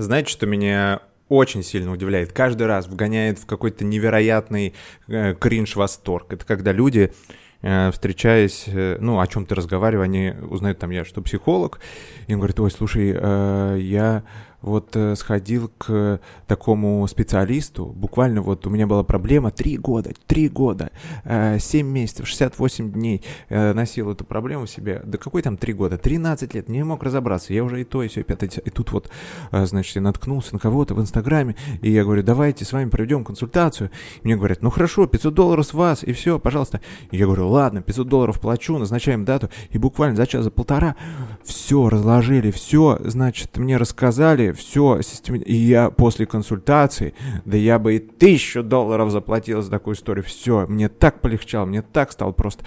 Знаете, 0.00 0.30
что 0.30 0.46
меня 0.46 1.00
очень 1.28 1.62
сильно 1.62 1.92
удивляет, 1.92 2.32
каждый 2.32 2.66
раз 2.66 2.88
вгоняет 2.88 3.38
в 3.38 3.44
какой-то 3.44 3.84
невероятный 3.84 4.72
э, 5.08 5.34
кринж-восторг. 5.34 6.32
Это 6.32 6.46
когда 6.46 6.72
люди 6.72 7.12
э, 7.60 7.90
встречаясь, 7.92 8.64
э, 8.66 8.96
ну, 8.98 9.20
о 9.20 9.26
чем 9.26 9.44
ты 9.44 9.54
разговариваешь, 9.54 10.06
они 10.08 10.32
узнают 10.48 10.78
там 10.78 10.88
я, 10.88 11.04
что 11.04 11.20
психолог, 11.20 11.80
и 12.28 12.32
он 12.32 12.40
говорит, 12.40 12.58
ой, 12.60 12.70
слушай, 12.70 13.12
э, 13.14 13.76
я 13.78 14.22
вот 14.62 14.94
э, 14.94 15.16
сходил 15.16 15.70
к 15.78 16.20
такому 16.46 17.06
специалисту, 17.06 17.86
буквально 17.86 18.42
вот 18.42 18.66
у 18.66 18.70
меня 18.70 18.86
была 18.86 19.02
проблема 19.04 19.50
три 19.50 19.76
года, 19.76 20.10
три 20.26 20.48
года, 20.48 20.90
э, 21.24 21.58
7 21.58 21.86
месяцев, 21.86 22.26
68 22.28 22.92
дней 22.92 23.22
э, 23.48 23.72
носил 23.72 24.10
эту 24.10 24.24
проблему 24.24 24.66
себе. 24.66 25.00
Да 25.04 25.18
какой 25.18 25.42
там 25.42 25.56
три 25.56 25.72
года? 25.72 25.98
13 25.98 26.54
лет, 26.54 26.68
не 26.68 26.82
мог 26.84 27.02
разобраться, 27.02 27.52
я 27.52 27.64
уже 27.64 27.80
и 27.80 27.84
то, 27.84 28.02
и 28.02 28.08
все, 28.08 28.20
и 28.20 28.22
пятое. 28.22 28.50
И 28.64 28.70
тут 28.70 28.92
вот, 28.92 29.10
э, 29.52 29.66
значит, 29.66 29.96
я 29.96 30.02
наткнулся 30.02 30.54
на 30.54 30.58
кого-то 30.58 30.94
в 30.94 31.00
Инстаграме, 31.00 31.56
и 31.82 31.90
я 31.90 32.04
говорю, 32.04 32.22
давайте 32.22 32.64
с 32.64 32.72
вами 32.72 32.90
проведем 32.90 33.24
консультацию. 33.24 33.90
И 34.22 34.26
мне 34.26 34.36
говорят, 34.36 34.62
ну 34.62 34.70
хорошо, 34.70 35.06
500 35.06 35.34
долларов 35.34 35.66
с 35.66 35.74
вас, 35.74 36.02
и 36.04 36.12
все, 36.12 36.38
пожалуйста. 36.38 36.80
И 37.10 37.16
я 37.16 37.26
говорю, 37.26 37.48
ладно, 37.48 37.82
500 37.82 38.08
долларов 38.08 38.40
плачу, 38.40 38.78
назначаем 38.78 39.24
дату, 39.24 39.50
и 39.70 39.78
буквально 39.78 40.16
за 40.16 40.26
час, 40.26 40.44
за 40.44 40.50
полтора 40.50 40.96
все 41.44 41.88
разложили, 41.88 42.50
все, 42.50 42.98
значит, 43.04 43.56
мне 43.56 43.76
рассказали, 43.76 44.49
все 44.52 45.00
систем... 45.02 45.36
И 45.36 45.54
я 45.54 45.90
после 45.90 46.26
консультации, 46.26 47.14
да 47.44 47.56
я 47.56 47.78
бы 47.78 47.96
и 47.96 47.98
тысячу 47.98 48.62
долларов 48.62 49.10
заплатил 49.10 49.62
за 49.62 49.70
такую 49.70 49.94
историю. 49.94 50.24
Все, 50.24 50.66
мне 50.66 50.88
так 50.88 51.20
полегчало, 51.20 51.66
мне 51.66 51.82
так 51.82 52.12
стало 52.12 52.32
просто... 52.32 52.64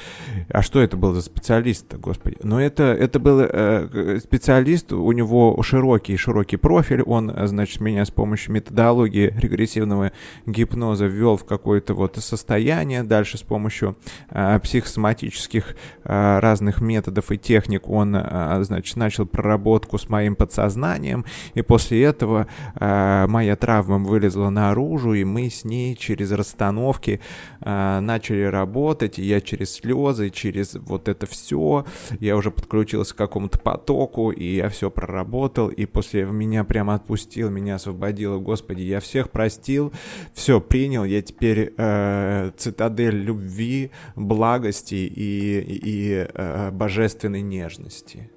А 0.50 0.62
что 0.62 0.82
это 0.82 0.98
был 0.98 1.14
за 1.14 1.22
специалист 1.22 1.94
господи? 1.96 2.38
Но 2.44 2.62
это, 2.62 2.84
это 2.84 3.20
был 3.20 3.40
э, 3.42 4.20
специалист, 4.24 4.92
у 4.92 5.12
него 5.12 5.62
широкий-широкий 5.62 6.58
профиль, 6.58 7.02
он, 7.02 7.32
значит, 7.48 7.82
меня 7.82 8.06
с 8.06 8.12
помощью 8.12 8.54
методологии 8.54 9.34
регрессивного 9.38 10.12
гипноза 10.46 11.06
ввел 11.06 11.38
в 11.38 11.46
какое-то 11.46 11.94
вот 11.94 12.18
состояние, 12.18 13.04
дальше 13.04 13.38
с 13.38 13.42
помощью 13.44 13.98
э, 14.30 14.60
психосоматических 14.60 15.76
э, 16.04 16.40
разных 16.40 16.82
методов 16.82 17.32
и 17.32 17.38
техник 17.38 17.90
он, 17.90 18.16
э, 18.16 18.64
значит, 18.64 18.96
начал 18.98 19.26
проработку 19.26 19.98
с 19.98 20.10
моим 20.10 20.36
подсознанием, 20.36 21.26
и 21.54 21.62
после 21.74 22.04
этого 22.04 22.46
э, 22.80 23.26
моя 23.28 23.56
травма 23.56 23.98
вылезла 23.98 24.52
наружу, 24.52 25.16
и 25.16 25.24
мы 25.24 25.50
с 25.50 25.66
ней 25.66 25.96
через 25.96 26.32
расстановки 26.32 27.20
э, 27.62 28.00
начали 28.00 28.44
работать, 28.44 29.18
и 29.18 29.24
я 29.24 29.42
через 29.42 29.74
слезы, 29.74 30.30
через 30.30 30.76
вот 30.76 31.08
это 31.08 31.26
все, 31.26 31.84
я 32.20 32.38
уже 32.38 32.52
подключился 32.52 33.16
к 33.16 33.18
какому-то 33.18 33.58
потоку, 33.58 34.30
и 34.30 34.58
я 34.58 34.70
все 34.70 34.92
проработал, 34.92 35.70
и 35.70 35.88
после 35.88 36.26
меня 36.26 36.64
прямо 36.64 36.94
отпустил, 36.94 37.50
меня 37.50 37.76
освободило, 37.76 38.38
господи, 38.38 38.84
я 38.84 39.00
всех 39.00 39.32
простил, 39.32 39.92
все 40.32 40.62
принял, 40.62 41.04
я 41.06 41.24
теперь 41.24 41.74
э, 41.76 42.52
цитадель 42.56 43.16
любви, 43.16 43.90
благости 44.16 44.94
и, 44.94 45.60
и 45.60 46.28
э, 46.32 46.70
божественной 46.70 47.42
нежности. 47.42 48.30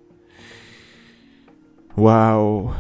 Вау, 1.97 2.75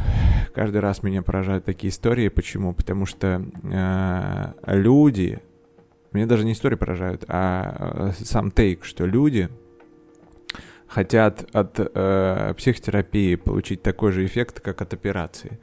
каждый 0.54 0.82
раз 0.82 1.02
меня 1.02 1.22
поражают 1.22 1.64
такие 1.64 1.90
истории. 1.90 2.28
Почему? 2.28 2.74
Потому 2.74 3.06
что 3.06 3.42
э, 3.62 4.52
люди, 4.66 5.40
меня 6.12 6.26
даже 6.26 6.44
не 6.44 6.52
истории 6.52 6.76
поражают, 6.76 7.24
а 7.26 8.12
э, 8.18 8.24
сам 8.24 8.50
тейк, 8.50 8.84
что 8.84 9.06
люди 9.06 9.48
хотят 10.86 11.48
от 11.54 11.78
э, 11.78 12.54
психотерапии 12.58 13.36
получить 13.36 13.82
такой 13.82 14.12
же 14.12 14.26
эффект, 14.26 14.60
как 14.60 14.82
от 14.82 14.92
операции. 14.92 15.60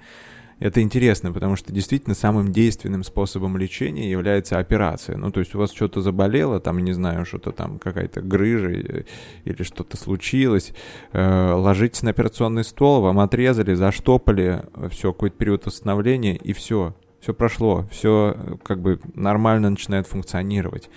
Это 0.63 0.81
интересно, 0.81 1.33
потому 1.33 1.57
что 1.57 1.73
действительно 1.73 2.15
самым 2.15 2.53
действенным 2.53 3.03
способом 3.03 3.57
лечения 3.57 4.09
является 4.09 4.59
операция. 4.59 5.17
Ну, 5.17 5.29
то 5.29 5.41
есть 5.41 5.53
у 5.55 5.57
вас 5.57 5.73
что-то 5.73 5.99
заболело, 5.99 6.61
там, 6.61 6.79
не 6.79 6.93
знаю, 6.93 7.25
что-то 7.25 7.51
там, 7.51 7.79
какая-то 7.79 8.21
грыжа 8.21 8.69
или 8.69 9.63
что-то 9.63 9.97
случилось, 9.97 10.71
э, 11.11 11.51
ложитесь 11.51 12.01
на 12.03 12.11
операционный 12.11 12.63
стол, 12.63 13.01
вам 13.01 13.19
отрезали, 13.19 13.73
заштопали, 13.73 14.63
все, 14.89 15.11
какой-то 15.11 15.35
период 15.35 15.65
восстановления, 15.65 16.37
и 16.37 16.53
все, 16.53 16.95
все 17.19 17.33
прошло, 17.33 17.85
все 17.91 18.57
как 18.63 18.81
бы 18.81 19.01
нормально 19.15 19.69
начинает 19.69 20.07
функционировать. 20.07 20.89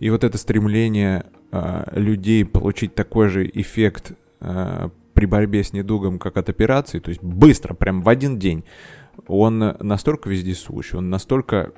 И 0.00 0.10
вот 0.10 0.22
это 0.22 0.36
стремление 0.36 1.24
э, 1.50 1.98
людей 1.98 2.44
получить 2.44 2.94
такой 2.94 3.28
же 3.28 3.50
эффект 3.54 4.12
э, 4.40 4.90
при 5.22 5.26
борьбе 5.26 5.62
с 5.62 5.72
недугом, 5.72 6.18
как 6.18 6.36
от 6.36 6.48
операции, 6.48 6.98
то 6.98 7.10
есть 7.10 7.22
быстро, 7.22 7.74
прям 7.74 8.02
в 8.02 8.08
один 8.08 8.40
день, 8.40 8.64
он 9.28 9.58
настолько 9.58 10.28
вездесущ, 10.28 10.94
он 10.94 11.10
настолько 11.10 11.70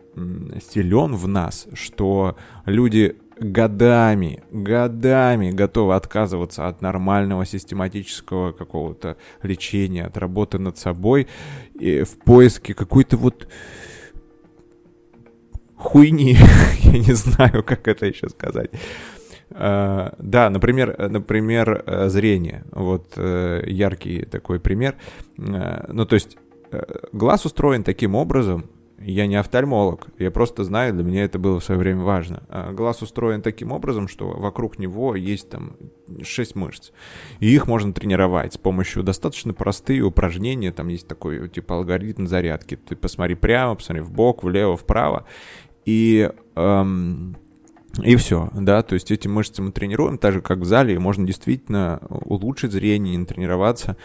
силен 0.72 1.14
в 1.14 1.28
нас, 1.28 1.66
что 1.74 2.38
люди 2.64 3.16
годами, 3.38 4.42
годами 4.50 5.50
готовы 5.50 5.94
отказываться 5.94 6.68
от 6.68 6.80
нормального 6.80 7.44
систематического 7.44 8.52
какого-то 8.52 9.18
лечения, 9.42 10.06
от 10.06 10.16
работы 10.16 10.58
над 10.58 10.78
собой 10.78 11.26
и 11.78 12.02
в 12.02 12.16
поиске 12.16 12.72
какой-то 12.72 13.18
вот 13.18 13.46
хуйни, 15.76 16.38
я 16.80 16.98
не 16.98 17.12
знаю, 17.12 17.62
как 17.62 17.88
это 17.88 18.06
еще 18.06 18.30
сказать. 18.30 18.70
Э, 19.50 20.10
да, 20.18 20.50
например, 20.50 20.94
э, 20.96 21.08
например, 21.08 21.82
э, 21.86 22.08
зрение. 22.08 22.64
Вот 22.72 23.16
яркий 23.16 24.24
такой 24.24 24.60
пример. 24.60 24.96
Ну, 25.36 26.06
то 26.06 26.14
есть 26.14 26.36
глаз 27.12 27.44
устроен 27.44 27.84
таким 27.84 28.14
образом, 28.14 28.70
я 28.98 29.26
не 29.26 29.36
офтальмолог, 29.36 30.06
я 30.18 30.30
просто 30.30 30.64
знаю, 30.64 30.94
для 30.94 31.04
меня 31.04 31.24
это 31.24 31.38
было 31.38 31.60
в 31.60 31.64
свое 31.64 31.78
время 31.78 32.02
важно. 32.02 32.42
Глаз 32.72 33.02
устроен 33.02 33.42
таким 33.42 33.70
образом, 33.70 34.08
что 34.08 34.28
вокруг 34.28 34.78
него 34.78 35.14
есть 35.14 35.50
там 35.50 35.76
6 36.22 36.56
мышц, 36.56 36.90
и 37.38 37.54
их 37.54 37.68
можно 37.68 37.92
тренировать 37.92 38.54
с 38.54 38.58
помощью 38.58 39.02
достаточно 39.02 39.52
простые 39.52 40.02
упражнения, 40.02 40.72
там 40.72 40.88
есть 40.88 41.06
такой 41.06 41.48
типа 41.48 41.76
алгоритм 41.76 42.26
зарядки, 42.26 42.76
ты 42.76 42.96
посмотри 42.96 43.34
прямо, 43.34 43.74
посмотри 43.74 44.02
в 44.02 44.10
бок, 44.10 44.42
влево, 44.42 44.76
вправо, 44.76 45.26
и 45.84 46.30
эм, 46.56 47.36
и 48.02 48.16
все, 48.16 48.50
да, 48.54 48.82
то 48.82 48.94
есть 48.94 49.10
эти 49.10 49.28
мышцы 49.28 49.62
мы 49.62 49.72
тренируем, 49.72 50.18
так 50.18 50.32
же 50.32 50.40
как 50.40 50.58
в 50.58 50.64
зале, 50.64 50.94
и 50.94 50.98
можно 50.98 51.26
действительно 51.26 52.00
улучшить 52.08 52.72
зрение, 52.72 53.24
тренироваться 53.24 53.96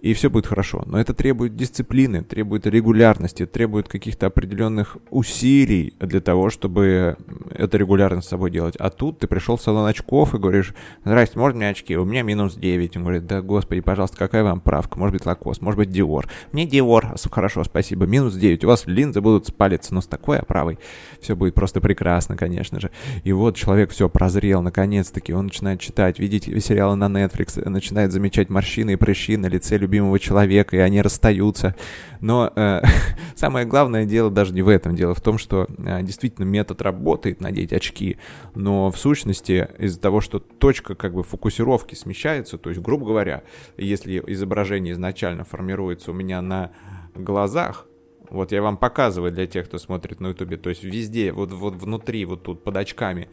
и 0.00 0.14
все 0.14 0.30
будет 0.30 0.46
хорошо. 0.46 0.82
Но 0.86 0.98
это 0.98 1.12
требует 1.14 1.56
дисциплины, 1.56 2.22
требует 2.22 2.66
регулярности, 2.66 3.46
требует 3.46 3.88
каких-то 3.88 4.26
определенных 4.26 4.96
усилий 5.10 5.94
для 6.00 6.20
того, 6.20 6.50
чтобы 6.50 7.16
это 7.50 7.76
регулярно 7.76 8.22
с 8.22 8.28
собой 8.28 8.50
делать. 8.50 8.76
А 8.76 8.90
тут 8.90 9.18
ты 9.18 9.26
пришел 9.26 9.56
в 9.56 9.62
салон 9.62 9.86
очков 9.86 10.34
и 10.34 10.38
говоришь, 10.38 10.74
здрасте, 11.04 11.38
можно 11.38 11.58
мне 11.58 11.68
очки? 11.68 11.96
У 11.96 12.04
меня 12.04 12.22
минус 12.22 12.54
9. 12.54 12.96
Он 12.96 13.02
говорит, 13.02 13.26
да 13.26 13.42
господи, 13.42 13.80
пожалуйста, 13.80 14.16
какая 14.16 14.42
вам 14.42 14.60
правка? 14.60 14.98
Может 14.98 15.14
быть, 15.14 15.26
Лакос, 15.26 15.60
может 15.60 15.76
быть, 15.76 15.90
Диор. 15.90 16.28
Мне 16.52 16.66
Диор, 16.66 17.14
хорошо, 17.30 17.64
спасибо, 17.64 18.06
минус 18.06 18.34
9. 18.34 18.64
У 18.64 18.68
вас 18.68 18.84
линзы 18.86 19.20
будут 19.20 19.48
спалиться, 19.48 19.94
но 19.94 20.00
с 20.00 20.06
такой 20.06 20.38
оправой 20.38 20.78
все 21.20 21.36
будет 21.36 21.54
просто 21.54 21.80
прекрасно, 21.80 22.36
конечно 22.36 22.80
же. 22.80 22.90
И 23.24 23.32
вот 23.32 23.56
человек 23.56 23.90
все 23.90 24.08
прозрел, 24.08 24.62
наконец-таки, 24.62 25.34
он 25.34 25.46
начинает 25.46 25.80
читать, 25.80 26.18
видеть 26.18 26.44
сериалы 26.64 26.96
на 26.96 27.06
Netflix, 27.06 27.68
начинает 27.68 28.12
замечать 28.12 28.48
морщины 28.48 28.92
и 28.92 28.96
прыщи 28.96 29.36
на 29.36 29.46
лице 29.46 29.76
любимого 29.90 30.18
человека, 30.18 30.76
и 30.76 30.78
они 30.78 31.02
расстаются. 31.02 31.74
Но 32.20 32.52
э, 32.54 32.82
самое 33.34 33.66
главное 33.66 34.04
дело 34.06 34.30
даже 34.30 34.54
не 34.54 34.62
в 34.62 34.68
этом. 34.68 34.94
Дело 34.94 35.14
в 35.14 35.20
том, 35.20 35.36
что 35.36 35.66
э, 35.78 36.02
действительно 36.02 36.44
метод 36.44 36.80
работает, 36.82 37.40
надеть 37.40 37.72
очки, 37.72 38.18
но 38.54 38.90
в 38.90 38.98
сущности 38.98 39.68
из-за 39.78 40.00
того, 40.00 40.20
что 40.20 40.38
точка 40.38 40.94
как 40.94 41.14
бы 41.14 41.24
фокусировки 41.24 41.94
смещается, 41.94 42.56
то 42.56 42.70
есть, 42.70 42.80
грубо 42.80 43.06
говоря, 43.06 43.42
если 43.76 44.22
изображение 44.26 44.92
изначально 44.92 45.44
формируется 45.44 46.12
у 46.12 46.14
меня 46.14 46.40
на 46.40 46.70
глазах, 47.14 47.86
вот 48.30 48.52
я 48.52 48.62
вам 48.62 48.76
показываю 48.76 49.32
для 49.32 49.48
тех, 49.48 49.66
кто 49.66 49.78
смотрит 49.78 50.20
на 50.20 50.28
ютубе, 50.28 50.56
то 50.56 50.70
есть 50.70 50.84
везде, 50.84 51.32
вот, 51.32 51.50
вот 51.50 51.74
внутри, 51.74 52.24
вот 52.24 52.44
тут 52.44 52.62
под 52.62 52.76
очками, 52.76 53.28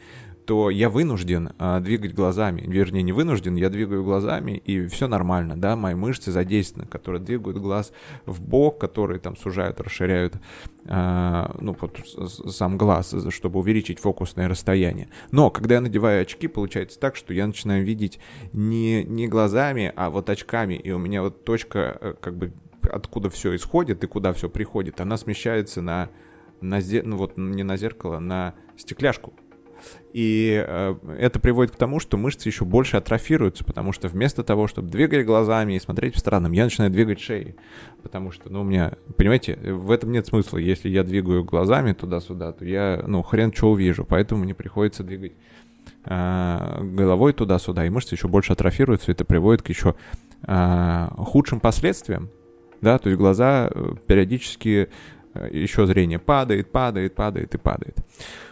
то 0.48 0.70
я 0.70 0.90
вынужден 0.90 1.50
а, 1.60 1.82
двигать 1.82 2.14
глазами. 2.14 2.64
Вернее, 2.66 3.04
не 3.04 3.12
вынужден, 3.12 3.58
я 3.58 3.70
двигаю 3.70 4.06
глазами, 4.06 4.54
и 4.54 4.88
все 4.88 5.10
нормально, 5.10 5.58
да, 5.58 5.76
мои 5.76 5.94
мышцы 5.94 6.32
задействованы, 6.32 6.88
которые 6.88 7.22
двигают 7.22 7.58
глаз 7.58 7.92
в 8.26 8.42
бок, 8.42 8.80
которые 8.80 9.20
там 9.20 9.36
сужают, 9.36 9.82
расширяют, 9.82 10.36
а, 10.86 11.54
ну, 11.60 11.76
вот, 11.78 12.00
сам 12.50 12.78
глаз, 12.78 13.14
чтобы 13.30 13.60
увеличить 13.60 14.00
фокусное 14.00 14.48
расстояние. 14.48 15.10
Но, 15.32 15.50
когда 15.50 15.76
я 15.76 15.82
надеваю 15.82 16.22
очки, 16.22 16.48
получается 16.48 16.98
так, 16.98 17.18
что 17.18 17.34
я 17.34 17.46
начинаю 17.46 17.84
видеть 17.84 18.18
не, 18.54 19.04
не 19.04 19.28
глазами, 19.28 19.92
а 19.98 20.10
вот 20.10 20.30
очками, 20.30 20.76
и 20.76 20.92
у 20.92 20.98
меня 20.98 21.24
вот 21.24 21.44
точка, 21.44 21.98
э, 22.00 22.14
как 22.22 22.38
бы, 22.38 22.54
откуда 22.90 23.30
все 23.30 23.54
исходит 23.54 24.02
и 24.06 24.08
куда 24.08 24.32
все 24.32 24.48
приходит, 24.48 25.02
она 25.02 25.18
смещается 25.18 25.82
на, 25.82 26.10
на 26.62 26.80
ну 27.04 27.18
вот 27.18 27.36
не 27.36 27.64
на 27.64 27.76
зеркало, 27.76 28.20
на 28.20 28.56
стекляшку. 28.78 29.34
И 30.14 30.64
э, 30.66 30.96
это 31.20 31.40
приводит 31.40 31.76
к 31.76 31.78
тому, 31.78 32.00
что 32.00 32.18
мышцы 32.18 32.50
еще 32.50 32.66
больше 32.66 32.98
атрофируются, 32.98 33.64
потому 33.64 33.92
что 33.92 34.08
вместо 34.08 34.44
того, 34.44 34.68
чтобы 34.68 34.90
двигать 34.90 35.26
глазами 35.26 35.74
и 35.74 35.80
смотреть 35.80 36.16
в 36.16 36.20
сторону, 36.20 36.52
я 36.52 36.64
начинаю 36.64 36.92
двигать 36.92 37.20
шеей. 37.20 37.56
Потому 38.02 38.32
что, 38.32 38.50
ну, 38.52 38.62
у 38.62 38.64
меня, 38.64 38.94
понимаете, 39.18 39.56
в 39.56 39.92
этом 39.92 40.12
нет 40.12 40.28
смысла. 40.28 40.58
Если 40.58 40.90
я 40.90 41.04
двигаю 41.04 41.44
глазами 41.44 41.94
туда-сюда, 41.94 42.52
то 42.54 42.66
я, 42.66 43.04
ну, 43.06 43.22
хрен 43.22 43.54
что 43.54 43.72
увижу. 43.72 44.06
Поэтому 44.06 44.44
мне 44.44 44.56
приходится 44.56 45.04
двигать 45.04 45.34
э, 46.06 46.84
головой 46.84 47.34
туда-сюда, 47.34 47.86
и 47.86 47.90
мышцы 47.90 48.16
еще 48.16 48.28
больше 48.28 48.54
атрофируются, 48.54 49.12
и 49.12 49.14
это 49.14 49.26
приводит 49.26 49.62
к 49.62 49.70
еще 49.70 49.96
э, 50.44 51.08
худшим 51.18 51.60
последствиям. 51.60 52.30
Да, 52.82 52.98
то 53.00 53.10
есть 53.10 53.20
глаза 53.20 53.70
э, 53.70 53.94
периодически 54.06 54.90
э, 55.34 55.50
еще 55.52 55.86
зрение 55.88 56.20
падает, 56.20 56.72
падает, 56.72 57.16
падает 57.16 57.56
и 57.56 57.58
падает. 57.58 57.98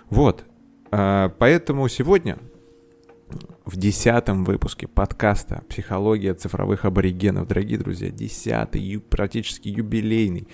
Вот. 0.10 0.44
А, 0.92 1.30
поэтому 1.40 1.88
сегодня 1.88 2.38
в 3.66 3.78
десятом 3.78 4.44
выпуске 4.44 4.88
подкаста 4.88 5.64
«Психология 5.68 6.34
цифровых 6.34 6.86
аборигенов», 6.86 7.48
дорогие 7.48 7.80
друзья, 7.80 8.12
десятый, 8.12 9.00
практически 9.00 9.70
юбилейный, 9.70 10.48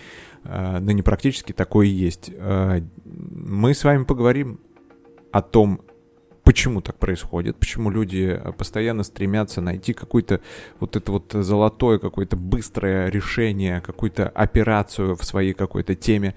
а, 0.44 0.80
но 0.80 0.92
не 0.92 1.02
практически, 1.02 1.52
такой 1.52 1.90
и 1.90 1.92
есть. 1.92 2.32
А, 2.38 2.82
мы 3.06 3.74
с 3.74 3.84
вами 3.84 4.06
поговорим 4.06 4.62
о 5.32 5.42
том, 5.42 5.82
почему 6.44 6.82
так 6.82 6.98
происходит, 6.98 7.58
почему 7.58 7.90
люди 7.90 8.42
постоянно 8.58 9.04
стремятся 9.04 9.62
найти 9.62 9.94
какое-то 9.94 10.42
вот 10.80 10.96
это 10.96 11.12
вот 11.12 11.32
золотое, 11.34 12.00
какое-то 12.00 12.38
быстрое 12.38 13.10
решение, 13.10 13.82
какую-то 13.82 14.30
операцию 14.30 15.16
в 15.16 15.24
своей 15.24 15.54
какой-то 15.54 15.96
теме, 15.96 16.36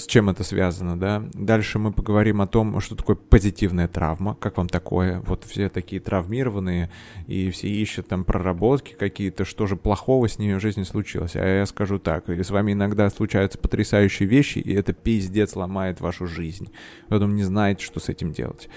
с 0.00 0.06
чем 0.06 0.28
это 0.30 0.42
связано, 0.42 0.98
да. 0.98 1.22
Дальше 1.34 1.78
мы 1.78 1.92
поговорим 1.92 2.40
о 2.40 2.46
том, 2.46 2.80
что 2.80 2.96
такое 2.96 3.16
позитивная 3.16 3.86
травма, 3.86 4.34
как 4.34 4.56
вам 4.56 4.68
такое. 4.68 5.20
Вот 5.20 5.44
все 5.44 5.68
такие 5.68 6.00
травмированные, 6.00 6.90
и 7.26 7.50
все 7.50 7.68
ищут 7.68 8.08
там 8.08 8.24
проработки 8.24 8.94
какие-то, 8.94 9.44
что 9.44 9.66
же 9.66 9.76
плохого 9.76 10.28
с 10.28 10.38
ними 10.38 10.54
в 10.54 10.60
жизни 10.60 10.82
случилось. 10.82 11.36
А 11.36 11.44
я 11.44 11.66
скажу 11.66 11.98
так, 11.98 12.28
с 12.28 12.50
вами 12.50 12.72
иногда 12.72 13.08
случаются 13.10 13.58
потрясающие 13.58 14.28
вещи, 14.28 14.58
и 14.58 14.72
это 14.72 14.92
пиздец 14.92 15.54
ломает 15.54 16.00
вашу 16.00 16.26
жизнь. 16.26 16.72
Потом 17.08 17.36
не 17.36 17.44
знаете, 17.44 17.84
что 17.84 18.00
с 18.00 18.08
этим 18.08 18.32
делать. 18.32 18.68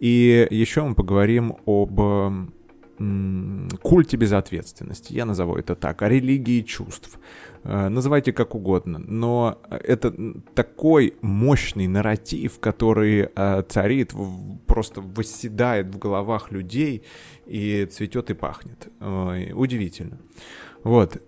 И 0.00 0.46
еще 0.50 0.84
мы 0.84 0.94
поговорим 0.94 1.56
об 1.66 2.00
культе 3.82 4.16
безответственности, 4.16 5.12
я 5.12 5.24
назову 5.24 5.56
это 5.56 5.74
так, 5.74 6.02
о 6.02 6.08
религии 6.08 6.62
чувств. 6.62 7.18
Э, 7.64 7.88
называйте 7.88 8.32
как 8.32 8.54
угодно, 8.54 8.98
но 8.98 9.58
это 9.70 10.14
такой 10.54 11.14
мощный 11.20 11.86
нарратив, 11.86 12.58
который 12.58 13.28
э, 13.34 13.62
царит, 13.68 14.12
просто 14.66 15.00
восседает 15.00 15.86
в 15.86 15.98
головах 15.98 16.50
людей 16.52 17.02
и 17.46 17.86
цветет 17.86 18.30
и 18.30 18.34
пахнет. 18.34 18.88
Удивительно. 19.54 20.18
Вот. 20.84 21.20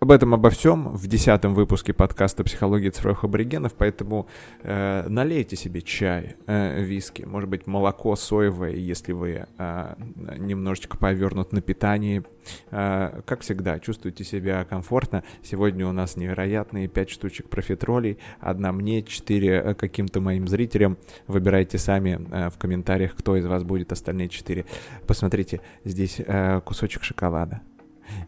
Об 0.00 0.12
этом, 0.12 0.32
обо 0.32 0.48
всем 0.48 0.88
в 0.96 1.06
десятом 1.08 1.52
выпуске 1.52 1.92
подкаста 1.92 2.42
«Психология 2.42 2.90
цифровых 2.90 3.24
аборигенов», 3.24 3.74
поэтому 3.74 4.28
э, 4.62 5.06
налейте 5.06 5.56
себе 5.56 5.82
чай, 5.82 6.36
э, 6.46 6.82
виски, 6.82 7.24
может 7.24 7.50
быть, 7.50 7.66
молоко 7.66 8.16
соевое, 8.16 8.76
если 8.76 9.12
вы 9.12 9.44
э, 9.58 9.94
немножечко 10.38 10.96
повернут 10.96 11.52
на 11.52 11.60
питании. 11.60 12.22
Э, 12.70 13.20
как 13.26 13.42
всегда, 13.42 13.78
чувствуйте 13.78 14.24
себя 14.24 14.64
комфортно. 14.64 15.22
Сегодня 15.42 15.86
у 15.86 15.92
нас 15.92 16.16
невероятные 16.16 16.88
пять 16.88 17.10
штучек 17.10 17.50
профитролей, 17.50 18.16
одна 18.40 18.72
мне, 18.72 19.02
четыре 19.02 19.56
э, 19.56 19.74
каким-то 19.74 20.22
моим 20.22 20.48
зрителям. 20.48 20.96
Выбирайте 21.26 21.76
сами 21.76 22.26
э, 22.30 22.48
в 22.48 22.56
комментариях, 22.56 23.14
кто 23.14 23.36
из 23.36 23.44
вас 23.44 23.64
будет 23.64 23.92
остальные 23.92 24.30
четыре. 24.30 24.64
Посмотрите, 25.06 25.60
здесь 25.84 26.22
э, 26.26 26.62
кусочек 26.64 27.04
шоколада 27.04 27.60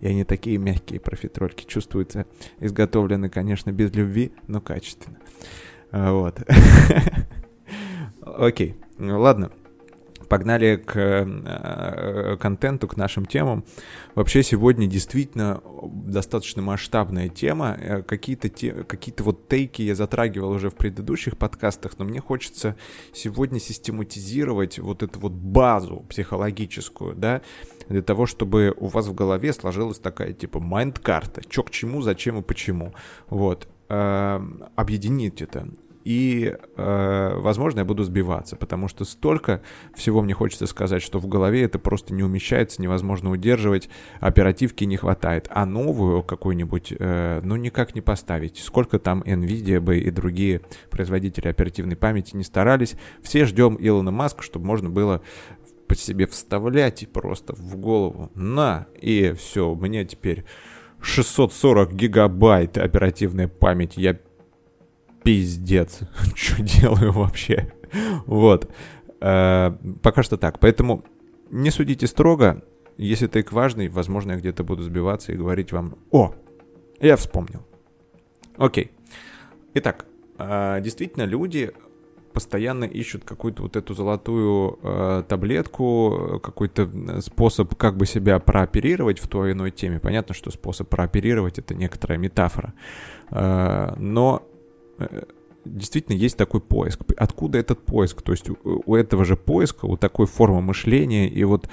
и 0.00 0.06
они 0.06 0.24
такие 0.24 0.58
мягкие 0.58 1.00
профитрольки 1.00 1.64
чувствуются. 1.64 2.26
Изготовлены, 2.60 3.28
конечно, 3.28 3.72
без 3.72 3.92
любви, 3.92 4.32
но 4.46 4.60
качественно. 4.60 5.18
А, 5.90 6.12
вот. 6.12 6.40
Окей, 8.22 8.76
ладно 8.98 9.50
погнали 10.32 10.76
к 10.76 10.96
э, 10.96 12.36
контенту, 12.40 12.88
к 12.88 12.96
нашим 12.96 13.26
темам. 13.26 13.66
Вообще 14.14 14.42
сегодня 14.42 14.86
действительно 14.86 15.60
достаточно 15.82 16.62
масштабная 16.62 17.28
тема. 17.28 17.76
Э, 17.78 18.02
какие-то 18.02 18.48
те, 18.48 18.72
какие-то 18.72 19.24
вот 19.24 19.46
тейки 19.48 19.82
я 19.82 19.94
затрагивал 19.94 20.52
уже 20.52 20.70
в 20.70 20.74
предыдущих 20.74 21.36
подкастах, 21.36 21.98
но 21.98 22.06
мне 22.06 22.20
хочется 22.20 22.76
сегодня 23.12 23.60
систематизировать 23.60 24.78
вот 24.78 25.02
эту 25.02 25.20
вот 25.20 25.32
базу 25.32 26.06
психологическую, 26.08 27.14
да, 27.14 27.42
для 27.90 28.00
того, 28.00 28.24
чтобы 28.24 28.72
у 28.78 28.86
вас 28.86 29.08
в 29.08 29.14
голове 29.14 29.52
сложилась 29.52 29.98
такая 29.98 30.32
типа 30.32 30.60
майнд-карта, 30.60 31.42
что 31.46 31.62
к 31.62 31.70
чему, 31.70 32.00
зачем 32.00 32.38
и 32.38 32.42
почему. 32.42 32.94
Вот. 33.28 33.68
Э, 33.90 34.40
объединить 34.76 35.42
это 35.42 35.68
и, 36.04 36.54
э, 36.76 37.34
возможно, 37.36 37.80
я 37.80 37.84
буду 37.84 38.02
сбиваться, 38.04 38.56
потому 38.56 38.88
что 38.88 39.04
столько 39.04 39.62
всего 39.94 40.22
мне 40.22 40.34
хочется 40.34 40.66
сказать, 40.66 41.02
что 41.02 41.18
в 41.18 41.26
голове 41.26 41.62
это 41.62 41.78
просто 41.78 42.14
не 42.14 42.22
умещается, 42.22 42.82
невозможно 42.82 43.30
удерживать, 43.30 43.88
оперативки 44.20 44.84
не 44.84 44.96
хватает, 44.96 45.48
а 45.50 45.66
новую 45.66 46.22
какую-нибудь, 46.22 46.94
э, 46.98 47.40
ну, 47.42 47.56
никак 47.56 47.94
не 47.94 48.00
поставить. 48.00 48.58
Сколько 48.58 48.98
там 48.98 49.22
NVIDIA 49.22 49.80
бы 49.80 49.98
и 49.98 50.10
другие 50.10 50.62
производители 50.90 51.48
оперативной 51.48 51.96
памяти 51.96 52.36
не 52.36 52.44
старались, 52.44 52.94
все 53.22 53.44
ждем 53.44 53.76
Илона 53.78 54.10
Маска, 54.10 54.42
чтобы 54.42 54.66
можно 54.66 54.90
было 54.90 55.22
по 55.86 55.94
себе 55.94 56.26
вставлять 56.26 57.02
и 57.02 57.06
просто 57.06 57.54
в 57.54 57.76
голову. 57.76 58.30
На! 58.34 58.86
И 59.00 59.34
все, 59.38 59.70
у 59.70 59.76
меня 59.76 60.04
теперь 60.04 60.44
640 61.02 61.92
гигабайт 61.92 62.78
оперативной 62.78 63.48
памяти. 63.48 64.00
Я 64.00 64.18
пиздец, 65.22 66.00
что 66.34 66.62
делаю 66.62 67.12
вообще. 67.12 67.72
Вот. 68.26 68.70
Э, 69.20 69.72
пока 70.02 70.22
что 70.22 70.36
так. 70.36 70.58
Поэтому 70.58 71.04
не 71.50 71.70
судите 71.70 72.06
строго. 72.06 72.62
Если 72.98 73.26
тейк 73.26 73.52
важный, 73.52 73.88
возможно, 73.88 74.32
я 74.32 74.38
где-то 74.38 74.64
буду 74.64 74.82
сбиваться 74.82 75.32
и 75.32 75.36
говорить 75.36 75.72
вам 75.72 75.96
«О, 76.10 76.34
я 77.00 77.16
вспомнил». 77.16 77.66
Окей. 78.56 78.90
Итак, 79.74 80.06
э, 80.38 80.80
действительно, 80.82 81.24
люди 81.24 81.72
постоянно 82.32 82.84
ищут 82.84 83.24
какую-то 83.24 83.62
вот 83.62 83.76
эту 83.76 83.94
золотую 83.94 84.78
э, 84.82 85.22
таблетку, 85.28 86.40
какой-то 86.42 87.20
способ 87.20 87.74
как 87.76 87.96
бы 87.96 88.06
себя 88.06 88.38
прооперировать 88.38 89.18
в 89.18 89.28
той 89.28 89.50
или 89.50 89.56
иной 89.56 89.70
теме. 89.70 90.00
Понятно, 90.00 90.34
что 90.34 90.50
способ 90.50 90.88
прооперировать— 90.88 91.58
это 91.60 91.74
некоторая 91.74 92.18
метафора. 92.18 92.74
Э, 93.30 93.94
но 93.98 94.42
действительно 95.64 96.16
есть 96.16 96.36
такой 96.36 96.60
поиск. 96.60 97.00
Откуда 97.16 97.58
этот 97.58 97.84
поиск? 97.84 98.22
То 98.22 98.32
есть 98.32 98.48
у, 98.50 98.56
у 98.62 98.96
этого 98.96 99.24
же 99.24 99.36
поиска, 99.36 99.86
у 99.86 99.96
такой 99.96 100.26
формы 100.26 100.60
мышления 100.60 101.28
и 101.28 101.44
вот 101.44 101.68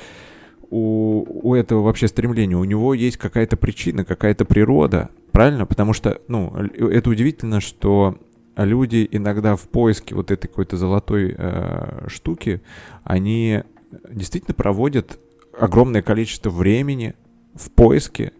у, 0.70 1.26
у 1.50 1.56
этого 1.56 1.82
вообще 1.82 2.08
стремления, 2.08 2.56
у 2.56 2.64
него 2.64 2.94
есть 2.94 3.18
какая-то 3.18 3.58
причина, 3.58 4.06
какая-то 4.06 4.46
природа, 4.46 5.10
правильно? 5.32 5.66
Потому 5.66 5.94
что, 5.94 6.22
ну, 6.28 6.54
это 6.56 7.10
удивительно, 7.10 7.60
что 7.60 8.20
люди 8.56 9.08
иногда 9.12 9.56
в 9.56 9.68
поиске 9.70 10.16
вот 10.16 10.32
этой 10.32 10.48
какой-то 10.48 10.78
золотой 10.78 11.34
э, 11.36 12.08
штуки, 12.08 12.62
они 13.04 13.64
действительно 14.12 14.54
проводят 14.54 15.20
огромное 15.58 16.02
количество 16.02 16.50
времени 16.50 17.16
в 17.56 17.72
поиске 17.72 18.34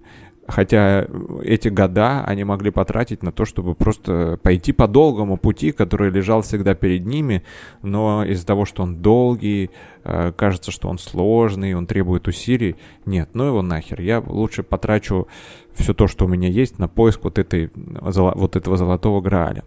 Хотя 0.50 1.06
эти 1.44 1.68
года 1.68 2.24
они 2.26 2.44
могли 2.44 2.72
потратить 2.72 3.22
на 3.22 3.32
то, 3.32 3.46
чтобы 3.46 3.76
просто 3.76 4.40
пойти 4.42 4.72
по 4.72 4.88
долгому 4.88 5.38
пути, 5.38 5.72
который 5.72 6.10
лежал 6.10 6.42
всегда 6.42 6.74
перед 6.74 7.06
ними, 7.06 7.44
но 7.84 8.26
из-за 8.26 8.48
того, 8.48 8.66
что 8.66 8.82
он 8.82 8.98
долгий, 8.98 9.70
э, 10.04 10.32
кажется, 10.36 10.72
что 10.72 10.90
он 10.90 10.98
сложный, 10.98 11.76
он 11.76 11.86
требует 11.86 12.28
усилий. 12.28 12.78
Нет, 13.06 13.30
ну 13.34 13.46
его 13.46 13.62
нахер. 13.62 14.02
Я 14.02 14.24
лучше 14.26 14.64
потрачу 14.64 15.28
все 15.76 15.94
то, 15.94 16.08
что 16.08 16.26
у 16.26 16.28
меня 16.28 16.50
есть, 16.50 16.80
на 16.80 16.88
поиск 16.88 17.24
вот, 17.26 17.38
этой, 17.38 17.70
вот 17.76 18.56
этого 18.56 18.76
золотого 18.76 19.22
грааля. 19.22 19.64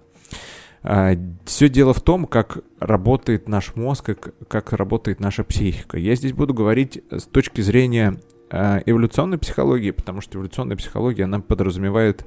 А, 0.83 1.13
все 1.45 1.69
дело 1.69 1.95
в 1.95 2.01
том, 2.01 2.27
как 2.27 2.59
работает 2.81 3.49
наш 3.49 3.77
мозг, 3.77 4.07
как, 4.07 4.35
как 4.49 4.73
работает 4.73 5.21
наша 5.21 5.45
психика. 5.45 5.97
Я 5.97 6.17
здесь 6.17 6.33
буду 6.33 6.55
говорить 6.55 7.03
с 7.09 7.23
точки 7.23 7.61
зрения 7.61 8.17
эволюционной 8.53 9.39
психологии, 9.39 9.91
потому 9.91 10.21
что 10.21 10.39
эволюционная 10.39 10.77
психология, 10.77 11.25
она 11.25 11.41
подразумевает 11.41 12.27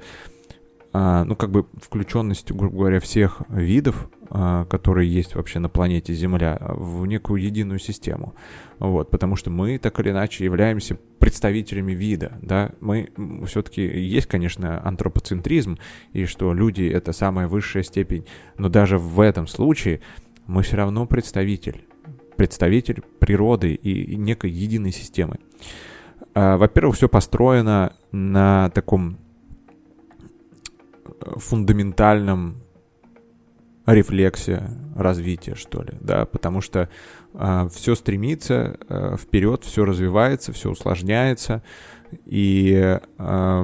а, 0.98 1.24
ну, 1.24 1.36
как 1.36 1.50
бы 1.50 1.66
включенность, 1.78 2.50
грубо 2.50 2.78
говоря, 2.78 3.00
всех 3.00 3.42
видов, 3.50 4.08
а, 4.30 4.64
которые 4.64 5.12
есть 5.12 5.34
вообще 5.34 5.58
на 5.58 5.68
планете 5.68 6.14
Земля, 6.14 6.58
в 6.60 7.04
некую 7.04 7.42
единую 7.42 7.78
систему. 7.78 8.34
Вот, 8.78 9.10
потому 9.10 9.36
что 9.36 9.50
мы 9.50 9.76
так 9.76 10.00
или 10.00 10.08
иначе 10.08 10.44
являемся 10.44 10.96
представителями 11.18 11.92
вида, 11.92 12.38
да, 12.40 12.70
мы 12.80 13.10
все-таки 13.46 13.82
есть, 13.82 14.26
конечно, 14.26 14.80
антропоцентризм, 14.86 15.76
и 16.14 16.24
что 16.24 16.54
люди— 16.54 16.84
это 16.92 17.12
самая 17.12 17.46
высшая 17.46 17.82
степень, 17.82 18.24
но 18.56 18.70
даже 18.70 18.96
в 18.96 19.20
этом 19.20 19.46
случае 19.48 20.00
мы 20.46 20.62
все 20.62 20.76
равно 20.76 21.04
представитель, 21.04 21.84
представитель 22.36 23.02
природы 23.18 23.74
и 23.74 24.16
некой 24.16 24.50
единой 24.50 24.92
системы. 24.92 25.36
А, 26.36 26.58
во-первых, 26.58 26.96
все 26.96 27.08
построено 27.08 27.94
на 28.12 28.68
таком 28.74 29.16
фундаментальном 31.36 32.56
рефлексе 33.86 34.68
развития, 34.94 35.54
что 35.54 35.82
ли, 35.82 35.94
да, 35.98 36.26
потому 36.26 36.60
что 36.60 36.80
э, 36.80 36.88
а, 37.32 37.68
все 37.68 37.94
стремится 37.94 38.76
э, 38.86 39.16
вперед, 39.18 39.64
все 39.64 39.86
развивается, 39.86 40.52
все 40.52 40.70
усложняется, 40.70 41.62
и 42.26 42.98
э, 43.18 43.62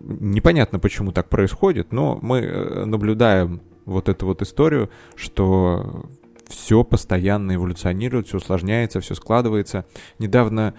непонятно, 0.00 0.80
почему 0.80 1.12
так 1.12 1.28
происходит, 1.28 1.92
но 1.92 2.18
мы 2.20 2.38
э, 2.38 2.84
наблюдаем 2.86 3.60
вот 3.84 4.08
эту 4.08 4.26
вот 4.26 4.42
историю, 4.42 4.90
что 5.14 6.06
все 6.48 6.82
постоянно 6.82 7.54
эволюционирует, 7.54 8.26
все 8.26 8.38
усложняется, 8.38 9.00
все 9.00 9.14
складывается. 9.14 9.84
Недавно 10.18 10.74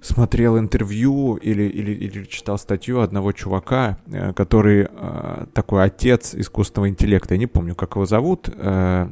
смотрел 0.00 0.58
интервью 0.58 1.36
или, 1.36 1.62
или, 1.64 1.92
или 1.92 2.24
читал 2.24 2.58
статью 2.58 3.00
одного 3.00 3.32
чувака, 3.32 3.98
э, 4.06 4.32
который 4.32 4.88
э, 4.90 5.46
такой 5.52 5.84
отец 5.84 6.34
искусственного 6.34 6.88
интеллекта. 6.88 7.34
Я 7.34 7.38
не 7.38 7.46
помню, 7.46 7.74
как 7.74 7.96
его 7.96 8.06
зовут. 8.06 8.48
Э, 8.54 9.08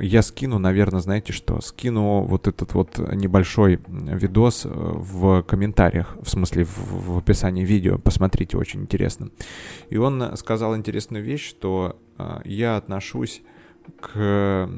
я 0.00 0.22
скину, 0.22 0.58
наверное, 0.58 1.00
знаете 1.00 1.32
что? 1.32 1.60
Скину 1.60 2.22
вот 2.22 2.48
этот 2.48 2.74
вот 2.74 2.98
небольшой 2.98 3.80
видос 3.88 4.64
в 4.64 5.42
комментариях, 5.42 6.16
в 6.22 6.28
смысле 6.28 6.64
в, 6.64 7.14
в 7.14 7.18
описании 7.18 7.64
видео. 7.64 7.98
Посмотрите, 7.98 8.56
очень 8.56 8.82
интересно. 8.82 9.30
И 9.90 9.96
он 9.96 10.36
сказал 10.36 10.76
интересную 10.76 11.24
вещь, 11.24 11.48
что 11.48 11.98
я 12.44 12.76
отношусь 12.76 13.42
к 14.00 14.68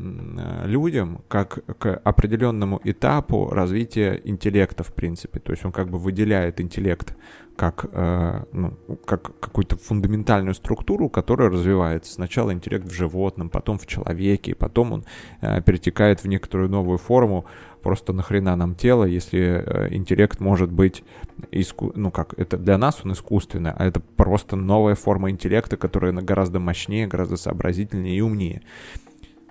людям 0.65 1.23
как 1.29 1.65
к 1.79 1.95
определенному 2.05 2.81
этапу 2.85 3.49
развития 3.51 4.21
интеллекта, 4.25 4.83
в 4.85 4.93
принципе. 4.93 5.41
То 5.41 5.53
есть 5.53 5.65
он 5.65 5.73
как 5.73 5.89
бы 5.89 5.99
выделяет 5.99 6.61
интеллект 6.61 7.15
как, 7.57 7.87
э, 7.93 8.45
ну, 8.53 8.77
как 9.05 9.39
какую-то 9.39 9.77
фундаментальную 9.77 10.55
структуру, 10.55 11.09
которая 11.09 11.51
развивается. 11.51 12.13
Сначала 12.13 12.53
интеллект 12.53 12.87
в 12.87 12.93
животном, 12.93 13.49
потом 13.49 13.79
в 13.79 13.87
человеке, 13.87 14.55
потом 14.55 14.93
он 14.93 15.05
э, 15.41 15.63
перетекает 15.63 16.25
в 16.25 16.29
некоторую 16.29 16.69
новую 16.69 16.99
форму. 16.99 17.47
Просто 17.85 18.15
нахрена 18.15 18.57
нам 18.57 18.75
тело, 18.75 19.05
если 19.05 19.63
э, 19.63 19.95
интеллект 19.95 20.41
может 20.41 20.73
быть, 20.73 21.05
иску... 21.51 21.93
ну 21.95 22.11
как, 22.11 22.33
это 22.39 22.57
для 22.57 22.79
нас 22.79 23.03
он 23.05 23.13
искусственный, 23.13 23.73
а 23.73 23.85
это 23.85 24.01
просто 24.01 24.57
новая 24.57 24.95
форма 24.95 25.31
интеллекта, 25.31 25.77
которая 25.77 26.13
гораздо 26.13 26.59
мощнее, 26.61 27.07
гораздо 27.07 27.37
сообразительнее 27.37 28.17
и 28.17 28.23
умнее. 28.23 28.63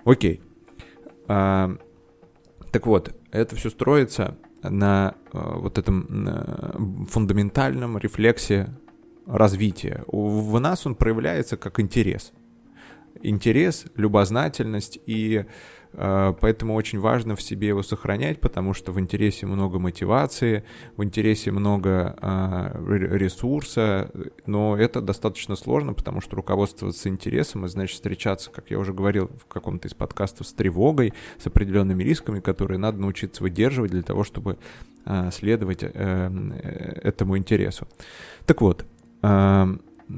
Окей. 0.04 0.42
А, 1.28 1.76
так 2.72 2.88
вот, 2.88 3.14
это 3.30 3.54
все 3.54 3.70
строится 3.70 4.36
на 4.64 5.14
э, 5.32 5.38
вот 5.38 5.78
этом 5.78 7.06
фундаментальном 7.08 7.98
рефлексе 7.98 8.68
развития. 9.28 10.02
В 10.08 10.58
нас 10.58 10.84
он 10.86 10.96
проявляется 10.96 11.56
как 11.56 11.78
интерес. 11.78 12.32
Интерес, 13.22 13.86
любознательность 13.94 14.98
и 15.06 15.44
Э, 15.46 15.48
поэтому 15.96 16.74
очень 16.74 16.98
важно 16.98 17.36
в 17.36 17.42
себе 17.42 17.68
его 17.68 17.82
сохранять, 17.82 18.40
потому 18.40 18.74
что 18.74 18.92
в 18.92 19.00
интересе 19.00 19.46
много 19.46 19.78
мотивации, 19.78 20.64
в 20.96 21.04
интересе 21.04 21.50
много 21.50 22.16
а, 22.20 22.72
ресурса, 22.88 24.10
но 24.46 24.76
это 24.76 25.00
достаточно 25.00 25.56
сложно, 25.56 25.94
потому 25.94 26.20
что 26.20 26.36
руководствоваться 26.36 27.08
интересом, 27.08 27.64
и 27.64 27.68
значит 27.68 27.94
встречаться, 27.94 28.50
как 28.50 28.70
я 28.70 28.78
уже 28.78 28.92
говорил 28.92 29.30
в 29.38 29.46
каком-то 29.46 29.88
из 29.88 29.94
подкастов, 29.94 30.46
с 30.46 30.52
тревогой, 30.52 31.14
с 31.38 31.46
определенными 31.46 32.02
рисками, 32.02 32.40
которые 32.40 32.78
надо 32.78 32.98
научиться 32.98 33.42
выдерживать 33.42 33.90
для 33.90 34.02
того, 34.02 34.24
чтобы 34.24 34.58
следовать 35.32 35.82
э, 35.82 35.90
э, 35.92 37.00
этому 37.02 37.36
интересу. 37.36 37.86
Так 38.46 38.62
вот, 38.62 38.86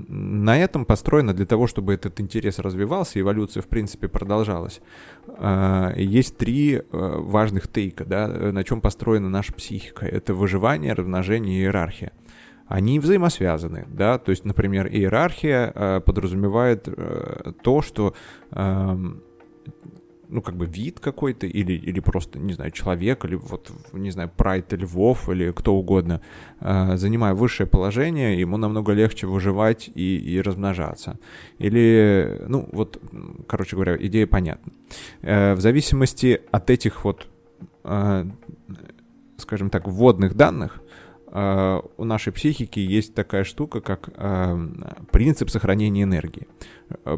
на 0.09 0.59
этом 0.59 0.85
построено 0.85 1.33
для 1.33 1.47
того, 1.47 1.67
чтобы 1.67 1.95
этот 1.95 2.21
интерес 2.21 2.59
развивался, 2.59 3.21
эволюция, 3.21 3.63
в 3.63 3.69
принципе, 3.69 4.09
продолжалась. 4.09 4.81
А, 5.27 5.93
есть 5.97 6.37
три 6.37 6.77
э, 6.77 6.83
важных 6.91 7.69
тейка, 7.69 8.05
да, 8.05 8.29
на 8.29 8.65
чем 8.65 8.81
построена 8.81 9.29
наша 9.29 9.53
психика. 9.53 10.07
Это 10.07 10.35
выживание, 10.35 10.93
размножение 10.93 11.59
и 11.59 11.63
иерархия. 11.63 12.13
Они 12.69 12.99
взаимосвязаны, 12.99 13.87
да, 13.89 14.19
то 14.19 14.31
есть, 14.31 14.45
например, 14.45 14.89
иерархия 14.89 15.73
э, 15.73 16.01
подразумевает 16.01 16.89
э, 16.89 17.53
то, 17.63 17.81
что 17.81 18.15
ну, 20.29 20.43
как 20.43 20.57
бы 20.57 20.67
вид 20.67 21.01
какой-то, 21.01 21.47
или, 21.47 21.73
или 21.73 22.01
просто, 22.01 22.39
не 22.39 22.53
знаю, 22.53 22.71
человек, 22.71 23.25
или 23.25 23.35
вот, 23.35 23.71
не 23.93 24.11
знаю, 24.11 24.31
прайд 24.37 24.73
львов, 24.73 25.29
или 25.29 25.53
кто 25.53 25.75
угодно, 25.75 26.21
э, 26.61 26.97
занимая 26.97 27.35
высшее 27.35 27.69
положение, 27.69 28.41
ему 28.41 28.57
намного 28.57 28.93
легче 28.93 29.27
выживать 29.27 29.91
и, 29.95 30.17
и 30.19 30.41
размножаться. 30.41 31.19
Или, 31.59 32.43
ну, 32.49 32.69
вот, 32.73 33.01
короче 33.47 33.77
говоря, 33.77 33.97
идея 33.99 34.27
понятна. 34.27 34.73
Э, 35.23 35.55
в 35.55 35.61
зависимости 35.61 36.41
от 36.51 36.71
этих 36.71 37.05
вот, 37.05 37.29
э, 37.85 38.25
скажем 39.39 39.71
так, 39.71 39.87
вводных 39.87 40.35
данных, 40.35 40.83
Uh, 41.29 41.91
у 41.99 42.05
нашей 42.05 42.33
психики 42.33 42.79
есть 42.79 43.13
такая 43.13 43.45
штука, 43.45 43.83
как 43.83 44.09
принцип 45.11 45.51
сохранения 45.51 46.05
энергии. 46.05 46.47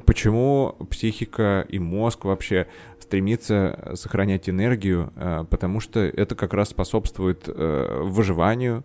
Почему 0.06 0.74
психика 0.90 1.64
и 1.68 1.78
мозг 1.78 2.24
вообще 2.24 2.66
стремится 3.08 3.92
сохранять 3.94 4.50
энергию, 4.50 5.10
э, 5.16 5.44
потому 5.48 5.80
что 5.80 6.00
это 6.00 6.34
как 6.34 6.52
раз 6.52 6.68
способствует 6.68 7.44
э, 7.48 8.02
выживанию 8.02 8.84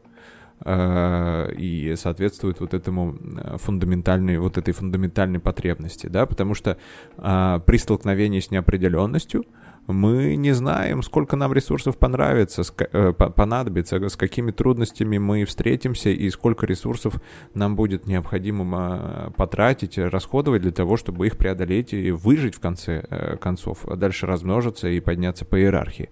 э, 0.64 1.54
и 1.58 1.94
соответствует 1.98 2.62
вот 2.62 2.74
этому 2.74 3.18
фундаментальной, 3.58 4.38
вот 4.38 4.58
этой 4.58 4.74
фундаментальной 4.74 5.40
потребности, 5.40 6.08
да, 6.08 6.26
потому 6.26 6.54
что 6.54 6.78
при 7.18 7.78
столкновении 7.78 8.40
с 8.40 8.50
неопределенностью 8.50 9.44
мы 9.88 10.36
не 10.36 10.54
знаем, 10.54 11.04
сколько 11.04 11.36
нам 11.36 11.54
ресурсов 11.54 11.98
понравится, 11.98 12.64
э, 12.78 13.12
понадобится, 13.14 14.08
с 14.08 14.16
какими 14.16 14.52
трудностями 14.52 15.18
мы 15.18 15.44
встретимся 15.46 16.10
и 16.10 16.30
сколько 16.30 16.66
ресурсов 16.66 17.16
нам 17.54 17.76
будет 17.76 18.08
необходимо 18.08 19.34
потратить, 19.36 19.98
расходовать 19.98 20.62
для 20.62 20.72
того, 20.72 20.96
чтобы 20.96 21.28
их 21.28 21.38
преодолеть 21.38 21.94
и 21.94 22.12
выжить 22.12 22.56
в 22.56 22.60
конце 22.60 23.06
э, 23.10 23.38
концов, 23.38 23.86
а 23.86 23.96
дальше 23.96 24.26
размножиться 24.26 24.88
и 24.88 25.00
подняться 25.00 25.44
по 25.46 25.60
иерархии. 25.60 26.10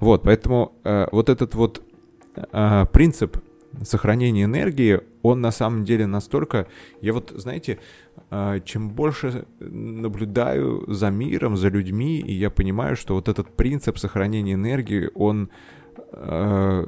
Вот, 0.00 0.22
поэтому 0.22 0.72
э, 0.84 1.06
вот 1.12 1.28
этот 1.28 1.54
вот 1.54 1.82
принцип 2.92 3.36
сохранения 3.82 4.44
энергии, 4.44 5.00
он 5.22 5.40
на 5.40 5.50
самом 5.50 5.84
деле 5.84 6.06
настолько... 6.06 6.66
Я 7.00 7.12
вот, 7.12 7.32
знаете, 7.34 7.78
а, 8.30 8.60
чем 8.60 8.90
больше 8.90 9.46
наблюдаю 9.60 10.84
за 10.92 11.10
миром, 11.10 11.56
за 11.56 11.68
людьми, 11.68 12.18
и 12.18 12.32
я 12.32 12.50
понимаю, 12.50 12.96
что 12.96 13.14
вот 13.14 13.28
этот 13.28 13.54
принцип 13.56 13.98
сохранения 13.98 14.54
энергии, 14.54 15.10
он... 15.14 15.50
А, 16.12 16.86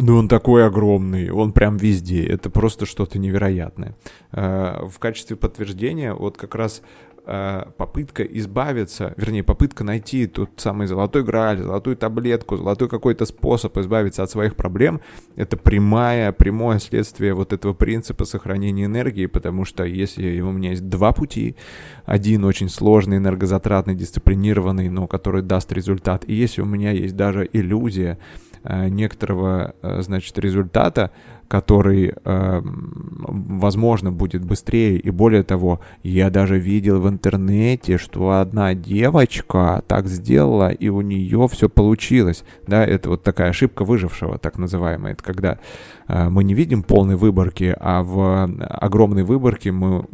ну, 0.00 0.16
он 0.16 0.28
такой 0.28 0.64
огромный, 0.64 1.30
он 1.30 1.52
прям 1.52 1.76
везде. 1.76 2.24
Это 2.24 2.50
просто 2.50 2.86
что-то 2.86 3.18
невероятное. 3.18 3.96
А, 4.30 4.86
в 4.86 4.98
качестве 5.00 5.36
подтверждения, 5.36 6.14
вот 6.14 6.36
как 6.36 6.54
раз 6.54 6.82
попытка 7.76 8.22
избавиться, 8.22 9.12
вернее, 9.16 9.42
попытка 9.42 9.84
найти 9.84 10.26
тот 10.26 10.50
самый 10.56 10.86
золотой 10.86 11.22
грааль, 11.22 11.58
золотую 11.58 11.96
таблетку, 11.96 12.56
золотой 12.56 12.88
какой-то 12.88 13.26
способ 13.26 13.76
избавиться 13.76 14.22
от 14.22 14.30
своих 14.30 14.56
проблем, 14.56 15.00
это 15.36 15.56
прямое, 15.56 16.32
прямое 16.32 16.78
следствие 16.78 17.34
вот 17.34 17.52
этого 17.52 17.74
принципа 17.74 18.24
сохранения 18.24 18.86
энергии, 18.86 19.26
потому 19.26 19.66
что 19.66 19.84
если 19.84 20.40
у 20.40 20.52
меня 20.52 20.70
есть 20.70 20.88
два 20.88 21.12
пути, 21.12 21.56
один 22.06 22.44
очень 22.44 22.70
сложный, 22.70 23.18
энергозатратный, 23.18 23.94
дисциплинированный, 23.94 24.88
но 24.88 25.06
который 25.06 25.42
даст 25.42 25.70
результат, 25.72 26.24
и 26.26 26.34
если 26.34 26.62
у 26.62 26.66
меня 26.66 26.92
есть 26.92 27.16
даже 27.16 27.48
иллюзия, 27.52 28.18
некоторого, 28.64 29.74
значит, 29.82 30.38
результата, 30.38 31.10
который, 31.48 32.12
э, 32.24 32.60
возможно, 32.62 34.12
будет 34.12 34.44
быстрее. 34.44 34.98
И 34.98 35.10
более 35.10 35.42
того, 35.42 35.80
я 36.02 36.30
даже 36.30 36.58
видел 36.58 37.00
в 37.00 37.08
интернете, 37.08 37.96
что 37.96 38.32
одна 38.32 38.74
девочка 38.74 39.82
так 39.88 40.06
сделала, 40.06 40.70
и 40.70 40.88
у 40.88 41.00
нее 41.00 41.48
все 41.50 41.68
получилось. 41.68 42.44
Да, 42.66 42.84
это 42.84 43.08
вот 43.08 43.22
такая 43.22 43.50
ошибка 43.50 43.84
выжившего, 43.84 44.38
так 44.38 44.58
называемая. 44.58 45.14
Это 45.14 45.22
когда 45.22 45.58
э, 46.06 46.28
мы 46.28 46.44
не 46.44 46.54
видим 46.54 46.82
полной 46.82 47.16
выборки, 47.16 47.74
а 47.80 48.02
в 48.02 48.44
огромной 48.68 49.22
выборке 49.22 49.72
мы 49.72 50.04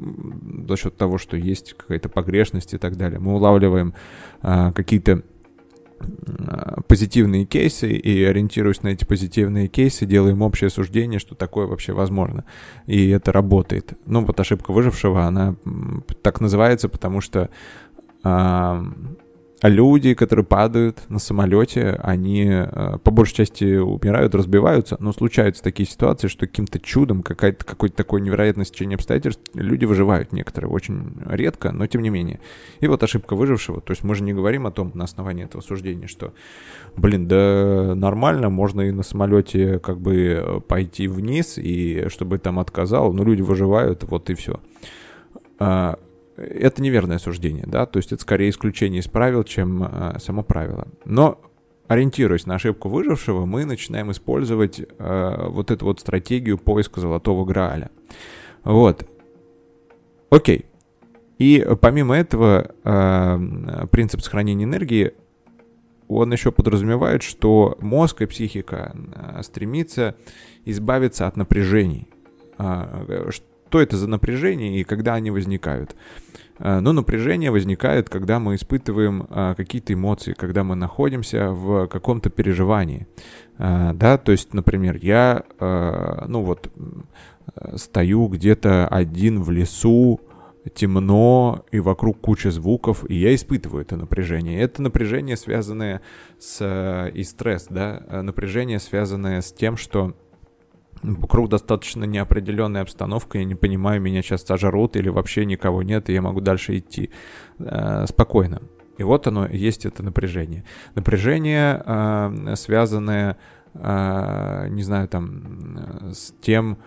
за 0.69 0.77
счет 0.77 0.97
того, 0.97 1.19
что 1.19 1.37
есть 1.37 1.75
какая-то 1.77 2.09
погрешность 2.09 2.75
и 2.75 2.79
так 2.79 2.97
далее, 2.97 3.19
мы 3.19 3.35
улавливаем 3.35 3.95
э, 4.43 4.73
какие-то 4.73 5.15
Э, 5.15 5.34
позитивные 6.87 7.45
кейсы 7.45 7.91
и 7.93 8.25
ориентируясь 8.25 8.83
на 8.83 8.89
эти 8.89 9.05
позитивные 9.05 9.69
кейсы, 9.69 10.07
делаем 10.07 10.43
общее 10.43 10.71
суждение, 10.71 11.19
что 11.19 11.35
такое 11.35 11.67
вообще 11.67 11.93
возможно. 11.93 12.45
И 12.87 13.09
это 13.09 13.33
работает. 13.33 13.95
Ну, 14.07 14.25
вот 14.25 14.39
ошибка 14.41 14.73
выжившего, 14.73 15.25
она 15.25 15.57
так 16.23 16.41
называется, 16.41 16.89
потому 16.89 17.21
что 17.21 17.51
люди, 19.69 20.15
которые 20.15 20.45
падают 20.45 21.09
на 21.09 21.19
самолете, 21.19 21.99
они 22.03 22.49
э, 22.51 22.99
по 23.03 23.11
большей 23.11 23.37
части 23.37 23.77
умирают, 23.77 24.35
разбиваются, 24.35 24.97
но 25.01 25.13
случаются 25.13 25.63
такие 25.63 25.89
ситуации, 25.89 26.29
что 26.29 26.47
каким-то 26.47 26.79
чудом, 26.79 27.23
какая-то, 27.23 27.65
какое-то 27.65 27.97
такое 27.97 28.21
невероятное 28.21 28.65
стечение 28.65 28.97
обстоятельств, 28.97 29.43
люди 29.55 29.85
выживают 29.85 30.33
некоторые, 30.33 30.71
очень 30.71 31.13
редко, 31.27 31.73
но 31.73 31.87
тем 31.87 32.03
не 32.03 32.11
менее. 32.11 32.41
И 32.81 32.87
вот 32.87 33.03
ошибка 33.03 33.37
выжившего, 33.37 33.81
то 33.81 33.93
есть 33.93 34.05
мы 34.05 34.15
же 34.15 34.23
не 34.23 34.33
говорим 34.33 34.67
о 34.67 34.71
том 34.71 34.91
на 34.95 35.05
основании 35.05 35.45
этого 35.45 35.63
суждения, 35.63 36.09
что, 36.09 36.35
блин, 36.97 37.27
да 37.27 37.95
нормально, 37.95 38.51
можно 38.51 38.83
и 38.83 38.91
на 38.91 39.03
самолете 39.03 39.79
как 39.79 40.01
бы 40.01 40.63
пойти 40.69 41.09
вниз, 41.09 41.59
и 41.59 42.07
чтобы 42.09 42.39
там 42.39 42.59
отказал, 42.59 43.13
но 43.13 43.25
люди 43.25 43.43
выживают, 43.43 44.05
вот 44.05 44.29
и 44.31 44.35
все 44.35 44.61
а, 45.59 45.99
это 46.37 46.83
неверное 46.83 47.19
суждение, 47.19 47.65
да, 47.67 47.87
то 47.87 47.99
есть 47.99 48.13
это 48.13 48.23
скорее 48.23 48.51
исключение 48.51 49.01
из 49.01 49.09
правил, 49.09 49.45
чем 49.45 49.85
э, 49.85 50.19
само 50.19 50.43
правило. 50.43 50.89
Но 51.05 51.41
ориентируясь 51.87 52.47
на 52.47 52.57
ошибку 52.57 52.89
выжившего, 52.89 53.45
мы 53.45 53.65
начинаем 53.65 54.11
использовать 54.11 54.81
э, 54.81 55.47
вот 55.49 55.71
эту 55.71 55.85
вот 55.87 56.01
стратегию 56.01 56.59
поиска 56.59 57.01
золотого 57.01 57.45
грааля. 57.45 57.91
Вот. 58.65 59.07
Окей. 60.31 60.67
И 61.39 61.67
помимо 61.81 62.17
этого, 62.17 62.71
э, 62.85 63.87
принцип 63.91 64.23
сохранения 64.23 64.65
энергии, 64.65 65.13
он 66.09 66.33
еще 66.33 66.53
подразумевает, 66.53 67.23
что 67.23 67.77
мозг 67.81 68.23
и 68.23 68.27
психика 68.27 68.95
стремится 69.43 70.17
избавиться 70.65 71.27
от 71.27 71.37
напряжений. 71.37 72.09
Э, 72.59 73.31
что 73.75 73.81
это 73.81 73.97
за 73.97 74.09
напряжение 74.09 74.79
и 74.79 74.85
когда 74.85 75.15
они 75.15 75.33
возникают. 75.33 75.97
Э, 76.61 76.79
но 76.79 76.93
напряжение 76.93 77.51
возникает, 77.51 78.09
когда 78.09 78.39
мы 78.39 78.55
испытываем 78.55 79.27
э, 79.29 79.55
какие-то 79.57 79.93
эмоции, 79.95 80.33
когда 80.33 80.63
мы 80.63 80.77
находимся 80.77 81.51
в 81.51 81.89
каком-то 81.89 82.31
переживании. 82.31 83.09
Э, 83.59 83.91
да, 83.93 84.17
то 84.17 84.31
есть, 84.31 84.55
например, 84.55 84.97
я, 85.03 85.43
ну 85.59 86.43
вот, 86.43 86.71
стою 87.75 88.29
где-то 88.29 88.87
один 88.87 89.43
в 89.43 89.51
лесу, 89.51 90.21
темно, 90.73 91.65
и 91.73 91.81
вокруг 91.81 92.21
куча 92.21 92.53
звуков, 92.53 93.05
и 93.11 93.17
я 93.17 93.35
испытываю 93.35 93.83
это 93.83 93.97
напряжение. 93.97 94.61
Это 94.61 94.83
напряжение, 94.83 95.37
связанное 95.37 96.01
с... 96.39 97.11
и 97.13 97.25
стресс, 97.25 97.67
да, 97.69 98.23
напряжение, 98.23 98.79
связанное 98.79 99.41
с 99.41 99.53
тем, 99.53 99.77
что 99.77 100.15
Вокруг 101.05 101.51
достаточно 101.51 102.05
неопределенная 102.05 102.81
обстановка, 102.81 103.39
я 103.39 103.45
не 103.45 103.55
понимаю, 103.55 104.01
меня 104.01 104.23
сейчас 104.23 104.43
сожрут 104.43 104.97
или 104.97 105.11
вообще 105.11 105.45
никого 105.45 105.83
нет, 105.83 106.09
и 106.09 106.15
я 106.15 106.23
могу 106.23 106.41
дальше 106.41 106.79
идти 106.79 107.11
э, 107.59 108.07
спокойно. 108.09 108.63
И 108.97 109.03
вот 109.03 109.27
оно, 109.27 109.47
есть 109.47 109.85
это 109.85 110.03
напряжение. 110.03 110.65
Напряжение, 110.95 111.83
э, 111.85 112.55
связанное, 112.57 113.37
э, 113.75 114.67
не 114.71 114.83
знаю, 114.83 115.09
там, 115.09 116.13
с 116.15 116.33
тем, 116.41 116.79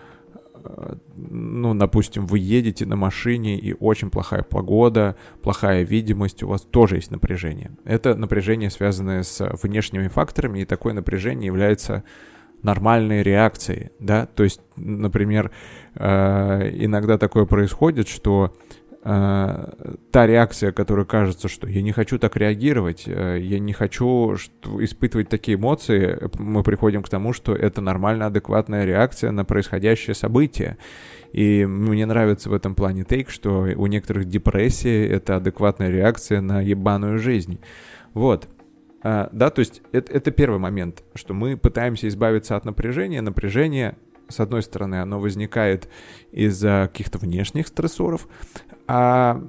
э, 0.64 0.94
ну, 1.14 1.74
допустим, 1.74 2.26
вы 2.26 2.40
едете 2.40 2.86
на 2.86 2.96
машине 2.96 3.56
и 3.56 3.72
очень 3.78 4.10
плохая 4.10 4.42
погода, 4.42 5.14
плохая 5.42 5.84
видимость, 5.84 6.42
у 6.42 6.48
вас 6.48 6.62
тоже 6.62 6.96
есть 6.96 7.12
напряжение. 7.12 7.70
Это 7.84 8.16
напряжение, 8.16 8.70
связанное 8.70 9.22
с 9.22 9.48
внешними 9.62 10.08
факторами, 10.08 10.60
и 10.60 10.64
такое 10.64 10.92
напряжение 10.92 11.46
является 11.46 12.02
нормальные 12.62 13.22
реакции, 13.22 13.92
да, 13.98 14.26
то 14.26 14.44
есть, 14.44 14.60
например, 14.76 15.50
э, 15.94 16.70
иногда 16.74 17.18
такое 17.18 17.44
происходит, 17.44 18.08
что 18.08 18.54
э, 19.04 19.72
та 20.10 20.26
реакция, 20.26 20.72
которая 20.72 21.06
кажется, 21.06 21.48
что 21.48 21.68
я 21.68 21.82
не 21.82 21.92
хочу 21.92 22.18
так 22.18 22.36
реагировать, 22.36 23.04
э, 23.06 23.38
я 23.40 23.58
не 23.58 23.72
хочу 23.72 24.34
испытывать 24.34 25.28
такие 25.28 25.56
эмоции, 25.56 26.18
мы 26.38 26.62
приходим 26.62 27.02
к 27.02 27.08
тому, 27.08 27.32
что 27.32 27.54
это 27.54 27.80
нормально 27.80 28.26
адекватная 28.26 28.84
реакция 28.84 29.30
на 29.30 29.44
происходящее 29.44 30.14
событие. 30.14 30.78
И 31.32 31.66
мне 31.66 32.06
нравится 32.06 32.48
в 32.48 32.54
этом 32.54 32.74
плане 32.74 33.04
тейк, 33.04 33.30
что 33.30 33.68
у 33.76 33.86
некоторых 33.86 34.24
депрессии 34.24 35.06
это 35.06 35.36
адекватная 35.36 35.90
реакция 35.90 36.40
на 36.40 36.60
ебаную 36.62 37.18
жизнь. 37.18 37.60
Вот. 38.14 38.48
А, 39.02 39.28
да, 39.32 39.50
то 39.50 39.60
есть 39.60 39.82
это, 39.92 40.12
это 40.12 40.30
первый 40.30 40.58
момент, 40.58 41.04
что 41.14 41.34
мы 41.34 41.56
пытаемся 41.56 42.08
избавиться 42.08 42.56
от 42.56 42.64
напряжения. 42.64 43.20
Напряжение, 43.20 43.96
с 44.28 44.40
одной 44.40 44.62
стороны, 44.62 44.96
оно 44.96 45.20
возникает 45.20 45.88
из-за 46.32 46.88
каких-то 46.92 47.18
внешних 47.18 47.68
стрессоров, 47.68 48.28
а 48.86 49.40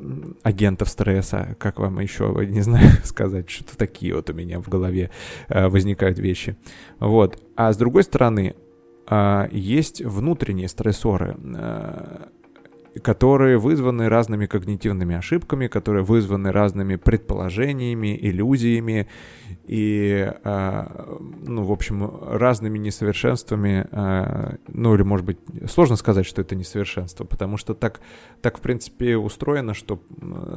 агентов 0.44 0.90
стресса, 0.90 1.56
как 1.60 1.80
вам 1.80 2.00
еще, 2.00 2.46
не 2.48 2.62
знаю, 2.62 2.90
сказать, 3.04 3.50
что-то 3.50 3.78
такие 3.78 4.16
вот 4.16 4.30
у 4.30 4.34
меня 4.34 4.60
в 4.60 4.70
голове 4.70 5.12
а, 5.48 5.70
возникают 5.70 6.20
вещи. 6.20 6.58
Вот. 7.00 7.42
А 7.56 7.74
с 7.74 7.78
другой 7.78 8.04
стороны, 8.04 8.56
а, 9.08 9.48
есть 9.52 10.04
внутренние 10.04 10.68
стрессоры, 10.68 11.36
которые 13.04 13.58
вызваны 13.58 14.10
разными 14.10 14.45
когнитивными 14.45 15.15
ошибками, 15.15 15.67
которые 15.67 16.04
вызваны 16.04 16.52
разными 16.52 16.95
предположениями, 16.95 18.17
иллюзиями 18.19 19.08
и, 19.65 20.32
а, 20.43 21.19
ну, 21.45 21.63
в 21.63 21.71
общем, 21.71 22.12
разными 22.25 22.78
несовершенствами, 22.78 23.88
а, 23.91 24.56
ну, 24.67 24.95
или, 24.95 25.04
может 25.04 25.25
быть, 25.25 25.38
сложно 25.69 25.95
сказать, 25.95 26.25
что 26.25 26.41
это 26.41 26.56
несовершенство, 26.56 27.23
потому 27.23 27.58
что 27.58 27.73
так, 27.73 28.02
так 28.41 28.58
в 28.58 28.62
принципе, 28.62 29.17
устроено, 29.17 29.73
что 29.73 30.02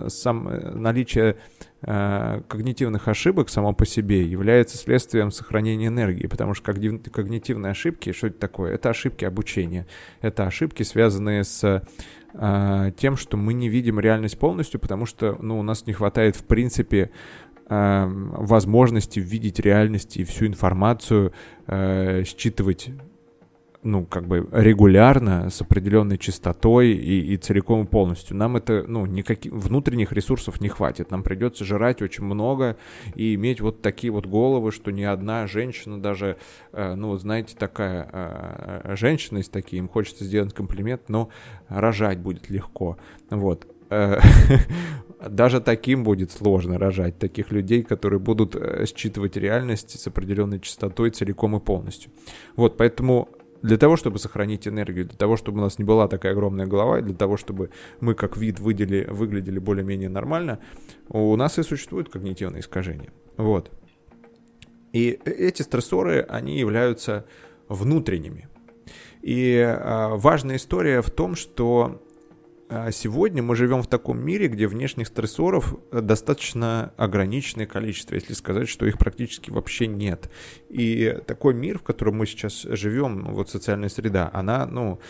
сам 0.09 0.49
э, 0.49 0.71
наличие 0.75 1.37
а, 1.85 2.43
когнитивных 2.49 3.09
ошибок 3.09 3.49
само 3.49 3.73
по 3.73 3.85
себе 3.85 4.25
является 4.25 4.79
следствием 4.79 5.31
сохранения 5.31 5.89
энергии, 5.89 6.27
потому 6.27 6.55
что 6.55 6.73
когнитивные 6.73 7.73
ошибки, 7.73 8.13
что 8.13 8.29
это 8.29 8.39
такое? 8.39 8.75
Это 8.75 8.91
ошибки 8.91 9.25
обучения, 9.25 9.87
это 10.21 10.47
ошибки, 10.47 10.85
связанные 10.85 11.45
с 11.45 11.83
тем, 12.33 13.17
что 13.17 13.37
мы 13.37 13.53
не 13.53 13.69
видим 13.69 14.01
реальность 14.01 14.39
полностью, 14.39 14.81
потому 14.81 15.05
что 15.05 15.37
ну, 15.41 15.59
у 15.59 15.63
нас 15.63 15.87
не 15.87 15.93
хватает, 15.93 16.35
в 16.35 16.45
принципе, 16.45 17.11
Эм, 17.75 18.33
возможности 18.33 19.19
видеть 19.19 19.59
реальность 19.59 20.19
и 20.19 20.25
всю 20.25 20.47
информацию 20.47 21.33
э, 21.67 22.23
считывать 22.25 22.91
ну, 23.85 24.05
как 24.05 24.27
бы 24.27 24.49
регулярно, 24.53 25.51
с 25.51 25.61
определенной 25.61 26.17
частотой 26.17 26.91
и, 26.93 27.35
и 27.35 27.37
целиком 27.37 27.83
и 27.83 27.87
полностью. 27.87 28.37
Нам 28.37 28.57
это, 28.57 28.85
ну, 28.87 29.07
никаких 29.07 29.53
внутренних 29.53 30.13
ресурсов 30.13 30.61
не 30.61 30.69
хватит. 30.69 31.11
Нам 31.11 31.23
придется 31.23 31.65
жрать 31.65 32.01
очень 32.01 32.25
много 32.25 32.77
и 33.15 33.35
иметь 33.35 33.61
вот 33.61 33.83
такие 33.83 34.13
вот 34.13 34.27
головы, 34.27 34.71
что 34.71 34.93
ни 34.93 35.03
одна 35.03 35.47
женщина 35.49 36.01
даже, 36.01 36.37
э, 36.73 36.95
ну, 36.95 37.17
знаете, 37.17 37.57
такая 37.59 38.09
э, 38.13 38.97
женщина 38.97 39.39
из 39.39 39.49
такие, 39.49 39.79
им 39.81 39.89
хочется 39.89 40.25
сделать 40.25 40.55
комплимент, 40.55 41.09
но 41.09 41.29
рожать 41.69 42.19
будет 42.19 42.51
легко. 42.51 42.99
Вот. 43.31 43.67
Э, 43.91 44.21
даже 45.29 45.61
таким 45.61 46.05
будет 46.05 46.31
сложно 46.31 46.79
рожать 46.79 47.19
таких 47.19 47.51
людей, 47.51 47.83
которые 47.83 48.21
будут 48.21 48.55
э, 48.55 48.85
считывать 48.87 49.37
реальность 49.37 49.99
с 49.99 50.07
определенной 50.07 50.61
частотой 50.61 51.11
целиком 51.11 51.57
и 51.57 51.61
полностью. 51.61 52.13
Вот, 52.55 52.77
поэтому 52.77 53.29
для 53.63 53.79
того, 53.79 53.97
чтобы 53.97 54.19
сохранить 54.19 54.67
энергию, 54.67 55.07
для 55.07 55.17
того, 55.17 55.37
чтобы 55.37 55.59
у 55.59 55.63
нас 55.63 55.79
не 55.79 55.85
была 55.85 56.09
такая 56.09 56.33
огромная 56.33 56.67
голова, 56.67 56.99
и 56.99 57.03
для 57.03 57.15
того, 57.15 57.37
чтобы 57.37 57.71
мы 58.01 58.15
как 58.15 58.37
вид 58.37 58.61
выдели, 58.61 59.07
выглядели 59.09 59.59
более-менее 59.59 60.09
нормально, 60.09 60.59
у 61.09 61.35
нас 61.37 61.59
и 61.59 61.63
существуют 61.63 62.09
когнитивные 62.09 62.61
искажения. 62.61 63.13
Вот. 63.37 63.71
И 64.93 65.19
эти 65.25 65.63
стрессоры, 65.63 66.21
они 66.29 66.59
являются 66.59 67.25
внутренними. 67.69 68.49
И 69.23 69.57
а, 69.59 70.17
важная 70.17 70.57
история 70.57 71.01
в 71.01 71.11
том, 71.11 71.37
что 71.37 72.03
сегодня 72.93 73.43
мы 73.43 73.57
живем 73.57 73.83
в 73.83 73.87
таком 73.87 74.25
мире, 74.25 74.49
где 74.49 74.67
внешних 74.67 75.09
стрессоров 75.09 75.75
э, 75.91 76.01
достаточно 76.01 76.93
ограниченное 76.97 77.67
количество, 77.67 78.15
если 78.15 78.33
сказать, 78.35 78.69
что 78.69 78.87
их 78.87 78.99
практически 78.99 79.51
вообще 79.51 79.87
нет. 79.87 80.31
И 80.69 81.19
такой 81.27 81.55
мир, 81.55 81.79
в 81.79 81.83
котором 81.83 82.17
мы 82.17 82.27
сейчас 82.27 82.63
живем, 82.63 83.25
вот 83.35 83.51
социальная 83.51 83.89
среда, 83.89 84.31
она, 84.33 84.67
ну, 84.67 85.01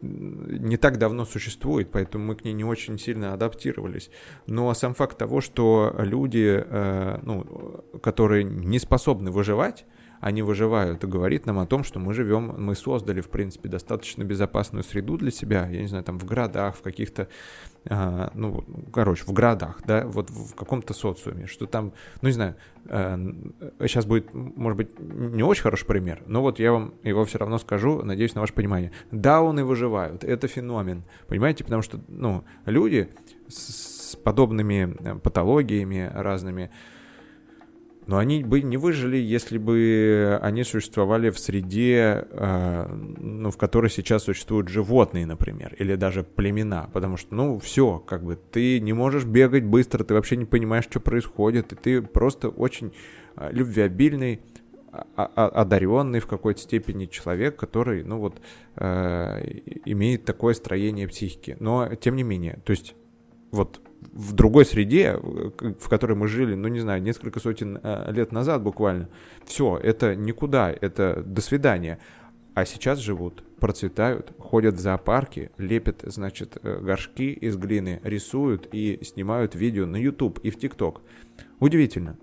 не 0.00 0.76
так 0.76 0.98
давно 0.98 1.24
существует, 1.24 1.90
поэтому 1.90 2.26
мы 2.26 2.36
к 2.36 2.44
ней 2.44 2.52
не 2.52 2.64
очень 2.64 2.98
сильно 2.98 3.32
адаптировались. 3.32 4.10
Но 4.46 4.72
сам 4.74 4.94
факт 4.94 5.16
того, 5.18 5.40
что 5.40 5.94
люди, 5.98 6.64
э, 6.64 7.18
ну, 7.22 7.84
которые 8.02 8.44
не 8.44 8.78
способны 8.78 9.30
выживать, 9.30 9.84
они 10.22 10.42
выживают, 10.42 11.02
и 11.02 11.06
говорит 11.08 11.46
нам 11.46 11.58
о 11.58 11.66
том, 11.66 11.82
что 11.82 11.98
мы 11.98 12.14
живем, 12.14 12.54
мы 12.56 12.76
создали, 12.76 13.20
в 13.20 13.28
принципе, 13.28 13.68
достаточно 13.68 14.22
безопасную 14.22 14.84
среду 14.84 15.16
для 15.16 15.32
себя, 15.32 15.68
я 15.68 15.80
не 15.80 15.88
знаю, 15.88 16.04
там 16.04 16.16
в 16.20 16.24
городах, 16.24 16.76
в 16.76 16.80
каких-то, 16.80 17.26
э, 17.86 18.28
ну, 18.32 18.64
короче, 18.92 19.24
в 19.24 19.32
городах, 19.32 19.80
да, 19.84 20.06
вот 20.06 20.30
в 20.30 20.54
каком-то 20.54 20.94
социуме, 20.94 21.48
что 21.48 21.66
там, 21.66 21.92
ну, 22.20 22.28
не 22.28 22.34
знаю, 22.34 22.54
э, 22.84 23.18
сейчас 23.80 24.06
будет, 24.06 24.32
может 24.32 24.76
быть, 24.76 24.90
не 25.00 25.42
очень 25.42 25.64
хороший 25.64 25.86
пример, 25.86 26.22
но 26.26 26.40
вот 26.40 26.60
я 26.60 26.70
вам 26.70 26.94
его 27.02 27.24
все 27.24 27.38
равно 27.38 27.58
скажу, 27.58 28.04
надеюсь 28.04 28.36
на 28.36 28.42
ваше 28.42 28.52
понимание. 28.54 28.92
Дауны 29.10 29.64
выживают, 29.64 30.22
это 30.22 30.46
феномен, 30.46 31.02
понимаете, 31.26 31.64
потому 31.64 31.82
что, 31.82 31.98
ну, 32.06 32.44
люди 32.64 33.08
с 33.48 34.14
подобными 34.22 34.96
э, 35.00 35.14
патологиями 35.16 36.08
разными, 36.14 36.70
но 38.06 38.18
они 38.18 38.42
бы 38.42 38.62
не 38.62 38.76
выжили, 38.76 39.16
если 39.16 39.58
бы 39.58 40.38
они 40.42 40.64
существовали 40.64 41.30
в 41.30 41.38
среде, 41.38 42.26
э, 42.30 42.86
ну, 43.18 43.50
в 43.50 43.56
которой 43.56 43.90
сейчас 43.90 44.24
существуют 44.24 44.68
животные, 44.68 45.24
например, 45.24 45.74
или 45.78 45.94
даже 45.94 46.24
племена, 46.24 46.90
потому 46.92 47.16
что, 47.16 47.34
ну, 47.34 47.58
все, 47.60 47.98
как 48.00 48.24
бы, 48.24 48.36
ты 48.36 48.80
не 48.80 48.92
можешь 48.92 49.24
бегать 49.24 49.64
быстро, 49.64 50.02
ты 50.04 50.14
вообще 50.14 50.36
не 50.36 50.46
понимаешь, 50.46 50.84
что 50.84 51.00
происходит, 51.00 51.72
и 51.72 51.76
ты 51.76 52.02
просто 52.02 52.48
очень 52.48 52.92
э, 53.36 53.50
любвеобильный, 53.52 54.40
одаренный 55.14 56.20
в 56.20 56.26
какой-то 56.26 56.60
степени 56.60 57.06
человек, 57.06 57.56
который, 57.56 58.04
ну 58.04 58.18
вот, 58.18 58.42
э, 58.76 59.60
имеет 59.86 60.24
такое 60.26 60.52
строение 60.52 61.08
психики. 61.08 61.56
Но, 61.60 61.94
тем 61.94 62.16
не 62.16 62.24
менее, 62.24 62.60
то 62.64 62.72
есть, 62.72 62.94
вот 63.52 63.80
в 64.12 64.32
другой 64.32 64.64
среде, 64.64 65.16
в 65.16 65.88
которой 65.88 66.14
мы 66.14 66.28
жили, 66.28 66.54
ну, 66.54 66.68
не 66.68 66.80
знаю, 66.80 67.02
несколько 67.02 67.40
сотен 67.40 67.78
э, 67.82 68.12
лет 68.12 68.32
назад 68.32 68.62
буквально, 68.62 69.08
все, 69.44 69.78
это 69.78 70.14
никуда, 70.16 70.70
это 70.70 71.22
до 71.24 71.40
свидания. 71.40 71.98
А 72.54 72.66
сейчас 72.66 72.98
живут, 72.98 73.42
процветают, 73.60 74.32
ходят 74.38 74.74
в 74.74 74.78
зоопарки, 74.78 75.50
лепят, 75.56 76.02
значит, 76.04 76.58
э, 76.62 76.80
горшки 76.80 77.32
из 77.32 77.56
глины, 77.56 78.00
рисуют 78.02 78.68
и 78.72 78.98
снимают 79.02 79.54
видео 79.54 79.86
на 79.86 79.96
YouTube 79.96 80.38
и 80.40 80.50
в 80.50 80.58
TikTok. 80.58 81.00
Удивительно. 81.60 82.18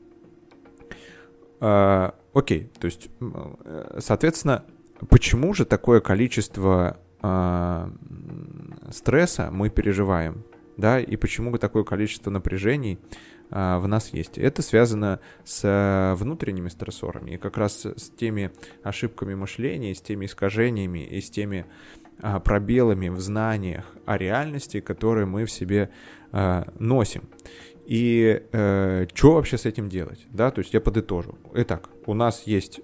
А, 1.59 2.15
окей, 2.33 2.71
то 2.79 2.85
есть, 2.85 3.09
э, 3.19 3.99
соответственно, 3.99 4.65
почему 5.09 5.53
же 5.53 5.65
такое 5.65 5.99
количество 5.99 6.99
а, 7.21 7.91
стресса 8.91 9.49
мы 9.51 9.69
переживаем? 9.69 10.43
Да, 10.79 10.99
и 10.99 11.15
почему 11.17 11.57
такое 11.57 11.83
количество 11.83 12.31
напряжений 12.31 12.99
а, 13.51 13.79
в 13.79 13.87
нас 13.87 14.13
есть. 14.13 14.37
Это 14.37 14.61
связано 14.61 15.19
с 15.43 15.61
а, 15.65 16.15
внутренними 16.15 16.69
стрессорами, 16.69 17.31
и 17.31 17.37
как 17.37 17.57
раз 17.57 17.85
с 17.85 18.09
теми 18.11 18.51
ошибками 18.83 19.35
мышления, 19.35 19.93
с 19.93 20.01
теми 20.01 20.25
искажениями 20.25 20.99
и 20.99 21.19
с 21.19 21.29
теми 21.29 21.65
а, 22.21 22.39
пробелами 22.39 23.09
в 23.09 23.19
знаниях 23.19 23.93
о 24.05 24.17
реальности, 24.17 24.79
которые 24.79 25.25
мы 25.25 25.45
в 25.45 25.51
себе 25.51 25.89
носим. 26.77 27.23
И 27.87 28.43
э, 28.51 29.07
что 29.15 29.33
вообще 29.33 29.57
с 29.57 29.65
этим 29.65 29.89
делать? 29.89 30.27
Да, 30.29 30.51
то 30.51 30.59
есть 30.59 30.75
я 30.75 30.79
подытожу. 30.79 31.39
Итак, 31.55 31.89
у 32.05 32.13
нас 32.13 32.43
есть 32.45 32.81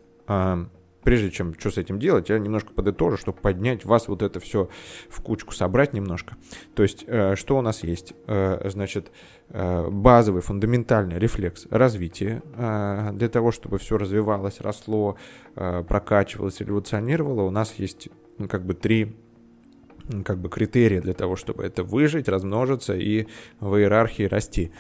прежде 1.06 1.32
чем 1.32 1.54
что 1.58 1.70
с 1.72 1.78
этим 1.78 2.00
делать, 2.00 2.30
я 2.30 2.40
немножко 2.40 2.74
подытожу, 2.74 3.16
чтобы 3.16 3.38
поднять 3.40 3.86
вас 3.86 4.10
вот 4.10 4.22
это 4.22 4.40
все 4.42 4.70
в 5.08 5.22
кучку, 5.22 5.54
собрать 5.54 5.94
немножко. 5.94 6.36
То 6.74 6.84
есть, 6.84 7.06
э, 7.08 7.36
что 7.36 7.58
у 7.58 7.62
нас 7.62 7.84
есть? 7.84 8.14
Э, 8.28 8.68
значит, 8.70 9.12
э, 9.50 9.88
базовый, 9.90 10.42
фундаментальный 10.42 11.20
рефлекс 11.20 11.68
развития 11.70 12.42
для 13.14 13.30
того, 13.30 13.52
чтобы 13.52 13.78
все 13.78 13.98
развивалось, 13.98 14.60
росло, 14.60 15.18
прокачивалось, 15.54 16.62
эволюционировало, 16.62 17.44
у 17.44 17.52
нас 17.52 17.76
есть 17.78 18.10
ну, 18.40 18.48
как 18.48 18.66
бы 18.66 18.74
три 18.74 19.16
как 20.24 20.40
бы 20.40 20.50
критерия 20.50 21.02
для 21.02 21.14
того, 21.14 21.36
чтобы 21.36 21.64
это 21.64 21.84
выжить, 21.84 22.28
размножиться 22.28 22.96
и 22.96 23.28
в 23.60 23.76
иерархии 23.76 24.24
расти. 24.24 24.72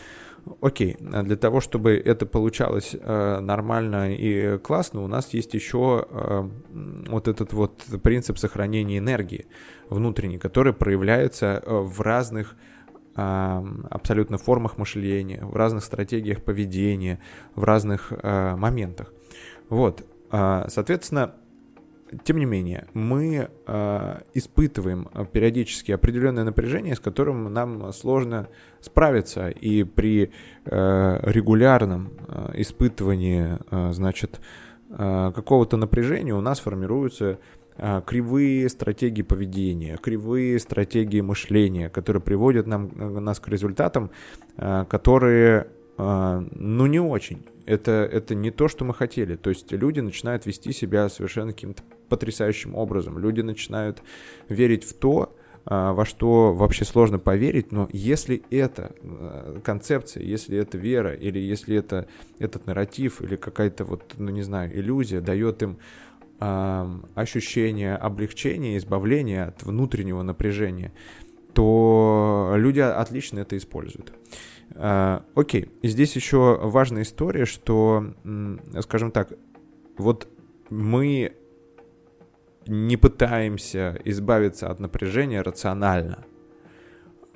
Окей, 0.61 0.97
а 1.11 1.23
для 1.23 1.35
того, 1.37 1.59
чтобы 1.59 1.93
это 1.93 2.25
получалось 2.27 2.95
э, 2.99 3.39
нормально 3.39 4.13
и 4.13 4.59
классно, 4.59 5.03
у 5.03 5.07
нас 5.07 5.33
есть 5.33 5.55
еще 5.55 6.05
э, 6.07 6.49
вот 7.07 7.27
этот 7.27 7.53
вот 7.53 7.83
принцип 8.03 8.37
сохранения 8.37 8.99
энергии 8.99 9.47
внутренней, 9.89 10.37
который 10.37 10.73
проявляется 10.73 11.63
э, 11.65 11.73
в 11.73 12.01
разных 12.01 12.55
абсолютно 13.17 14.37
формах 14.37 14.77
мышления, 14.77 15.39
в 15.45 15.55
разных 15.55 15.85
стратегиях 15.85 16.43
поведения, 16.43 17.21
в 17.55 17.63
разных 17.63 18.11
моментах. 18.21 19.13
Вот, 19.69 20.05
соответственно, 20.29 21.35
тем 22.23 22.37
не 22.37 22.45
менее, 22.45 22.87
мы 22.93 23.49
э, 23.65 24.19
испытываем 24.33 25.07
периодически 25.31 25.91
определенное 25.91 26.43
напряжение, 26.43 26.95
с 26.95 26.99
которым 26.99 27.51
нам 27.51 27.91
сложно 27.93 28.47
справиться, 28.79 29.49
и 29.49 29.83
при 29.83 30.31
э, 30.65 31.19
регулярном 31.23 32.11
э, 32.27 32.61
испытывании, 32.61 33.57
э, 33.71 33.91
значит, 33.91 34.39
э, 34.89 35.31
какого-то 35.35 35.77
напряжения 35.77 36.33
у 36.33 36.41
нас 36.41 36.59
формируются 36.59 37.39
э, 37.77 38.01
кривые 38.05 38.69
стратегии 38.69 39.23
поведения, 39.23 39.97
кривые 39.97 40.59
стратегии 40.59 41.21
мышления, 41.21 41.89
которые 41.89 42.21
приводят 42.21 42.67
нам, 42.67 42.91
нас 43.23 43.39
к 43.39 43.47
результатам, 43.47 44.11
э, 44.57 44.85
которые, 44.87 45.67
э, 45.97 46.47
ну, 46.51 46.85
не 46.85 46.99
очень 46.99 47.45
это, 47.65 47.91
это 48.11 48.35
не 48.35 48.51
то, 48.51 48.67
что 48.67 48.85
мы 48.85 48.93
хотели. 48.93 49.35
То 49.35 49.49
есть 49.49 49.71
люди 49.71 49.99
начинают 49.99 50.45
вести 50.45 50.71
себя 50.71 51.09
совершенно 51.09 51.53
каким-то 51.53 51.83
потрясающим 52.09 52.75
образом. 52.75 53.17
Люди 53.17 53.41
начинают 53.41 54.01
верить 54.47 54.83
в 54.83 54.93
то, 54.93 55.35
а, 55.65 55.93
во 55.93 56.05
что 56.05 56.53
вообще 56.53 56.85
сложно 56.85 57.17
поверить, 57.17 57.71
но 57.71 57.89
если 57.91 58.43
это 58.51 58.91
а, 59.01 59.59
концепция, 59.61 60.23
если 60.23 60.57
это 60.57 60.77
вера, 60.77 61.13
или 61.13 61.39
если 61.39 61.75
это 61.75 62.07
этот 62.37 62.67
нарратив, 62.67 63.21
или 63.21 63.35
какая-то 63.35 63.85
вот, 63.85 64.13
ну 64.17 64.29
не 64.29 64.43
знаю, 64.43 64.77
иллюзия 64.77 65.21
дает 65.21 65.63
им 65.63 65.77
э, 66.39 66.85
ощущение 67.15 67.95
облегчения, 67.95 68.77
избавления 68.77 69.47
от 69.47 69.63
внутреннего 69.63 70.21
напряжения, 70.21 70.91
то 71.53 72.53
люди 72.57 72.81
отлично 72.81 73.39
это 73.39 73.57
используют. 73.57 74.13
Э, 74.71 75.21
окей, 75.35 75.69
здесь 75.83 76.15
еще 76.15 76.59
важная 76.61 77.03
история, 77.03 77.45
что, 77.45 78.13
скажем 78.81 79.11
так, 79.11 79.33
вот 79.97 80.27
мы 80.69 81.35
не 82.67 82.97
пытаемся 82.97 83.99
избавиться 84.05 84.69
от 84.69 84.79
напряжения 84.79 85.41
рационально, 85.41 86.25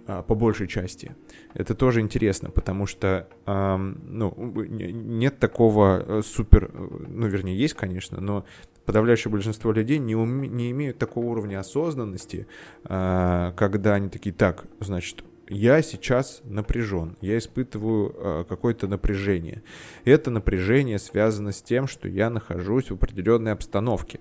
а, 0.08 0.24
по 0.24 0.34
большей 0.34 0.68
части. 0.68 1.16
Это 1.54 1.76
тоже 1.76 2.02
интересно, 2.02 2.50
потому 2.50 2.88
что 2.88 3.28
ну, 3.46 4.34
нет 4.66 5.38
такого 5.40 6.04
э, 6.20 6.22
супер, 6.24 6.72
э, 6.74 6.88
ну, 7.08 7.28
вернее, 7.28 7.56
есть, 7.56 7.76
конечно, 7.76 8.20
но 8.20 8.44
подавляющее 8.86 9.32
большинство 9.32 9.72
людей 9.72 10.00
не, 10.00 10.16
уме, 10.16 10.48
не 10.48 10.72
имеют 10.72 10.98
такого 10.98 11.26
уровня 11.28 11.60
осознанности, 11.60 12.48
а, 12.86 13.54
когда 13.56 13.94
они 13.94 14.10
такие, 14.10 14.34
так, 14.34 14.66
значит, 14.80 15.24
я 15.50 15.82
сейчас 15.82 16.42
напряжен, 16.44 17.18
я 17.22 17.38
испытываю 17.38 18.16
э, 18.16 18.46
какое-то 18.48 18.88
напряжение. 18.88 19.64
Это 20.06 20.30
напряжение 20.32 21.00
связано 21.00 21.52
с 21.52 21.62
тем, 21.62 21.88
что 21.88 22.08
я 22.08 22.30
нахожусь 22.30 22.90
в 22.92 22.94
определенной 22.94 23.52
обстановке. 23.52 24.20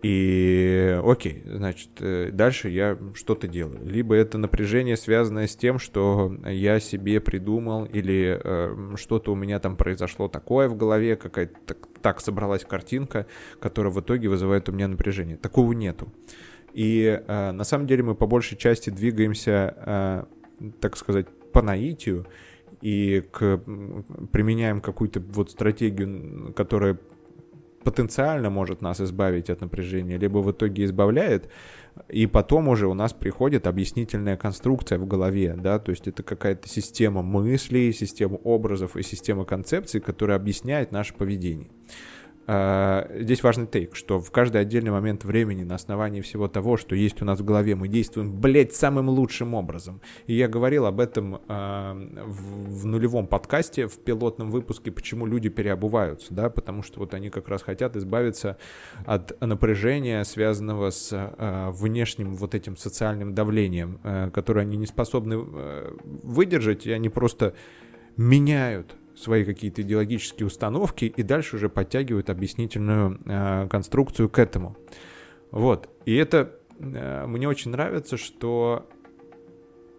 И 0.00 0.96
окей, 1.04 1.42
значит, 1.44 1.90
э, 1.98 2.30
дальше 2.32 2.68
я 2.68 2.96
что-то 3.14 3.48
делаю. 3.48 3.80
Либо 3.84 4.14
это 4.14 4.38
напряжение, 4.38 4.96
связанное 4.96 5.48
с 5.48 5.56
тем, 5.56 5.80
что 5.80 6.32
я 6.46 6.78
себе 6.78 7.20
придумал, 7.20 7.84
или 7.84 8.40
э, 8.42 8.94
что-то 8.96 9.32
у 9.32 9.34
меня 9.34 9.58
там 9.58 9.76
произошло 9.76 10.28
такое 10.28 10.68
в 10.68 10.76
голове, 10.76 11.16
какая-то 11.16 11.58
так, 11.66 11.78
так 12.00 12.20
собралась 12.20 12.64
картинка, 12.64 13.26
которая 13.58 13.92
в 13.92 14.00
итоге 14.00 14.28
вызывает 14.28 14.68
у 14.68 14.72
меня 14.72 14.86
напряжение. 14.86 15.36
Такого 15.36 15.72
нету. 15.72 16.12
И 16.78 17.20
э, 17.26 17.50
на 17.50 17.64
самом 17.64 17.88
деле 17.88 18.04
мы 18.04 18.14
по 18.14 18.28
большей 18.28 18.56
части 18.56 18.88
двигаемся, 18.88 19.74
э, 19.84 20.24
так 20.80 20.96
сказать, 20.96 21.26
по 21.52 21.60
наитию 21.60 22.24
и 22.80 23.24
к, 23.32 23.60
применяем 24.30 24.80
какую-то 24.80 25.18
вот 25.18 25.50
стратегию, 25.50 26.52
которая 26.54 26.96
потенциально 27.82 28.48
может 28.48 28.80
нас 28.80 29.00
избавить 29.00 29.50
от 29.50 29.60
напряжения, 29.60 30.18
либо 30.18 30.38
в 30.38 30.52
итоге 30.52 30.84
избавляет, 30.84 31.48
и 32.08 32.28
потом 32.28 32.68
уже 32.68 32.86
у 32.86 32.94
нас 32.94 33.12
приходит 33.12 33.66
объяснительная 33.66 34.36
конструкция 34.36 35.00
в 35.00 35.06
голове, 35.06 35.56
да, 35.58 35.80
то 35.80 35.90
есть 35.90 36.06
это 36.06 36.22
какая-то 36.22 36.68
система 36.68 37.22
мыслей, 37.22 37.92
система 37.92 38.36
образов 38.36 38.96
и 38.96 39.02
система 39.02 39.44
концепций, 39.44 40.00
которая 40.00 40.36
объясняет 40.36 40.92
наше 40.92 41.12
поведение. 41.14 41.70
А, 42.50 43.06
здесь 43.14 43.42
важный 43.42 43.66
тейк, 43.66 43.94
что 43.94 44.18
в 44.20 44.30
каждый 44.30 44.62
отдельный 44.62 44.90
момент 44.90 45.22
времени 45.22 45.64
на 45.64 45.74
основании 45.74 46.22
всего 46.22 46.48
того, 46.48 46.78
что 46.78 46.94
есть 46.94 47.20
у 47.20 47.26
нас 47.26 47.40
в 47.40 47.44
голове, 47.44 47.74
мы 47.74 47.88
действуем, 47.88 48.32
блядь, 48.40 48.74
самым 48.74 49.10
лучшим 49.10 49.52
образом. 49.52 50.00
И 50.26 50.32
я 50.32 50.48
говорил 50.48 50.86
об 50.86 50.98
этом 50.98 51.42
а, 51.46 51.92
в, 51.94 52.86
нулевом 52.86 53.26
подкасте, 53.26 53.86
в 53.86 53.98
пилотном 53.98 54.50
выпуске, 54.50 54.90
почему 54.90 55.26
люди 55.26 55.50
переобуваются, 55.50 56.32
да, 56.32 56.48
потому 56.48 56.82
что 56.82 57.00
вот 57.00 57.12
они 57.12 57.28
как 57.28 57.48
раз 57.48 57.60
хотят 57.60 57.96
избавиться 57.96 58.56
от 59.04 59.38
напряжения, 59.42 60.24
связанного 60.24 60.88
с 60.88 61.10
а, 61.12 61.70
внешним 61.70 62.34
вот 62.34 62.54
этим 62.54 62.78
социальным 62.78 63.34
давлением, 63.34 64.00
которое 64.32 64.62
они 64.62 64.78
не 64.78 64.86
способны 64.86 65.36
выдержать, 65.36 66.86
и 66.86 66.92
они 66.92 67.10
просто 67.10 67.52
меняют 68.16 68.96
свои 69.18 69.44
какие-то 69.44 69.82
идеологические 69.82 70.46
установки 70.46 71.04
и 71.04 71.22
дальше 71.22 71.56
уже 71.56 71.68
подтягивают 71.68 72.30
объяснительную 72.30 73.20
э, 73.24 73.68
конструкцию 73.68 74.28
к 74.28 74.38
этому. 74.38 74.76
Вот. 75.50 75.88
И 76.04 76.14
это 76.14 76.54
э, 76.78 77.26
мне 77.26 77.48
очень 77.48 77.70
нравится, 77.70 78.16
что 78.16 78.86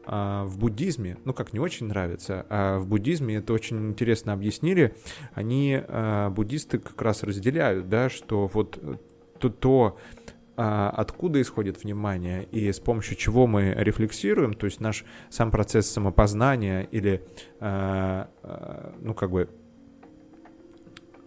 э, 0.05 0.43
в 0.45 0.57
буддизме, 0.57 1.17
ну 1.25 1.33
как 1.33 1.53
не 1.53 1.59
очень 1.59 1.87
нравится, 1.87 2.45
а 2.49 2.79
в 2.79 2.87
буддизме 2.87 3.35
это 3.35 3.53
очень 3.53 3.89
интересно 3.89 4.33
объяснили, 4.33 4.95
они, 5.33 5.81
э, 5.85 6.29
буддисты 6.29 6.79
как 6.79 7.01
раз 7.01 7.23
разделяют, 7.23 7.89
да, 7.89 8.09
что 8.09 8.47
вот 8.47 8.79
то, 9.39 9.49
то 9.49 9.97
откуда 10.61 11.41
исходит 11.41 11.83
внимание 11.83 12.43
и 12.43 12.69
с 12.69 12.79
помощью 12.79 13.15
чего 13.15 13.47
мы 13.47 13.73
рефлексируем, 13.77 14.53
то 14.53 14.65
есть 14.65 14.81
наш 14.81 15.05
сам 15.29 15.51
процесс 15.51 15.89
самопознания 15.89 16.81
или, 16.91 17.23
а, 17.61 18.29
а, 18.43 18.93
ну, 18.99 19.13
как 19.13 19.31
бы, 19.31 19.49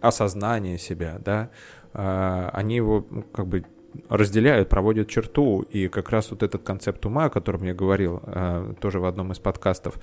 осознания 0.01 0.77
себя, 0.77 1.19
да, 1.19 1.49
они 1.93 2.75
его, 2.75 3.07
ну, 3.09 3.23
как 3.23 3.47
бы, 3.47 3.65
разделяют, 4.09 4.69
проводят 4.69 5.09
черту, 5.09 5.61
и 5.61 5.87
как 5.87 6.09
раз 6.09 6.31
вот 6.31 6.43
этот 6.43 6.63
концепт 6.63 7.05
ума, 7.05 7.25
о 7.25 7.29
котором 7.29 7.63
я 7.63 7.73
говорил 7.73 8.21
э, 8.25 8.73
тоже 8.79 8.99
в 8.99 9.05
одном 9.05 9.31
из 9.31 9.39
подкастов, 9.39 9.95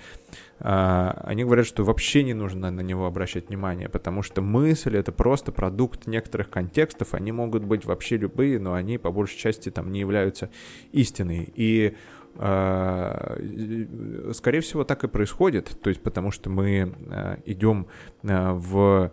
э, 0.61 1.13
они 1.25 1.45
говорят, 1.45 1.67
что 1.67 1.85
вообще 1.85 2.23
не 2.23 2.35
нужно 2.35 2.71
на 2.71 2.81
него 2.81 3.07
обращать 3.07 3.49
внимание, 3.49 3.89
потому 3.89 4.23
что 4.23 4.43
мысль— 4.43 4.97
это 4.99 5.13
просто 5.13 5.53
продукт 5.53 6.07
некоторых 6.07 6.51
контекстов, 6.51 7.15
они 7.15 7.33
могут 7.33 7.65
быть 7.65 7.85
вообще 7.85 8.17
любые, 8.17 8.59
но 8.59 8.75
они 8.75 8.99
по 8.99 9.11
большей 9.11 9.39
части 9.39 9.71
там 9.71 9.93
не 9.93 10.01
являются 10.01 10.51
истиной, 10.93 11.53
и 11.55 11.97
э, 12.37 14.33
скорее 14.35 14.61
всего 14.61 14.85
так 14.85 15.05
и 15.05 15.09
происходит, 15.09 15.77
то 15.83 15.91
есть 15.91 16.03
потому 16.03 16.31
что 16.31 16.51
мы 16.51 16.95
идем 17.45 17.87
в 18.23 19.13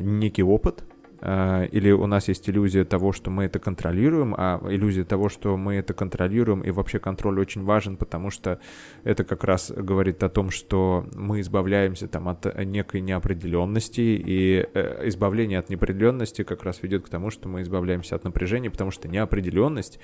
некий 0.00 0.42
опыт, 0.42 0.84
или 1.24 1.90
у 1.90 2.06
нас 2.06 2.28
есть 2.28 2.48
иллюзия 2.50 2.84
того, 2.84 3.12
что 3.12 3.30
мы 3.30 3.44
это 3.44 3.58
контролируем, 3.58 4.34
а 4.36 4.60
иллюзия 4.68 5.04
того, 5.04 5.28
что 5.28 5.56
мы 5.56 5.76
это 5.76 5.94
контролируем, 5.94 6.60
и 6.60 6.70
вообще 6.70 6.98
контроль 6.98 7.40
очень 7.40 7.64
важен, 7.64 7.96
потому 7.96 8.30
что 8.30 8.58
это 9.04 9.24
как 9.24 9.44
раз 9.44 9.70
говорит 9.70 10.22
о 10.22 10.28
том, 10.28 10.50
что 10.50 11.06
мы 11.14 11.40
избавляемся 11.40 12.08
там 12.08 12.28
от 12.28 12.44
некой 12.64 13.00
неопределенности, 13.00 14.00
и 14.00 14.68
э, 14.74 15.08
избавление 15.08 15.58
от 15.58 15.70
неопределенности 15.70 16.42
как 16.42 16.62
раз 16.64 16.82
ведет 16.82 17.06
к 17.06 17.08
тому, 17.08 17.30
что 17.30 17.48
мы 17.48 17.62
избавляемся 17.62 18.16
от 18.16 18.24
напряжения, 18.24 18.70
потому 18.70 18.90
что 18.90 19.08
неопределенность 19.08 19.98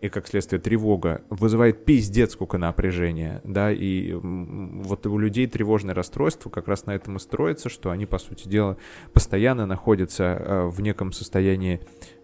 и, 0.00 0.08
как 0.08 0.28
следствие, 0.28 0.60
тревога 0.60 1.22
вызывает 1.28 1.84
пиздец 1.84 2.32
сколько 2.32 2.56
напряжения, 2.58 3.40
да, 3.44 3.72
и 3.72 4.12
вот 4.12 5.06
у 5.06 5.18
людей 5.18 5.46
тревожное 5.46 5.94
расстройство 5.94 6.50
как 6.50 6.68
раз 6.68 6.86
на 6.86 6.92
этом 6.92 7.16
и 7.16 7.18
строится, 7.18 7.68
что 7.68 7.90
они, 7.90 8.06
по 8.06 8.18
сути 8.18 8.48
дела, 8.48 8.76
постоянно 9.12 9.66
находятся 9.66 10.24
э, 10.24 10.66
в 10.68 10.80
неком 10.80 11.12
состоянии 11.12 11.80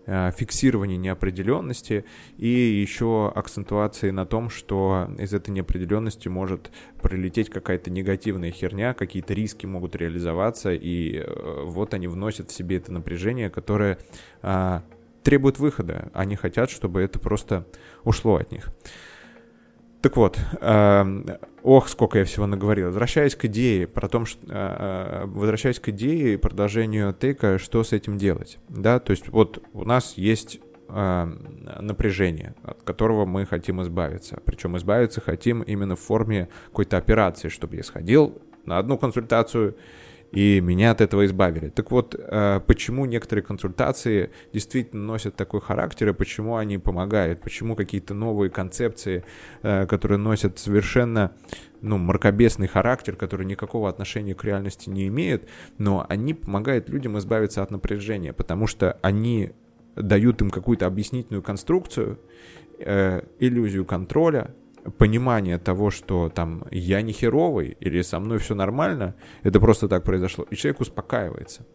э, 0.07 0.31
фиксирования 0.37 0.97
неопределенности 0.97 2.05
и 2.37 2.49
еще 2.49 3.33
акцентуации 3.35 4.11
на 4.11 4.25
том, 4.25 4.51
что 4.51 5.11
из 5.19 5.35
этой 5.35 5.51
неопределенности 5.51 6.29
может 6.29 6.71
прилететь 7.03 7.51
какая-то 7.51 7.91
негативная 7.91 8.53
херня, 8.53 8.95
какие-то 8.95 9.35
риски 9.35 9.67
могут 9.67 9.97
реализоваться, 9.97 10.73
и 10.73 11.19
э, 11.19 11.63
вот 11.65 11.93
они 11.93 12.07
вносят 12.07 12.51
в 12.51 12.55
себе 12.55 12.77
это 12.77 12.93
напряжение, 12.93 13.51
которое 13.51 13.99
требуют 15.25 15.59
выхода. 15.59 16.11
Они 16.15 16.37
хотят, 16.37 16.71
чтобы 16.71 17.01
это 17.01 17.19
просто 17.19 17.67
ушло 18.05 18.37
от 18.37 18.53
них. 18.53 18.71
Так 20.03 20.19
вот, 20.19 20.39
э, 20.61 21.39
ох, 21.63 21.89
сколько 21.89 22.19
я 22.19 22.27
всего 22.27 22.47
наговорил. 22.47 22.89
Возвращаясь 22.89 23.35
к 23.35 23.47
идее, 23.47 23.87
про 23.87 24.07
том, 24.07 24.27
что, 24.27 24.39
э, 24.47 24.51
э, 24.53 25.25
возвращаясь 25.25 25.81
к 25.81 25.89
идее 25.89 26.35
и 26.35 26.37
продолжению 26.37 27.15
тейка, 27.15 27.59
что 27.59 27.83
с 27.83 27.95
этим 27.95 28.19
делать. 28.19 28.59
Да, 28.69 28.99
то 29.01 29.13
есть 29.13 29.29
вот 29.29 29.63
у 29.73 29.85
нас 29.85 30.19
есть 30.19 30.61
э, 30.91 31.25
напряжение, 31.81 32.55
от 32.63 32.83
которого 32.83 33.25
мы 33.25 33.47
хотим 33.47 33.81
избавиться. 33.81 34.43
Причем 34.45 34.77
избавиться 34.77 35.23
хотим 35.23 35.63
именно 35.63 35.97
в 35.97 36.01
форме 36.01 36.51
какой-то 36.67 36.99
операции, 36.99 37.49
чтобы 37.49 37.77
я 37.77 37.83
сходил 37.83 38.43
на 38.67 38.77
одну 38.77 38.99
консультацию 38.99 39.75
и 40.35 40.61
меня 40.61 40.90
от 40.90 41.01
этого 41.01 41.25
избавили. 41.27 41.68
Так 41.68 41.92
вот, 41.92 42.16
э, 42.18 42.61
почему 42.66 43.07
некоторые 43.07 43.44
консультации 43.44 44.31
действительно 44.53 45.05
носят 45.05 45.37
такой 45.37 45.61
характер, 45.61 46.09
и 46.09 46.12
почему 46.12 46.57
они 46.57 46.77
помогают, 46.77 47.40
почему 47.40 47.77
какие-то 47.77 48.14
новые 48.14 48.51
концепции, 48.51 49.25
э, 49.62 49.87
которые 49.87 50.18
носят 50.18 50.59
совершенно 50.59 51.37
ну, 51.83 51.99
мракобесный 51.99 52.66
характер, 52.66 53.14
который 53.14 53.47
никакого 53.47 53.88
отношения 53.88 54.35
к 54.35 54.42
реальности 54.42 54.90
не 54.90 55.07
имеет, 55.07 55.49
но 55.79 56.05
они 56.09 56.35
помогают 56.35 56.88
людям 56.88 57.16
избавиться 57.18 57.62
от 57.62 57.70
напряжения, 57.70 58.33
потому 58.33 58.66
что 58.66 58.99
они 59.03 59.53
дают 59.94 60.42
им 60.42 60.51
какую-то 60.51 60.87
объяснительную 60.87 61.44
конструкцию, 61.44 62.18
э, 62.81 63.23
иллюзию 63.38 63.85
контроля, 63.85 64.53
понимание 64.99 65.59
того, 65.59 65.90
что 65.90 66.29
там 66.29 66.64
я 66.70 67.03
не 67.03 67.12
херовый 67.12 67.77
или 67.81 68.03
со 68.03 68.20
мной 68.20 68.38
все 68.38 68.55
нормально, 68.55 69.14
это 69.42 69.61
просто 69.61 69.88
так 69.88 70.05
произошло, 70.05 70.47
и 70.51 70.57
человек 70.57 70.81
успокаивается. 70.81 71.66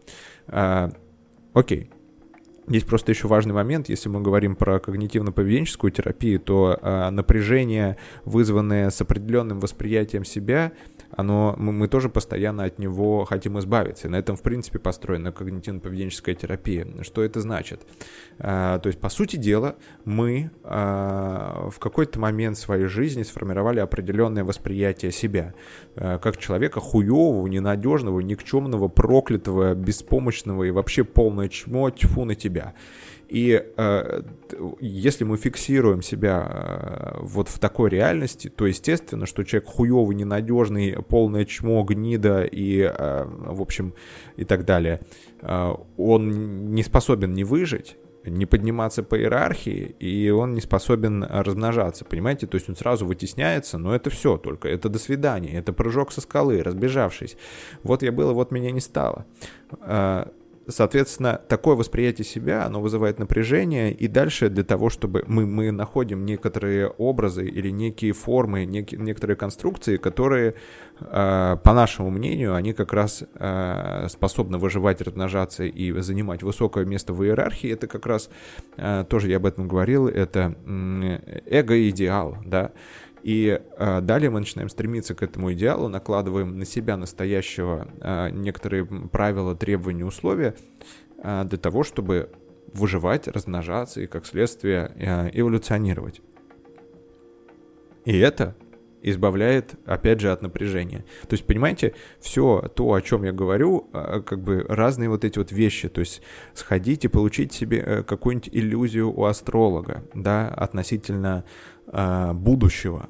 А, 0.47 0.91
окей. 1.53 1.89
Здесь 2.67 2.83
просто 2.83 3.11
еще 3.11 3.27
важный 3.27 3.53
момент, 3.53 3.89
если 3.89 4.09
мы 4.09 4.21
говорим 4.21 4.55
про 4.55 4.77
когнитивно-поведенческую 4.77 5.89
терапию, 5.89 6.39
то 6.39 6.77
а, 6.81 7.09
напряжение, 7.09 7.97
вызванное 8.25 8.91
с 8.91 9.01
определенным 9.01 9.59
восприятием 9.59 10.23
себя, 10.23 10.71
оно, 11.11 11.55
мы, 11.57 11.71
мы 11.71 11.87
тоже 11.87 12.09
постоянно 12.09 12.63
от 12.63 12.79
него 12.79 13.25
хотим 13.25 13.59
избавиться. 13.59 14.09
На 14.09 14.17
этом, 14.17 14.35
в 14.35 14.41
принципе, 14.41 14.79
построена 14.79 15.29
когнитивно-поведенческая 15.29 16.35
терапия. 16.35 16.87
Что 17.01 17.23
это 17.23 17.41
значит? 17.41 17.81
А, 18.37 18.79
то 18.79 18.87
есть, 18.87 18.99
по 18.99 19.09
сути 19.09 19.35
дела, 19.35 19.75
мы 20.05 20.51
а, 20.63 21.69
в 21.69 21.79
какой-то 21.79 22.19
момент 22.19 22.57
своей 22.57 22.85
жизни 22.85 23.23
сформировали 23.23 23.79
определенное 23.79 24.43
восприятие 24.43 25.11
себя, 25.11 25.53
а, 25.95 26.19
как 26.19 26.37
человека 26.37 26.79
хуевого, 26.79 27.47
ненадежного, 27.47 28.19
никчемного, 28.19 28.87
проклятого, 28.87 29.73
беспомощного 29.73 30.63
и 30.63 30.71
вообще 30.71 31.03
полное 31.03 31.49
чмо, 31.49 31.89
тьфу 31.89 32.25
на 32.25 32.35
тебя. 32.35 32.73
И 33.29 33.63
э, 33.77 34.21
если 34.79 35.23
мы 35.23 35.37
фиксируем 35.37 36.01
себя 36.01 36.47
э, 36.49 37.17
вот 37.21 37.47
в 37.47 37.59
такой 37.59 37.91
реальности, 37.91 38.49
то 38.49 38.65
естественно, 38.65 39.27
что 39.27 39.43
человек 39.43 39.69
хуёвый, 39.69 40.15
ненадежный, 40.15 40.93
полное 41.03 41.45
чмо, 41.45 41.83
гнида 41.83 42.43
и, 42.43 42.81
э, 42.81 43.25
в 43.27 43.61
общем, 43.61 43.93
и 44.35 44.45
так 44.45 44.65
далее, 44.65 45.01
э, 45.41 45.73
он 45.97 46.73
не 46.73 46.81
способен 46.81 47.33
не 47.33 47.43
выжить, 47.43 47.97
не 48.25 48.47
подниматься 48.47 49.03
по 49.03 49.15
иерархии, 49.15 49.95
и 49.99 50.29
он 50.31 50.53
не 50.53 50.61
способен 50.61 51.23
размножаться, 51.23 52.05
понимаете? 52.05 52.47
То 52.47 52.55
есть 52.55 52.67
он 52.67 52.75
сразу 52.75 53.05
вытесняется, 53.05 53.77
но 53.77 53.95
это 53.95 54.09
все 54.09 54.37
только, 54.37 54.67
это 54.69 54.89
до 54.89 54.97
свидания, 54.97 55.53
это 55.53 55.71
прыжок 55.71 56.11
со 56.11 56.21
скалы, 56.21 56.63
разбежавшись. 56.63 57.37
Вот 57.83 58.01
я 58.01 58.11
был, 58.11 58.33
вот 58.33 58.51
меня 58.51 58.71
не 58.71 58.81
стало. 58.81 59.25
Соответственно, 60.69 61.41
такое 61.47 61.75
восприятие 61.75 62.25
себя, 62.25 62.65
оно 62.65 62.81
вызывает 62.81 63.19
напряжение, 63.19 63.91
и 63.91 64.07
дальше 64.07 64.49
для 64.49 64.63
того, 64.63 64.89
чтобы 64.89 65.23
мы, 65.27 65.45
мы 65.45 65.71
находим 65.71 66.25
некоторые 66.25 66.87
образы 66.87 67.45
или 67.45 67.69
некие 67.71 68.13
формы, 68.13 68.65
нек, 68.65 68.91
некоторые 68.91 69.35
конструкции, 69.35 69.97
которые, 69.97 70.53
э, 70.99 71.57
по 71.63 71.73
нашему 71.73 72.09
мнению, 72.09 72.55
они 72.55 72.73
как 72.73 72.93
раз 72.93 73.23
э, 73.33 74.07
способны 74.09 74.57
выживать, 74.57 75.01
размножаться 75.01 75.63
и 75.63 75.91
занимать 76.01 76.43
высокое 76.43 76.85
место 76.85 77.13
в 77.13 77.23
иерархии. 77.23 77.71
Это 77.71 77.87
как 77.87 78.05
раз, 78.05 78.29
э, 78.77 79.05
тоже 79.09 79.29
я 79.29 79.37
об 79.37 79.45
этом 79.45 79.67
говорил, 79.67 80.07
это 80.07 80.55
эго-идеал, 81.45 82.37
да, 82.45 82.71
и 83.23 83.59
э, 83.77 84.01
далее 84.01 84.29
мы 84.29 84.39
начинаем 84.39 84.69
стремиться 84.69 85.15
к 85.15 85.23
этому 85.23 85.53
идеалу, 85.53 85.87
накладываем 85.87 86.57
на 86.57 86.65
себя 86.65 86.97
настоящего 86.97 87.87
э, 87.99 88.29
некоторые 88.31 88.85
правила, 88.85 89.55
требования, 89.55 90.05
условия, 90.05 90.55
э, 91.17 91.43
для 91.45 91.57
того, 91.57 91.83
чтобы 91.83 92.29
выживать, 92.73 93.27
размножаться 93.27 94.01
и, 94.01 94.07
как 94.07 94.25
следствие, 94.25 94.91
э, 94.95 95.29
эволюционировать. 95.33 96.21
И 98.05 98.17
это 98.17 98.55
избавляет, 99.01 99.75
опять 99.85 100.19
же, 100.19 100.31
от 100.31 100.41
напряжения. 100.41 101.05
То 101.27 101.33
есть, 101.33 101.45
понимаете, 101.45 101.93
все 102.19 102.69
то, 102.75 102.93
о 102.93 103.01
чем 103.01 103.23
я 103.23 103.31
говорю, 103.31 103.89
как 103.91 104.41
бы 104.41 104.65
разные 104.67 105.09
вот 105.09 105.23
эти 105.23 105.37
вот 105.37 105.51
вещи. 105.51 105.89
То 105.89 106.01
есть, 106.01 106.21
сходите, 106.53 107.09
получить 107.09 107.53
себе 107.53 107.79
э, 107.85 108.03
какую-нибудь 108.03 108.49
иллюзию 108.51 109.11
у 109.11 109.25
астролога, 109.25 110.03
да, 110.13 110.49
относительно 110.49 111.45
будущего. 111.91 113.09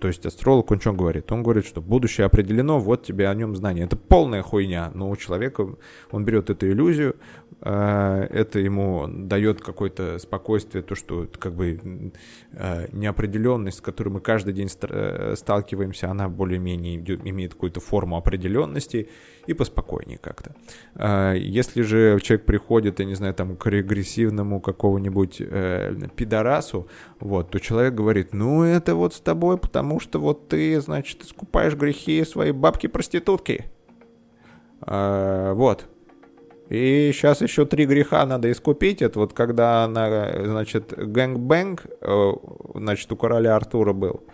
То 0.00 0.08
есть 0.08 0.24
астролог, 0.26 0.70
он 0.70 0.80
что 0.80 0.92
говорит? 0.92 1.30
Он 1.32 1.42
говорит, 1.42 1.66
что 1.66 1.80
будущее 1.80 2.26
определено, 2.26 2.78
вот 2.78 3.04
тебе 3.04 3.28
о 3.28 3.34
нем 3.34 3.56
знание. 3.56 3.86
Это 3.86 3.96
полная 3.96 4.42
хуйня, 4.42 4.90
но 4.94 5.10
у 5.10 5.16
человека, 5.16 5.66
он 6.10 6.24
берет 6.24 6.50
эту 6.50 6.70
иллюзию, 6.70 7.16
Э, 7.60 8.26
это 8.30 8.58
ему 8.60 9.06
дает 9.08 9.60
какое-то 9.60 10.18
спокойствие, 10.18 10.82
то, 10.82 10.94
что 10.94 11.26
как 11.38 11.54
бы 11.54 12.12
э, 12.52 12.86
неопределенность, 12.92 13.78
с 13.78 13.80
которой 13.80 14.10
мы 14.10 14.20
каждый 14.20 14.52
день 14.52 14.68
э, 14.82 15.34
сталкиваемся, 15.36 16.10
она 16.10 16.28
более-менее 16.28 16.96
имеет 17.24 17.54
какую-то 17.54 17.80
форму 17.80 18.16
определенности 18.16 19.08
и 19.46 19.54
поспокойнее 19.54 20.18
как-то. 20.18 20.54
Если 21.34 21.80
же 21.80 22.20
человек 22.20 22.44
приходит, 22.44 23.00
я 23.00 23.06
не 23.06 23.14
знаю, 23.14 23.32
там, 23.32 23.56
к 23.56 23.66
регрессивному 23.66 24.60
какого-нибудь 24.60 25.38
пидорасу, 26.16 26.86
вот, 27.18 27.50
то 27.50 27.58
человек 27.58 27.94
говорит, 27.94 28.34
ну, 28.34 28.62
это 28.62 28.94
вот 28.94 29.14
с 29.14 29.20
тобой, 29.20 29.56
потому 29.56 29.87
что 29.98 30.18
вот 30.20 30.48
ты, 30.48 30.80
значит, 30.80 31.22
искупаешь 31.22 31.74
грехи 31.74 32.24
своей 32.24 32.52
бабки-проститутки. 32.52 33.64
Вот, 34.80 35.88
и 36.68 37.10
сейчас 37.14 37.40
еще 37.40 37.64
три 37.64 37.86
греха 37.86 38.26
надо 38.26 38.50
искупить. 38.52 39.00
Это 39.00 39.18
вот 39.18 39.32
когда 39.32 39.84
она, 39.84 40.30
значит, 40.44 40.92
gang 40.96 41.36
bang, 41.36 41.86
э, 42.00 42.32
значит, 42.74 43.10
у 43.10 43.16
короля 43.16 43.56
Артура 43.56 43.94
был. 43.94 44.24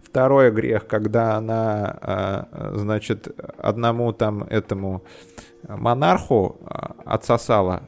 Второй 0.00 0.52
грех, 0.52 0.86
когда 0.86 1.34
она, 1.36 2.46
э, 2.52 2.72
значит, 2.76 3.28
одному 3.58 4.12
там 4.12 4.44
этому 4.44 5.02
монарху 5.66 6.58
э, 6.60 6.66
отсосала 7.04 7.82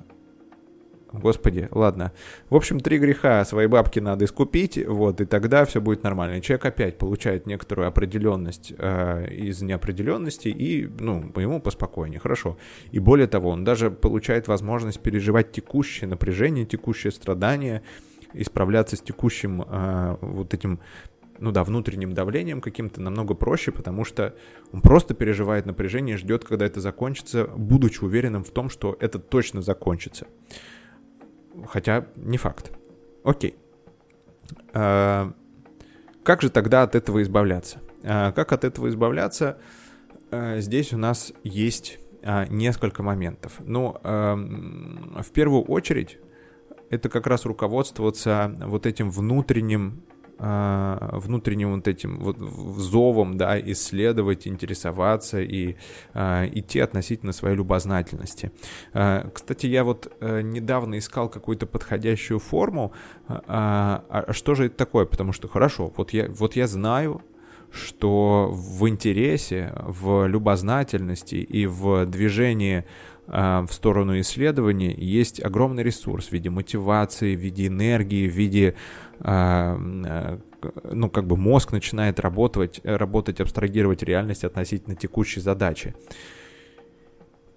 Господи, 1.12 1.68
ладно. 1.70 2.12
В 2.48 2.56
общем, 2.56 2.80
три 2.80 2.98
греха 2.98 3.44
своей 3.44 3.68
бабки 3.68 3.98
надо 3.98 4.24
искупить, 4.24 4.78
вот, 4.86 5.20
и 5.20 5.26
тогда 5.26 5.64
все 5.66 5.80
будет 5.80 6.02
нормально. 6.02 6.36
И 6.36 6.42
человек 6.42 6.64
опять 6.64 6.96
получает 6.96 7.46
некоторую 7.46 7.86
определенность 7.86 8.72
э, 8.76 9.28
из 9.30 9.60
неопределенности, 9.60 10.48
и, 10.48 10.88
ну, 10.98 11.30
ему 11.36 11.60
поспокойнее, 11.60 12.18
хорошо. 12.18 12.56
И 12.92 12.98
более 12.98 13.26
того, 13.26 13.50
он 13.50 13.62
даже 13.62 13.90
получает 13.90 14.48
возможность 14.48 15.00
переживать 15.00 15.52
текущее 15.52 16.08
напряжение, 16.08 16.64
текущее 16.64 17.12
страдание, 17.12 17.82
исправляться 18.32 18.96
с 18.96 19.02
текущим 19.02 19.62
э, 19.68 20.16
вот 20.22 20.54
этим 20.54 20.80
ну 21.42 21.50
да, 21.50 21.64
внутренним 21.64 22.14
давлением 22.14 22.60
каким-то 22.60 23.00
намного 23.00 23.34
проще, 23.34 23.72
потому 23.72 24.04
что 24.04 24.36
он 24.72 24.80
просто 24.80 25.12
переживает 25.12 25.66
напряжение, 25.66 26.16
ждет, 26.16 26.44
когда 26.44 26.64
это 26.66 26.80
закончится, 26.80 27.48
будучи 27.56 28.04
уверенным 28.04 28.44
в 28.44 28.50
том, 28.50 28.70
что 28.70 28.96
это 29.00 29.18
точно 29.18 29.60
закончится. 29.60 30.28
Хотя 31.66 32.06
не 32.16 32.38
факт. 32.38 32.72
Окей. 33.24 33.56
А, 34.72 35.32
как 36.22 36.42
же 36.42 36.50
тогда 36.50 36.82
от 36.82 36.94
этого 36.94 37.22
избавляться? 37.22 37.80
А, 38.04 38.32
как 38.32 38.52
от 38.52 38.64
этого 38.64 38.88
избавляться? 38.88 39.58
А, 40.30 40.60
здесь 40.60 40.92
у 40.92 40.98
нас 40.98 41.32
есть 41.44 41.98
несколько 42.50 43.02
моментов. 43.02 43.54
Ну, 43.58 43.96
в 44.00 45.30
первую 45.34 45.64
очередь, 45.64 46.20
это 46.88 47.08
как 47.08 47.26
раз 47.26 47.44
руководствоваться 47.46 48.54
вот 48.60 48.86
этим 48.86 49.10
внутренним 49.10 50.04
внутренним 50.38 51.76
вот 51.76 51.88
этим 51.88 52.18
вот 52.18 52.38
зовом, 52.38 53.36
да, 53.36 53.60
исследовать, 53.60 54.46
интересоваться 54.48 55.40
и 55.40 55.76
а, 56.14 56.46
идти 56.46 56.80
относительно 56.80 57.32
своей 57.32 57.56
любознательности. 57.56 58.50
А, 58.92 59.28
кстати, 59.32 59.66
я 59.66 59.84
вот 59.84 60.12
а, 60.20 60.40
недавно 60.40 60.98
искал 60.98 61.28
какую-то 61.28 61.66
подходящую 61.66 62.40
форму. 62.40 62.92
А, 63.28 64.04
а 64.08 64.32
что 64.32 64.54
же 64.54 64.66
это 64.66 64.76
такое? 64.76 65.06
Потому 65.06 65.32
что 65.32 65.48
хорошо, 65.48 65.92
вот 65.96 66.12
я, 66.12 66.28
вот 66.28 66.56
я 66.56 66.66
знаю, 66.66 67.22
что 67.72 68.50
в 68.52 68.86
интересе, 68.88 69.72
в 69.76 70.26
любознательности 70.26 71.36
и 71.36 71.66
в 71.66 72.04
движении 72.06 72.84
в 73.32 73.68
сторону 73.70 74.20
исследования 74.20 74.94
есть 74.94 75.42
огромный 75.42 75.82
ресурс 75.82 76.26
в 76.26 76.32
виде 76.32 76.50
мотивации, 76.50 77.34
в 77.34 77.40
виде 77.40 77.68
энергии, 77.68 78.28
в 78.28 78.32
виде 78.32 78.74
а, 79.20 79.78
э, 79.78 80.38
ну, 80.92 81.08
как 81.08 81.26
бы 81.26 81.36
мозг 81.36 81.72
начинает 81.72 82.20
работать, 82.20 82.80
работать, 82.84 83.40
абстрагировать 83.40 84.02
реальность 84.02 84.44
относительно 84.44 84.96
текущей 84.96 85.40
задачи. 85.40 85.94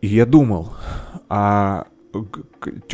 И 0.01 0.07
я 0.07 0.25
думал, 0.25 0.73
а 1.29 1.87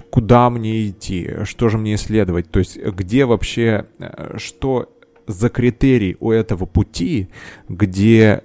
куда 0.10 0.50
мне 0.50 0.90
идти, 0.90 1.44
что 1.44 1.70
же 1.70 1.78
мне 1.78 1.96
исследовать, 1.96 2.50
то 2.50 2.60
есть 2.60 2.78
где 2.78 3.26
вообще, 3.26 3.88
э, 4.00 4.38
что 4.38 4.90
за 5.28 5.50
критерий 5.50 6.18
у 6.20 6.32
этого 6.32 6.66
пути, 6.66 7.30
где 7.70 8.44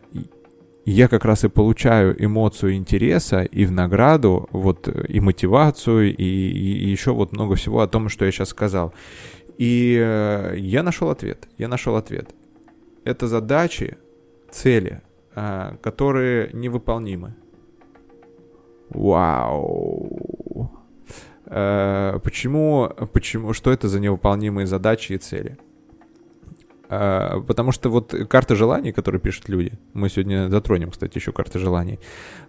я 0.92 1.08
как 1.08 1.24
раз 1.24 1.44
и 1.44 1.48
получаю 1.48 2.14
эмоцию 2.24 2.74
интереса 2.76 3.42
и 3.42 3.66
в 3.66 3.72
награду, 3.72 4.48
вот 4.52 4.88
и 5.08 5.18
мотивацию, 5.18 6.14
и, 6.14 6.22
и, 6.22 6.88
еще 6.88 7.12
вот 7.12 7.32
много 7.32 7.56
всего 7.56 7.80
о 7.80 7.88
том, 7.88 8.08
что 8.08 8.24
я 8.24 8.30
сейчас 8.30 8.50
сказал. 8.50 8.94
И 9.58 9.98
э, 10.00 10.54
я 10.56 10.84
нашел 10.84 11.10
ответ. 11.10 11.48
Я 11.58 11.66
нашел 11.66 11.96
ответ. 11.96 12.30
Это 13.04 13.26
задачи, 13.26 13.96
цели, 14.50 15.02
э, 15.34 15.76
которые 15.82 16.50
невыполнимы. 16.52 17.34
Вау. 18.90 20.70
Э, 21.46 22.20
почему, 22.22 22.90
почему, 23.12 23.52
что 23.54 23.72
это 23.72 23.88
за 23.88 23.98
невыполнимые 23.98 24.66
задачи 24.66 25.14
и 25.14 25.18
цели? 25.18 25.58
А, 26.88 27.40
потому 27.40 27.72
что 27.72 27.90
вот 27.90 28.14
карты 28.28 28.54
желаний, 28.54 28.92
которые 28.92 29.20
пишут 29.20 29.48
люди, 29.48 29.72
мы 29.92 30.08
сегодня 30.08 30.48
затронем, 30.48 30.90
кстати, 30.90 31.18
еще 31.18 31.32
карты 31.32 31.58
желаний, 31.58 31.98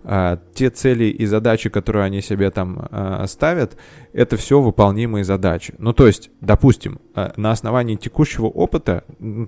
а, 0.03 0.39
те 0.53 0.69
цели 0.69 1.05
и 1.05 1.25
задачи, 1.25 1.69
которые 1.69 2.05
они 2.05 2.21
себе 2.21 2.51
там 2.51 2.87
а, 2.91 3.25
ставят, 3.27 3.77
это 4.13 4.37
все 4.37 4.61
выполнимые 4.61 5.23
задачи. 5.23 5.73
Ну, 5.77 5.93
то 5.93 6.07
есть, 6.07 6.29
допустим, 6.41 6.99
на 7.15 7.51
основании 7.51 7.95
текущего 7.95 8.45
опыта, 8.45 9.03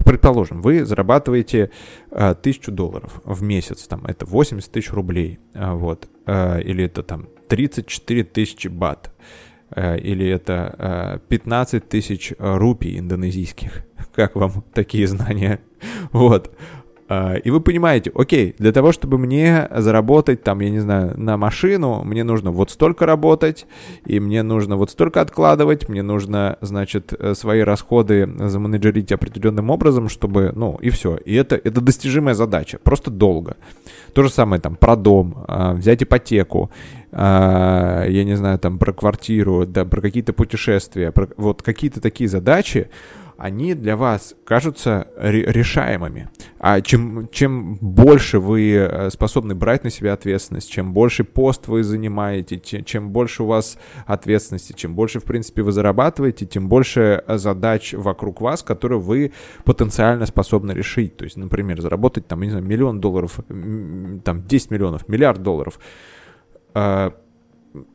предположим, 0.06 0.62
вы 0.62 0.86
зарабатываете 0.86 1.72
тысячу 2.42 2.72
долларов 2.72 3.22
в 3.24 3.42
месяц, 3.44 3.88
там, 3.88 4.06
это 4.06 4.26
80 4.26 4.72
тысяч 4.72 4.92
рублей, 4.92 5.40
вот, 5.54 6.08
или 6.28 6.84
это 6.84 7.04
там 7.04 7.30
34 7.48 8.24
тысячи 8.24 8.68
бат, 8.68 9.12
или 9.76 10.28
это 10.28 11.22
15 11.30 11.90
тысяч 11.90 12.34
рупий 12.38 13.00
индонезийских 13.00 13.86
как 14.14 14.36
вам 14.36 14.64
такие 14.74 15.08
знания? 15.08 15.60
Вот. 16.12 16.52
А, 17.12 17.34
и 17.34 17.50
вы 17.50 17.60
понимаете, 17.60 18.12
окей, 18.14 18.56
для 18.60 18.72
того, 18.72 18.92
чтобы 18.92 19.18
мне 19.18 19.68
заработать, 19.76 20.44
там, 20.44 20.60
я 20.60 20.70
не 20.70 20.78
знаю, 20.78 21.20
на 21.20 21.38
машину, 21.38 22.04
мне 22.04 22.24
нужно 22.24 22.52
вот 22.52 22.70
столько 22.70 23.08
работать, 23.08 23.66
и 24.06 24.20
мне 24.20 24.44
нужно 24.44 24.78
вот 24.78 24.92
столько 24.92 25.20
откладывать, 25.20 25.90
мне 25.90 26.04
нужно, 26.04 26.60
значит, 26.62 27.12
э, 27.18 27.34
свои 27.34 27.62
расходы 27.62 28.30
заменеджерить 28.38 29.12
определенным 29.12 29.72
образом, 29.72 30.08
чтобы, 30.08 30.52
ну, 30.56 30.78
и 30.80 30.92
все. 30.92 31.16
И 31.16 31.34
это, 31.34 31.56
это 31.56 31.82
достижимая 31.82 32.36
задача, 32.36 32.78
просто 32.78 33.10
долго. 33.10 33.58
То 34.14 34.22
же 34.22 34.30
самое 34.30 34.62
там 34.62 34.76
про 34.76 34.96
дом, 34.96 35.46
а, 35.48 35.74
взять 35.74 36.04
ипотеку, 36.04 36.70
а, 37.12 38.06
я 38.08 38.24
не 38.24 38.36
знаю, 38.36 38.60
там, 38.60 38.78
про 38.78 38.94
квартиру, 38.94 39.66
да, 39.66 39.84
про 39.84 40.02
какие-то 40.02 40.34
путешествия, 40.34 41.12
про 41.12 41.28
вот 41.38 41.64
какие-то 41.64 42.02
такие 42.02 42.30
задачи, 42.30 42.90
они 43.40 43.74
для 43.74 43.96
вас 43.96 44.36
кажутся 44.44 45.08
решаемыми. 45.18 46.30
А 46.60 46.82
чем, 46.82 47.30
чем 47.32 47.76
больше 47.76 48.40
вы 48.40 48.74
э, 48.74 49.10
способны 49.10 49.56
брать 49.56 49.86
на 49.86 49.90
себя 49.90 50.12
ответственность, 50.14 50.70
чем 50.70 50.94
больше 50.94 51.24
пост 51.24 51.70
вы 51.70 51.84
занимаете, 51.84 52.60
чем, 52.60 53.12
больше 53.12 53.44
у 53.44 53.46
вас 53.46 53.78
ответственности, 54.06 54.74
чем 54.74 54.94
больше, 54.94 55.22
в 55.22 55.24
принципе, 55.24 55.62
вы 55.62 55.72
зарабатываете, 55.72 56.46
тем 56.46 56.68
больше 56.68 57.24
задач 57.28 57.94
вокруг 57.94 58.42
вас, 58.42 58.62
которые 58.62 59.00
вы 59.00 59.32
потенциально 59.64 60.26
способны 60.26 60.74
решить. 60.74 61.16
То 61.16 61.24
есть, 61.24 61.38
например, 61.38 61.80
заработать 61.80 62.28
там, 62.28 62.42
не 62.42 62.50
знаю, 62.50 62.66
миллион 62.66 63.00
долларов, 63.00 63.40
там 63.48 64.44
10 64.46 64.72
миллионов, 64.72 65.08
миллиард 65.08 65.42
долларов. 65.42 65.80
А, 66.74 67.16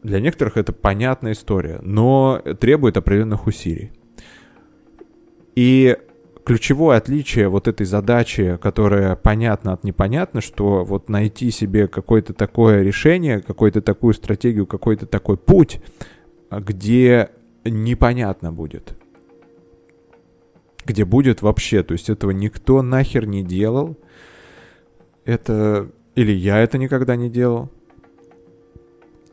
для 0.03 0.21
некоторых 0.21 0.57
это 0.57 0.73
понятная 0.73 1.33
история, 1.33 1.81
но 1.83 2.41
требует 2.59 2.97
определенных 2.97 3.47
усилий. 3.47 3.93
И 5.55 5.97
ключевое 6.45 6.99
отличие 6.99 7.49
вот 7.49 7.69
этой 7.69 7.87
задачи, 7.87 8.59
которая 8.61 9.17
понятна 9.17 9.73
от 9.73 9.85
непонятно, 9.85 10.41
что 10.41 10.85
вот 10.85 11.09
найти 11.09 11.51
себе 11.51 11.89
какое-то 11.89 12.35
такое 12.35 12.83
решение, 12.83 13.41
какую-то 13.41 13.81
такую 13.81 14.15
стратегию, 14.15 14.67
какой-то 14.67 15.07
такой 15.07 15.37
путь, 15.37 15.81
где 16.51 17.31
непонятно 17.65 18.53
будет. 18.53 18.97
Где 20.85 21.05
будет 21.05 21.41
вообще, 21.41 21.83
то 21.83 21.93
есть 21.93 22.11
этого 22.11 22.31
никто 22.31 22.83
нахер 22.83 23.27
не 23.27 23.43
делал. 23.43 23.97
Это... 25.25 25.91
Или 26.15 26.33
я 26.33 26.59
это 26.59 26.79
никогда 26.79 27.17
не 27.17 27.31
делал. 27.31 27.71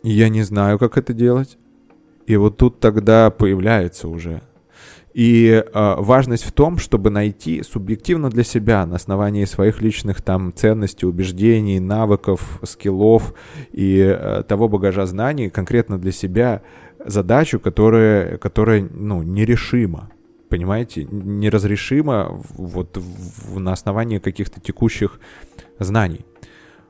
Я 0.01 0.29
не 0.29 0.41
знаю, 0.41 0.79
как 0.79 0.97
это 0.97 1.13
делать. 1.13 1.57
И 2.25 2.35
вот 2.37 2.57
тут 2.57 2.79
тогда 2.79 3.29
появляется 3.29 4.07
уже 4.07 4.41
и 5.13 5.49
э, 5.49 5.95
важность 5.97 6.43
в 6.43 6.51
том, 6.51 6.77
чтобы 6.77 7.09
найти 7.09 7.63
субъективно 7.63 8.29
для 8.29 8.43
себя 8.43 8.85
на 8.85 8.95
основании 8.95 9.45
своих 9.45 9.81
личных 9.81 10.21
там 10.21 10.53
ценностей, 10.53 11.05
убеждений, 11.05 11.79
навыков, 11.79 12.59
скиллов 12.63 13.33
и 13.71 13.99
э, 13.99 14.43
того 14.47 14.67
багажа 14.67 15.05
знаний 15.05 15.49
конкретно 15.49 15.97
для 15.97 16.11
себя 16.11 16.61
задачу, 17.05 17.59
которая, 17.59 18.37
которая 18.37 18.87
ну, 18.89 19.23
нерешима. 19.23 20.09
Понимаете, 20.49 21.07
неразрешима 21.09 22.41
вот 22.57 22.97
в, 22.97 23.59
на 23.59 23.71
основании 23.71 24.19
каких-то 24.19 24.59
текущих 24.59 25.19
знаний. 25.79 26.25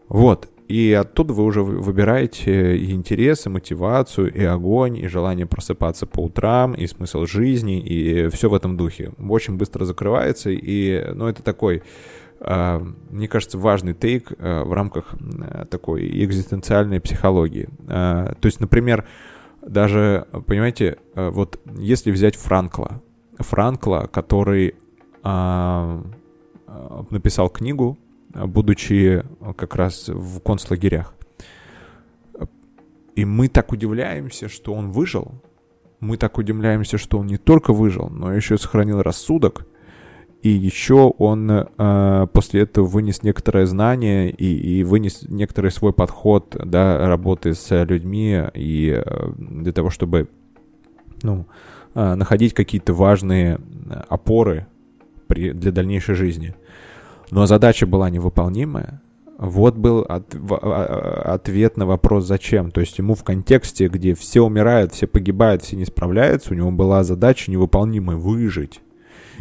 Вот. 0.09 0.49
И 0.71 0.93
оттуда 0.93 1.33
вы 1.33 1.43
уже 1.43 1.63
выбираете 1.63 2.77
и 2.77 2.93
интересы, 2.93 3.49
мотивацию, 3.49 4.33
и 4.33 4.41
огонь, 4.45 4.97
и 4.97 5.07
желание 5.07 5.45
просыпаться 5.45 6.05
по 6.05 6.21
утрам, 6.21 6.73
и 6.73 6.87
смысл 6.87 7.25
жизни, 7.25 7.81
и 7.81 8.29
все 8.29 8.49
в 8.49 8.53
этом 8.53 8.77
духе. 8.77 9.11
Очень 9.19 9.57
быстро 9.57 9.83
закрывается, 9.83 10.49
и, 10.49 11.11
ну, 11.13 11.27
это 11.27 11.43
такой, 11.43 11.83
а, 12.39 12.81
мне 13.09 13.27
кажется, 13.27 13.57
важный 13.57 13.93
тейк 13.93 14.31
а, 14.39 14.63
в 14.63 14.71
рамках 14.71 15.13
такой 15.69 16.07
экзистенциальной 16.23 17.01
психологии. 17.01 17.67
А, 17.89 18.33
то 18.39 18.45
есть, 18.45 18.61
например, 18.61 19.05
даже, 19.61 20.25
понимаете, 20.47 20.99
вот 21.15 21.59
если 21.77 22.11
взять 22.11 22.37
Франкла, 22.37 23.01
Франкла, 23.39 24.09
который 24.09 24.75
написал 27.09 27.49
книгу 27.49 27.97
будучи 28.33 29.23
как 29.55 29.75
раз 29.75 30.07
в 30.07 30.39
концлагерях. 30.39 31.13
И 33.15 33.25
мы 33.25 33.49
так 33.49 33.71
удивляемся, 33.71 34.47
что 34.47 34.73
он 34.73 34.91
выжил. 34.91 35.31
Мы 35.99 36.17
так 36.17 36.37
удивляемся, 36.37 36.97
что 36.97 37.19
он 37.19 37.27
не 37.27 37.37
только 37.37 37.73
выжил, 37.73 38.09
но 38.09 38.33
еще 38.33 38.57
сохранил 38.57 39.01
рассудок. 39.01 39.67
И 40.41 40.49
еще 40.49 41.13
он 41.19 41.51
э, 41.51 42.27
после 42.33 42.61
этого 42.61 42.87
вынес 42.87 43.21
некоторое 43.21 43.67
знание 43.67 44.31
и, 44.31 44.79
и 44.79 44.83
вынес 44.83 45.23
некоторый 45.29 45.69
свой 45.69 45.93
подход 45.93 46.55
да, 46.65 47.07
работы 47.07 47.53
с 47.53 47.83
людьми 47.83 48.41
и 48.55 49.03
э, 49.05 49.31
для 49.37 49.71
того, 49.71 49.91
чтобы 49.91 50.29
ну, 51.21 51.45
э, 51.93 52.15
находить 52.15 52.55
какие-то 52.55 52.93
важные 52.93 53.59
опоры 54.09 54.65
при, 55.27 55.51
для 55.51 55.71
дальнейшей 55.71 56.15
жизни 56.15 56.55
но 57.31 57.45
задача 57.45 57.87
была 57.87 58.09
невыполнимая, 58.09 59.01
вот 59.41 59.75
был 59.75 60.01
от, 60.01 60.35
в, 60.35 60.53
а, 60.53 60.59
а, 60.61 61.33
ответ 61.33 61.75
на 61.75 61.87
вопрос 61.87 62.27
«зачем?». 62.27 62.69
То 62.69 62.79
есть 62.79 62.99
ему 62.99 63.15
в 63.15 63.23
контексте, 63.23 63.87
где 63.87 64.13
все 64.13 64.41
умирают, 64.41 64.93
все 64.93 65.07
погибают, 65.07 65.63
все 65.63 65.75
не 65.77 65.85
справляются, 65.85 66.53
у 66.53 66.55
него 66.55 66.69
была 66.69 67.03
задача 67.03 67.49
невыполнимая– 67.49 68.17
выжить. 68.17 68.81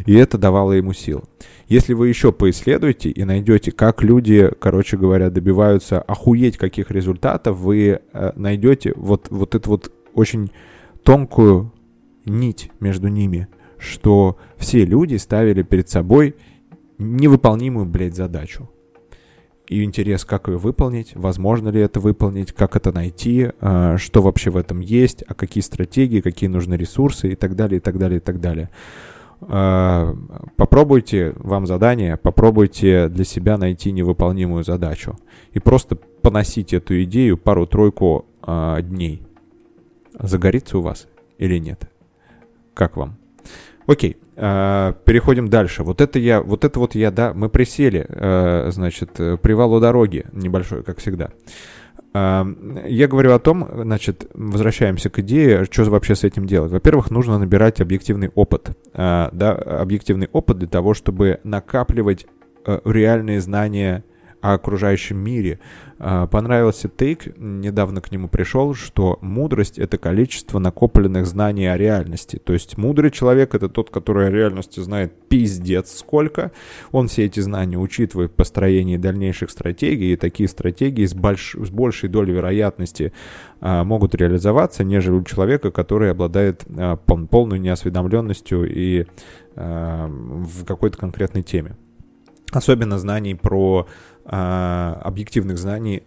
И 0.07 0.15
это 0.15 0.39
давало 0.39 0.71
ему 0.71 0.93
сил. 0.93 1.25
Если 1.67 1.93
вы 1.93 2.07
еще 2.07 2.31
поисследуете 2.31 3.11
и 3.11 3.23
найдете, 3.23 3.71
как 3.71 4.01
люди, 4.01 4.49
короче 4.59 4.97
говоря, 4.97 5.29
добиваются 5.29 6.01
охуеть 6.01 6.57
каких 6.57 6.89
результатов, 6.89 7.57
вы 7.57 7.99
э, 8.11 8.31
найдете 8.35 8.93
вот, 8.95 9.27
вот 9.29 9.53
эту 9.53 9.69
вот 9.69 9.91
очень 10.15 10.51
тонкую 11.03 11.71
нить 12.25 12.71
между 12.79 13.07
ними, 13.07 13.47
что 13.77 14.37
все 14.57 14.83
люди 14.83 15.17
ставили 15.17 15.61
перед 15.61 15.89
собой 15.89 16.35
невыполнимую, 17.01 17.85
блядь, 17.85 18.15
задачу. 18.15 18.69
И 19.67 19.83
интерес, 19.83 20.25
как 20.25 20.49
ее 20.49 20.57
выполнить, 20.57 21.13
возможно 21.15 21.69
ли 21.69 21.79
это 21.79 21.99
выполнить, 21.99 22.51
как 22.51 22.75
это 22.75 22.91
найти, 22.91 23.51
а, 23.61 23.97
что 23.97 24.21
вообще 24.21 24.49
в 24.49 24.57
этом 24.57 24.81
есть, 24.81 25.23
а 25.27 25.33
какие 25.33 25.61
стратегии, 25.61 26.19
какие 26.19 26.49
нужны 26.49 26.73
ресурсы 26.73 27.31
и 27.31 27.35
так 27.35 27.55
далее, 27.55 27.77
и 27.77 27.79
так 27.79 27.97
далее, 27.97 28.17
и 28.17 28.21
так 28.21 28.41
далее. 28.41 28.69
А, 29.41 30.13
попробуйте 30.57 31.33
вам 31.37 31.65
задание, 31.65 32.17
попробуйте 32.17 33.07
для 33.07 33.23
себя 33.23 33.57
найти 33.57 33.91
невыполнимую 33.91 34.63
задачу 34.63 35.17
и 35.53 35.59
просто 35.59 35.95
поносить 35.95 36.73
эту 36.73 37.01
идею 37.03 37.37
пару-тройку 37.37 38.25
а, 38.41 38.81
дней. 38.81 39.23
Загорится 40.19 40.77
у 40.77 40.81
вас 40.81 41.07
или 41.37 41.57
нет? 41.57 41.89
Как 42.73 42.97
вам? 42.97 43.17
Окей, 43.87 44.17
переходим 44.41 45.49
дальше. 45.49 45.83
Вот 45.83 46.01
это 46.01 46.17
я, 46.17 46.41
вот 46.41 46.65
это 46.65 46.79
вот 46.79 46.95
я, 46.95 47.11
да, 47.11 47.31
мы 47.35 47.47
присели, 47.47 48.05
э, 48.09 48.71
значит, 48.71 49.11
привал 49.41 49.73
у 49.73 49.79
дороги, 49.79 50.25
небольшой, 50.31 50.83
как 50.83 50.97
всегда. 50.97 51.29
Э, 52.13 52.45
я 52.87 53.07
говорю 53.07 53.33
о 53.33 53.39
том, 53.39 53.67
значит, 53.73 54.29
возвращаемся 54.33 55.09
к 55.09 55.19
идее, 55.19 55.65
что 55.69 55.83
вообще 55.85 56.15
с 56.15 56.23
этим 56.23 56.45
делать. 56.45 56.71
Во-первых, 56.71 57.11
нужно 57.11 57.39
набирать 57.39 57.81
объективный 57.81 58.29
опыт, 58.35 58.71
э, 58.93 59.29
да, 59.31 59.51
объективный 59.53 60.29
опыт 60.31 60.59
для 60.59 60.67
того, 60.67 60.93
чтобы 60.93 61.39
накапливать 61.43 62.25
э, 62.65 62.79
реальные 62.85 63.41
знания 63.41 64.03
о 64.41 64.53
окружающем 64.53 65.17
мире. 65.17 65.59
А, 65.99 66.25
понравился 66.25 66.89
тейк, 66.89 67.37
недавно 67.37 68.01
к 68.01 68.11
нему 68.11 68.27
пришел, 68.27 68.73
что 68.73 69.19
мудрость— 69.21 69.77
это 69.79 69.99
количество 69.99 70.57
накопленных 70.57 71.27
знаний 71.27 71.67
о 71.67 71.77
реальности. 71.77 72.41
То 72.43 72.53
есть 72.53 72.75
мудрый 72.77 73.11
человек— 73.11 73.53
это 73.55 73.69
тот, 73.69 73.91
который 73.91 74.27
о 74.27 74.31
реальности 74.31 74.79
знает 74.79 75.13
пиздец 75.29 75.95
сколько. 75.95 76.51
Он 76.91 77.07
все 77.07 77.25
эти 77.25 77.39
знания 77.39 77.77
учитывает 77.77 78.31
в 78.31 78.35
построении 78.35 78.97
дальнейших 78.97 79.51
стратегий, 79.51 80.13
и 80.13 80.15
такие 80.15 80.49
стратегии 80.49 81.05
с, 81.05 81.13
больш... 81.13 81.55
с 81.55 81.69
большей 81.69 82.09
долей 82.09 82.33
вероятности 82.33 83.13
а, 83.59 83.83
могут 83.83 84.15
реализоваться, 84.15 84.83
нежели 84.83 85.13
у 85.13 85.23
человека, 85.23 85.69
который 85.69 86.09
обладает 86.09 86.65
а, 86.75 86.95
полной 86.95 87.59
неосведомленностью 87.59 88.67
и 88.69 89.05
в 89.53 90.63
какой-то 90.65 90.97
конкретной 90.97 91.43
теме. 91.43 91.75
Особенно 92.51 92.99
знаний 92.99 93.33
про 93.33 93.87
объективных 94.25 95.57
знаний 95.57 96.03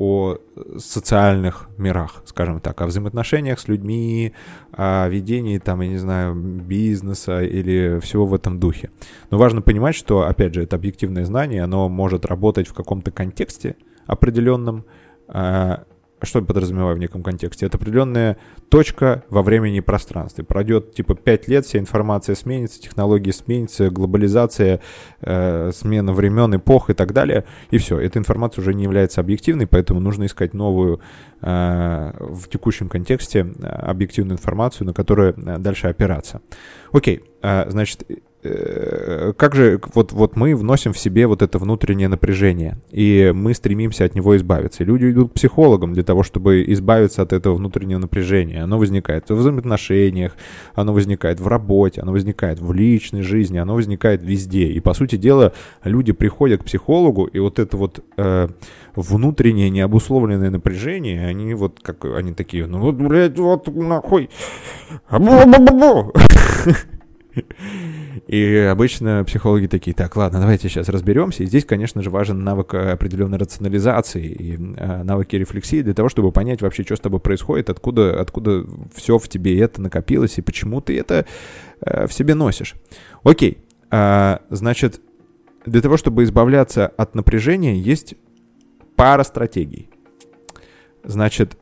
о 0.00 0.38
социальных 0.78 1.68
мирах, 1.76 2.22
скажем 2.24 2.60
так, 2.60 2.80
о 2.80 2.86
взаимоотношениях 2.86 3.60
с 3.60 3.68
людьми, 3.68 4.32
о 4.72 5.06
ведении, 5.08 5.58
там, 5.58 5.82
я 5.82 5.88
не 5.88 5.98
знаю, 5.98 6.34
бизнеса 6.34 7.42
или 7.42 8.00
всего 8.00 8.24
в 8.24 8.32
этом 8.32 8.58
духе. 8.58 8.90
Но 9.30 9.36
важно 9.36 9.60
понимать, 9.60 9.94
что, 9.94 10.26
опять 10.26 10.54
же, 10.54 10.62
это 10.62 10.76
объективное 10.76 11.26
знание, 11.26 11.62
оно 11.62 11.90
может 11.90 12.24
работать 12.24 12.66
в 12.66 12.72
каком-то 12.72 13.10
контексте 13.10 13.76
определенном, 14.06 14.86
а, 15.28 15.84
что 16.26 16.38
я 16.40 16.44
подразумеваю 16.44 16.96
в 16.96 16.98
неком 16.98 17.22
контексте? 17.22 17.66
Это 17.66 17.78
определенная 17.78 18.36
точка 18.68 19.24
во 19.28 19.42
времени 19.42 19.78
и 19.78 19.80
пространстве. 19.80 20.44
Пройдет 20.44 20.94
типа 20.94 21.14
5 21.14 21.48
лет, 21.48 21.66
вся 21.66 21.78
информация 21.78 22.34
сменится, 22.34 22.80
технологии 22.80 23.30
сменятся, 23.30 23.90
глобализация, 23.90 24.80
э, 25.20 25.70
смена 25.72 26.12
времен, 26.12 26.56
эпох 26.56 26.90
и 26.90 26.94
так 26.94 27.12
далее. 27.12 27.44
И 27.70 27.78
все, 27.78 27.98
эта 27.98 28.18
информация 28.18 28.62
уже 28.62 28.74
не 28.74 28.84
является 28.84 29.20
объективной, 29.20 29.66
поэтому 29.66 30.00
нужно 30.00 30.26
искать 30.26 30.54
новую 30.54 31.00
э, 31.40 32.12
в 32.18 32.48
текущем 32.48 32.88
контексте 32.88 33.40
э, 33.40 33.66
объективную 33.66 34.36
информацию, 34.36 34.86
на 34.86 34.92
которую 34.92 35.34
э, 35.36 35.58
дальше 35.58 35.88
опираться. 35.88 36.40
Окей, 36.92 37.22
э, 37.42 37.70
значит, 37.70 38.04
как 38.42 39.54
же 39.54 39.80
вот, 39.94 40.12
вот 40.12 40.36
мы 40.36 40.56
вносим 40.56 40.94
в 40.94 40.98
себе 40.98 41.26
вот 41.26 41.42
это 41.42 41.58
внутреннее 41.58 42.08
напряжение, 42.08 42.78
и 42.90 43.32
мы 43.34 43.52
стремимся 43.52 44.04
от 44.04 44.14
него 44.14 44.34
избавиться. 44.36 44.82
И 44.82 44.86
люди 44.86 45.10
идут 45.10 45.32
к 45.32 45.34
психологам 45.34 45.92
для 45.92 46.02
того, 46.02 46.22
чтобы 46.22 46.64
избавиться 46.68 47.20
от 47.20 47.34
этого 47.34 47.54
внутреннего 47.54 47.98
напряжения. 47.98 48.62
Оно 48.62 48.78
возникает 48.78 49.28
в 49.28 49.34
взаимоотношениях, 49.34 50.36
оно 50.74 50.94
возникает 50.94 51.38
в 51.38 51.48
работе, 51.48 52.00
оно 52.00 52.12
возникает 52.12 52.60
в 52.60 52.72
личной 52.72 53.22
жизни, 53.22 53.58
оно 53.58 53.74
возникает 53.74 54.22
везде. 54.22 54.68
И, 54.68 54.80
по 54.80 54.94
сути 54.94 55.16
дела, 55.16 55.52
люди 55.84 56.12
приходят 56.12 56.62
к 56.62 56.64
психологу, 56.64 57.24
и 57.24 57.38
вот 57.38 57.58
это 57.58 57.76
вот 57.76 58.02
э, 58.16 58.48
внутреннее 58.96 59.68
необусловленное 59.68 60.50
напряжение, 60.50 61.26
они 61.26 61.52
вот 61.54 61.80
как, 61.82 62.04
они 62.04 62.32
такие, 62.32 62.66
ну 62.66 62.78
вот, 62.78 62.94
блядь, 62.94 63.38
вот 63.38 63.66
нахуй, 63.74 64.30
И 68.26 68.54
обычно 68.70 69.24
психологи 69.24 69.66
такие, 69.66 69.94
так, 69.94 70.16
ладно, 70.16 70.40
давайте 70.40 70.68
сейчас 70.68 70.88
разберемся. 70.88 71.42
И 71.42 71.46
здесь, 71.46 71.64
конечно 71.64 72.02
же, 72.02 72.10
важен 72.10 72.42
навык 72.42 72.74
э, 72.74 72.92
определенной 72.92 73.38
рационализации 73.38 74.26
и 74.26 74.54
э, 74.54 75.02
навыки 75.02 75.36
рефлексии 75.36 75.82
для 75.82 75.94
того, 75.94 76.08
чтобы 76.08 76.32
понять 76.32 76.62
вообще, 76.62 76.82
что 76.82 76.96
с 76.96 77.00
тобой 77.00 77.20
происходит, 77.20 77.70
откуда, 77.70 78.20
откуда 78.20 78.64
все 78.94 79.18
в 79.18 79.28
тебе 79.28 79.58
это 79.60 79.80
накопилось 79.80 80.38
и 80.38 80.42
почему 80.42 80.80
ты 80.80 80.98
это 80.98 81.26
э, 81.80 82.06
в 82.06 82.12
себе 82.12 82.34
носишь. 82.34 82.74
Окей, 83.22 83.58
А, 83.90 84.42
значит, 84.50 85.00
для 85.66 85.80
того, 85.80 85.96
чтобы 85.96 86.24
избавляться 86.24 86.86
от 86.86 87.14
напряжения, 87.14 87.76
есть 87.76 88.14
пара 88.96 89.24
стратегий. 89.24 89.90
Значит, 91.02 91.56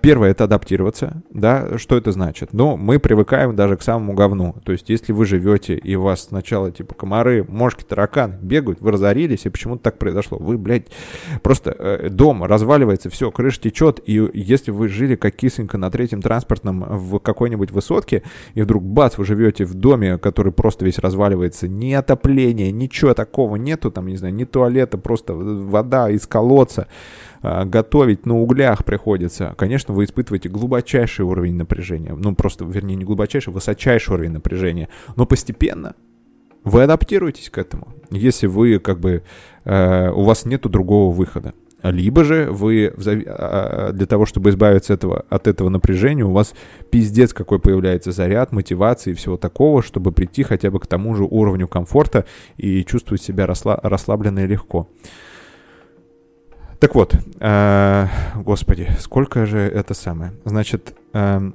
первое— 0.00 0.30
это 0.32 0.44
адаптироваться, 0.44 1.22
да, 1.30 1.78
что 1.78 1.96
это 1.96 2.10
значит? 2.12 2.52
Ну, 2.52 2.76
мы 2.76 2.98
привыкаем 2.98 3.54
даже 3.54 3.76
к 3.76 3.82
самому 3.82 4.14
говну, 4.14 4.56
то 4.64 4.72
есть 4.72 4.88
если 4.88 5.12
вы 5.12 5.24
живете, 5.24 5.74
и 5.76 5.94
у 5.94 6.02
вас 6.02 6.24
сначала, 6.24 6.72
типа, 6.72 6.94
комары, 6.94 7.44
мошки, 7.48 7.84
тараканы 7.84 8.36
бегают, 8.42 8.80
вы 8.80 8.90
разорились, 8.90 9.46
и 9.46 9.48
почему-то 9.48 9.82
так 9.84 9.98
произошло, 9.98 10.38
вы, 10.38 10.58
блядь, 10.58 10.88
просто 11.42 11.74
э, 11.78 12.08
дом 12.10 12.42
разваливается, 12.42 13.10
все, 13.10 13.30
крыша 13.30 13.60
течет, 13.60 14.00
и 14.04 14.28
если 14.34 14.72
вы 14.72 14.88
жили 14.88 15.14
как 15.14 15.36
кисонька 15.36 15.78
на 15.78 15.90
третьем 15.90 16.20
транспортном 16.20 16.84
в 16.88 17.18
какой-нибудь 17.20 17.70
высотке, 17.70 18.24
и 18.54 18.62
вдруг, 18.62 18.82
бац, 18.82 19.18
вы 19.18 19.24
живете 19.24 19.64
в 19.64 19.74
доме, 19.74 20.18
который 20.18 20.52
просто 20.52 20.84
весь 20.84 20.98
разваливается, 20.98 21.68
ни 21.68 21.92
отопления, 21.92 22.72
ничего 22.72 23.14
такого 23.14 23.56
нету, 23.56 23.90
там, 23.90 24.08
не 24.08 24.16
знаю, 24.16 24.34
ни 24.34 24.44
туалета, 24.44 24.98
просто 24.98 25.34
вода 25.34 26.10
из 26.10 26.26
колодца, 26.26 26.82
а, 26.82 26.90
готовить 27.42 28.26
на 28.26 28.38
углях 28.38 28.84
приходится, 28.84 29.54
конечно, 29.56 29.94
вы 29.94 30.04
испытываете 30.04 30.48
глубочайший 30.48 31.24
уровень 31.24 31.56
напряжения. 31.56 32.14
Ну, 32.14 32.34
просто, 32.34 32.64
вернее, 32.64 32.96
не 32.96 33.04
глубочайший, 33.04 33.52
высочайший 33.52 34.14
уровень 34.14 34.32
напряжения. 34.32 34.88
Но 35.16 35.26
постепенно 35.26 35.94
вы 36.64 36.82
адаптируетесь 36.82 37.50
к 37.50 37.58
этому, 37.58 37.88
если 38.10 38.46
вы, 38.46 38.78
как 38.78 39.00
бы, 39.00 39.22
э, 39.64 40.10
у 40.10 40.22
вас 40.24 40.44
нету 40.44 40.68
другого 40.68 41.14
выхода. 41.14 41.54
Либо 41.82 42.24
же 42.24 42.48
вы 42.50 42.88
а, 42.88 43.88
а, 43.88 43.92
для 43.92 44.06
того, 44.06 44.26
чтобы 44.26 44.50
избавиться 44.50 44.92
этого, 44.92 45.24
от 45.30 45.46
этого 45.46 45.70
напряжения, 45.70 46.24
у 46.24 46.32
вас 46.32 46.52
пиздец 46.90 47.32
какой 47.32 47.58
появляется 47.58 48.12
заряд, 48.12 48.52
мотивации 48.52 49.12
и 49.12 49.14
всего 49.14 49.36
такого, 49.36 49.82
чтобы 49.82 50.12
прийти 50.12 50.42
хотя 50.42 50.70
бы 50.70 50.78
к 50.78 50.86
тому 50.86 51.14
же 51.14 51.24
уровню 51.24 51.68
комфорта 51.68 52.26
и 52.58 52.84
чувствовать 52.84 53.22
себя 53.22 53.46
расслабленно 53.46 54.40
и 54.40 54.46
легко. 54.46 54.88
Так 56.80 56.94
вот, 56.94 57.14
э, 57.40 58.06
господи, 58.36 58.88
сколько 58.98 59.44
же 59.44 59.58
это 59.58 59.92
самое? 59.92 60.32
Значит, 60.46 60.94
э, 61.12 61.50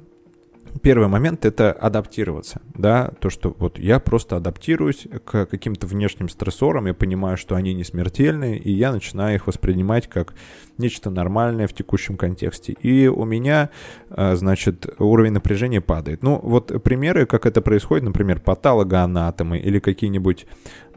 первый 0.82 1.08
момент— 1.08 1.44
это 1.44 1.72
адаптироваться, 1.72 2.60
да, 2.74 3.10
то, 3.20 3.28
что 3.28 3.54
вот 3.58 3.78
я 3.78 3.98
просто 3.98 4.36
адаптируюсь 4.36 5.08
к 5.24 5.46
каким-то 5.46 5.88
внешним 5.88 6.28
стрессорам, 6.28 6.86
я 6.86 6.94
понимаю, 6.94 7.36
что 7.36 7.56
они 7.56 7.74
не 7.74 7.82
смертельные, 7.82 8.56
и 8.58 8.70
я 8.70 8.92
начинаю 8.92 9.34
их 9.34 9.48
воспринимать 9.48 10.08
как 10.08 10.34
нечто 10.78 11.10
нормальное 11.10 11.66
в 11.66 11.72
текущем 11.72 12.16
контексте. 12.16 12.72
И 12.72 13.06
у 13.08 13.24
меня, 13.24 13.70
а, 14.10 14.36
значит, 14.36 14.86
уровень 14.98 15.32
напряжения 15.32 15.80
падает. 15.80 16.22
Ну, 16.22 16.38
вот 16.42 16.82
примеры, 16.82 17.26
как 17.26 17.46
это 17.46 17.62
происходит, 17.62 18.04
например, 18.04 18.40
патологоанатомы 18.40 19.58
или 19.58 19.78
какие-нибудь 19.78 20.46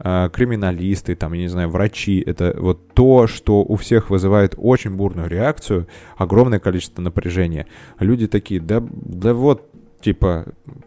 криминалисты, 0.02 1.14
там, 1.14 1.32
я 1.34 1.42
не 1.42 1.48
знаю, 1.48 1.68
врачи, 1.68 2.22
это 2.26 2.56
вот 2.58 2.92
то, 2.94 3.26
что 3.26 3.62
у 3.62 3.76
всех 3.76 4.10
вызывает 4.10 4.54
очень 4.56 4.92
бурную 4.92 5.28
реакцию, 5.28 5.88
огромное 6.16 6.58
количество 6.58 7.02
напряжения. 7.02 7.66
Люди 7.98 8.26
такие, 8.26 8.60
да, 8.60 8.82
да 8.90 9.34
вот, 9.34 9.70
типа 10.00 10.46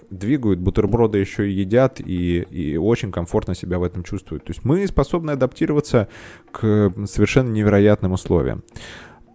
двигают, 0.10 0.60
бутерброды 0.60 1.18
еще 1.18 1.50
и 1.50 1.54
едят 1.54 2.00
и, 2.00 2.42
и 2.42 2.78
очень 2.78 3.12
комфортно 3.12 3.56
себя 3.56 3.80
в 3.80 3.84
этом 3.84 4.04
чувствуют. 4.04 4.46
То 4.46 4.52
есть 4.52 4.66
мы 4.66 4.86
способны 4.88 5.32
адаптироваться 5.32 6.08
к 6.52 6.92
совершенно 7.06 7.52
невероятным 7.52 8.14
условиям. 8.14 8.64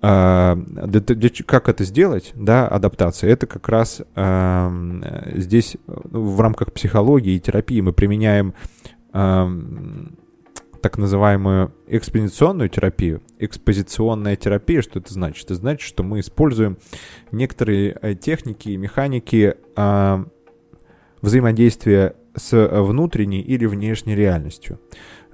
А, 0.01 0.57
как 1.47 1.68
это 1.68 1.83
сделать, 1.83 2.31
да, 2.37 2.68
адаптация, 2.68 3.31
это 3.31 3.47
как 3.47 3.68
раз 3.68 4.01
а, 4.14 4.72
здесь 5.35 5.76
в 5.87 6.41
рамках 6.41 6.72
психологии 6.72 7.35
и 7.35 7.41
терапии 7.41 7.81
мы 7.81 7.93
применяем 7.93 8.55
а, 8.55 8.98
так 9.13 10.99
называемую 10.99 11.75
экспозиционную 11.87 12.69
терапию. 12.69 13.23
Экспозиционная 13.39 14.37
терапия, 14.37 14.83
что 14.83 14.99
это 15.01 15.13
значит? 15.13 15.45
Это 15.45 15.55
значит, 15.55 15.87
что 15.87 16.03
мы 16.03 16.21
используем 16.21 16.79
некоторые 17.33 17.99
э, 18.01 18.15
техники 18.15 18.71
и 18.71 18.77
механики 18.77 19.55
э, 19.77 20.25
взаимодействия 21.21 22.15
с 22.35 22.69
внутренней 22.83 23.41
или 23.41 23.67
внешней 23.67 24.15
реальностью. 24.15 24.81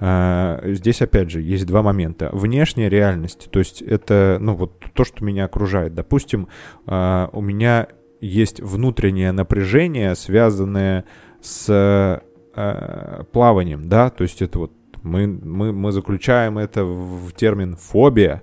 Э, 0.01 0.61
здесь, 0.65 1.03
опять 1.03 1.31
же, 1.31 1.43
есть 1.43 1.67
два 1.67 1.83
момента. 1.83 2.31
Внешняя 2.33 2.89
реальность, 2.89 3.49
то 3.51 3.59
есть 3.59 3.83
это, 3.83 4.39
ну, 4.41 4.55
вот 4.55 4.83
то, 4.95 5.05
что 5.05 5.25
меня 5.25 5.45
окружает. 5.45 5.95
Допустим, 5.95 6.49
э, 6.87 7.29
у 7.33 7.41
меня 7.41 7.89
есть 8.21 8.61
внутреннее 8.61 9.33
напряжение, 9.33 10.15
связанное 10.15 11.05
с 11.43 12.23
э, 12.55 13.25
плаванием, 13.33 13.89
да, 13.89 14.11
то 14.11 14.23
есть 14.23 14.43
это 14.43 14.59
вот 14.59 14.73
мы, 15.03 15.27
мы, 15.27 15.73
мы 15.73 15.93
заключаем 15.93 16.59
это 16.59 16.85
в 16.85 17.33
термин 17.33 17.77
фобия, 17.77 18.43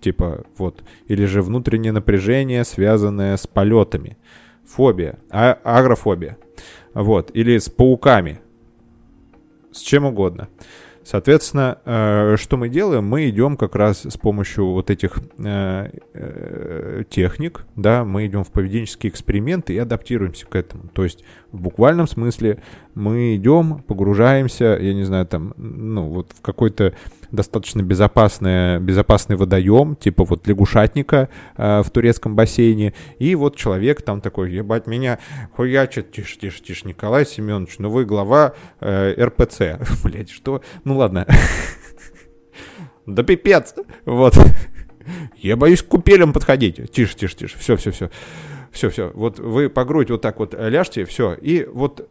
типа 0.00 0.44
вот, 0.56 0.82
или 1.06 1.24
же 1.26 1.42
внутреннее 1.42 1.92
напряжение, 1.92 2.64
связанное 2.64 3.36
с 3.36 3.46
полетами. 3.46 4.16
Фобия, 4.66 5.18
а, 5.30 5.58
агрофобия. 5.64 6.38
Вот, 6.94 7.30
или 7.34 7.58
с 7.58 7.68
пауками. 7.68 8.40
С 9.70 9.80
чем 9.80 10.04
угодно. 10.04 10.48
Соответственно, 11.04 11.78
э, 11.84 12.36
что 12.38 12.56
мы 12.56 12.68
делаем? 12.68 13.04
Мы 13.04 13.28
идем 13.28 13.56
как 13.56 13.74
раз 13.74 14.04
с 14.04 14.16
помощью 14.16 14.66
вот 14.70 14.88
этих 14.88 15.18
э, 15.38 15.90
э, 16.14 17.02
техник, 17.10 17.66
да, 17.74 18.04
мы 18.04 18.26
идем 18.26 18.44
в 18.44 18.52
поведенческие 18.52 19.10
эксперименты 19.10 19.74
и 19.74 19.78
адаптируемся 19.78 20.46
к 20.46 20.54
этому. 20.54 20.88
То 20.92 21.02
есть 21.02 21.24
в 21.50 21.60
буквальном 21.60 22.06
смысле 22.06 22.62
мы 22.94 23.36
идем, 23.36 23.82
погружаемся, 23.86 24.78
я 24.80 24.94
не 24.94 25.04
знаю, 25.04 25.26
там, 25.26 25.54
ну, 25.56 26.08
вот 26.08 26.32
в 26.36 26.40
какой-то 26.42 26.94
достаточно 27.30 27.82
безопасный, 27.82 28.78
безопасный 28.78 29.36
водоем, 29.36 29.96
типа 29.96 30.24
вот 30.24 30.46
лягушатника 30.46 31.28
э, 31.56 31.82
в 31.82 31.90
турецком 31.90 32.36
бассейне, 32.36 32.94
и 33.18 33.34
вот 33.34 33.56
человек 33.56 34.02
там 34.02 34.20
такой, 34.20 34.52
ебать, 34.52 34.86
меня 34.86 35.18
хуячит, 35.54 36.12
тише, 36.12 36.38
тише, 36.38 36.62
тише, 36.62 36.86
Николай 36.86 37.26
Семенович, 37.26 37.78
ну 37.78 37.90
вы 37.90 38.04
глава 38.04 38.54
э, 38.80 39.14
РПЦ. 39.18 39.78
Блять, 40.04 40.30
что? 40.30 40.62
Ну 40.84 40.96
ладно. 40.96 41.26
Да 43.04 43.24
пипец! 43.24 43.74
Вот. 44.04 44.38
Я 45.36 45.56
боюсь 45.56 45.82
к 45.82 45.88
купелям 45.88 46.32
подходить. 46.32 46.92
Тише, 46.92 47.16
тише, 47.16 47.34
тише. 47.34 47.58
Все, 47.58 47.76
все, 47.76 47.90
все. 47.90 48.10
Все, 48.70 48.90
все. 48.90 49.10
Вот 49.14 49.40
вы 49.40 49.68
по 49.68 49.84
грудь 49.84 50.10
вот 50.10 50.22
так 50.22 50.38
вот 50.38 50.54
ляжьте, 50.54 51.04
все. 51.04 51.34
И 51.34 51.64
вот 51.64 52.08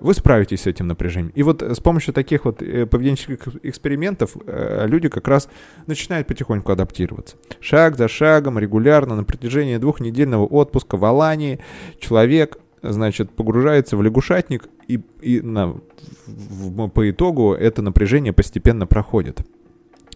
вы 0.00 0.14
справитесь 0.14 0.62
с 0.62 0.66
этим 0.66 0.88
напряжением. 0.88 1.32
И 1.34 1.42
вот 1.42 1.62
с 1.62 1.78
помощью 1.78 2.12
таких 2.12 2.44
вот 2.44 2.62
э, 2.62 2.86
поведенческих 2.86 3.38
экспериментов 3.62 4.36
э, 4.46 4.86
люди 4.88 5.08
как 5.08 5.28
раз 5.28 5.48
начинают 5.86 6.26
потихоньку 6.26 6.72
адаптироваться. 6.72 7.36
Шаг 7.60 7.96
за 7.96 8.08
шагом, 8.08 8.58
регулярно, 8.58 9.14
на 9.14 9.24
протяжении 9.24 9.76
двухнедельного 9.76 10.44
отпуска 10.46 10.96
в 10.96 11.04
Алании 11.04 11.60
человек, 12.00 12.58
значит, 12.82 13.30
погружается 13.30 13.96
в 13.96 14.02
лягушатник, 14.02 14.68
и, 14.88 15.00
и 15.20 15.40
на, 15.40 15.76
в, 16.26 16.88
по 16.88 17.10
итогу 17.10 17.54
это 17.54 17.82
напряжение 17.82 18.32
постепенно 18.32 18.86
проходит. 18.86 19.42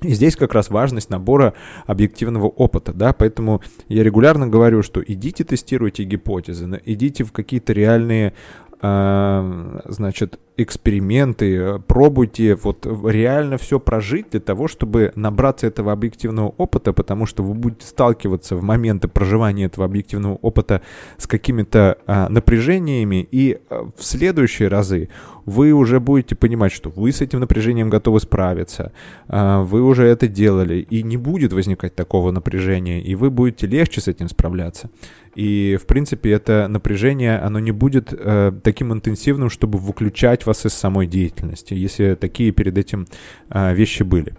И 0.00 0.14
здесь 0.14 0.34
как 0.34 0.52
раз 0.54 0.70
важность 0.70 1.10
набора 1.10 1.54
объективного 1.86 2.46
опыта, 2.46 2.92
да, 2.92 3.12
поэтому 3.12 3.62
я 3.88 4.02
регулярно 4.02 4.48
говорю, 4.48 4.82
что 4.82 5.00
идите 5.04 5.44
тестируйте 5.44 6.02
гипотезы, 6.02 6.82
идите 6.84 7.22
в 7.22 7.30
какие-то 7.30 7.72
реальные 7.72 8.34
значит, 8.82 10.38
эксперименты, 10.56 11.78
пробуйте 11.86 12.54
вот 12.54 12.86
реально 13.06 13.56
все 13.58 13.80
прожить 13.80 14.30
для 14.30 14.40
того, 14.40 14.68
чтобы 14.68 15.12
набраться 15.14 15.66
этого 15.66 15.92
объективного 15.92 16.48
опыта, 16.56 16.92
потому 16.92 17.26
что 17.26 17.42
вы 17.42 17.54
будете 17.54 17.86
сталкиваться 17.86 18.56
в 18.56 18.62
моменты 18.62 19.08
проживания 19.08 19.64
этого 19.64 19.86
объективного 19.86 20.34
опыта 20.36 20.82
с 21.16 21.26
какими-то 21.26 21.98
а, 22.06 22.28
напряжениями, 22.28 23.26
и 23.30 23.58
а, 23.70 23.88
в 23.96 24.04
следующие 24.04 24.68
разы 24.68 25.08
вы 25.44 25.72
уже 25.72 26.00
будете 26.00 26.34
понимать, 26.34 26.72
что 26.72 26.90
вы 26.90 27.12
с 27.12 27.20
этим 27.20 27.40
напряжением 27.40 27.90
готовы 27.90 28.20
справиться, 28.20 28.92
а, 29.28 29.62
вы 29.62 29.82
уже 29.82 30.04
это 30.04 30.28
делали, 30.28 30.76
и 30.76 31.02
не 31.02 31.16
будет 31.16 31.52
возникать 31.52 31.94
такого 31.94 32.30
напряжения, 32.30 33.02
и 33.02 33.14
вы 33.14 33.30
будете 33.30 33.66
легче 33.66 34.00
с 34.00 34.08
этим 34.08 34.28
справляться. 34.28 34.90
И, 35.34 35.78
в 35.80 35.86
принципе, 35.86 36.30
это 36.30 36.68
напряжение, 36.68 37.38
оно 37.38 37.58
не 37.58 37.72
будет 37.72 38.12
э, 38.12 38.52
таким 38.62 38.92
интенсивным, 38.92 39.48
чтобы 39.48 39.78
выключать 39.78 40.41
вас 40.46 40.66
из 40.66 40.74
самой 40.74 41.06
деятельности, 41.06 41.74
если 41.74 42.14
такие 42.14 42.52
перед 42.52 42.78
этим 42.78 43.06
э, 43.50 43.74
вещи 43.74 44.02
были. 44.02 44.34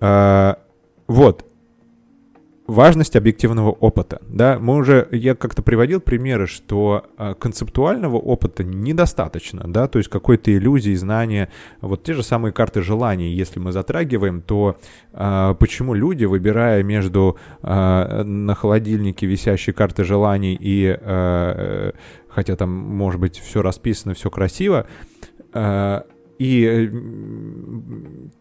Э, 0.00 0.54
вот 1.06 1.44
важность 2.72 3.16
объективного 3.16 3.70
опыта. 3.70 4.20
Да, 4.28 4.58
мы 4.58 4.76
уже, 4.76 5.06
я 5.12 5.34
как-то 5.34 5.62
приводил 5.62 6.00
примеры, 6.00 6.46
что 6.46 7.04
э, 7.18 7.34
концептуального 7.38 8.16
опыта 8.16 8.64
недостаточно, 8.64 9.64
да, 9.66 9.86
то 9.86 9.98
есть 9.98 10.08
какой-то 10.10 10.52
иллюзии, 10.52 10.94
знания, 10.94 11.50
вот 11.80 12.02
те 12.02 12.14
же 12.14 12.22
самые 12.22 12.52
карты 12.52 12.82
желаний, 12.82 13.32
если 13.32 13.60
мы 13.60 13.72
затрагиваем, 13.72 14.40
то 14.40 14.76
э, 15.12 15.54
почему 15.58 15.94
люди, 15.94 16.24
выбирая 16.24 16.82
между 16.82 17.36
э, 17.62 18.22
на 18.22 18.54
холодильнике 18.54 19.26
висящей 19.26 19.72
карты 19.72 20.04
желаний 20.04 20.56
и, 20.58 20.96
э, 20.98 21.92
хотя 22.28 22.56
там, 22.56 22.70
может 22.70 23.20
быть, 23.20 23.38
все 23.38 23.62
расписано, 23.62 24.14
все 24.14 24.30
красиво, 24.30 24.86
э, 25.52 26.00
и 26.38 26.90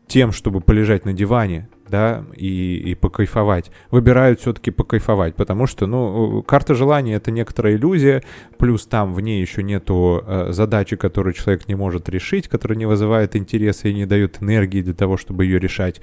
тем, 0.08 0.32
чтобы 0.32 0.62
полежать 0.62 1.06
на 1.06 1.14
диване, 1.14 1.70
да, 1.92 2.24
и, 2.36 2.92
и 2.92 2.96
покайфовать, 2.96 3.70
выбирают 3.92 4.40
все-таки 4.40 4.72
покайфовать, 4.72 5.36
потому 5.36 5.68
что, 5.68 5.86
ну, 5.86 6.42
карта 6.42 6.74
желания— 6.74 7.14
это 7.16 7.30
некоторая 7.30 7.76
иллюзия, 7.76 8.24
плюс 8.58 8.88
там 8.88 9.14
в 9.14 9.22
ней 9.22 9.42
еще 9.42 9.62
нету 9.62 10.24
э, 10.26 10.48
задачи, 10.52 10.96
которую 10.96 11.34
человек 11.34 11.68
не 11.68 11.76
может 11.76 12.10
решить, 12.10 12.48
которая 12.48 12.78
не 12.78 12.86
вызывает 12.86 13.36
интереса 13.36 13.90
и 13.90 13.94
не 13.94 14.06
дает 14.06 14.42
энергии 14.42 14.82
для 14.82 14.94
того, 14.94 15.18
чтобы 15.18 15.46
ее 15.46 15.60
решать. 15.60 16.02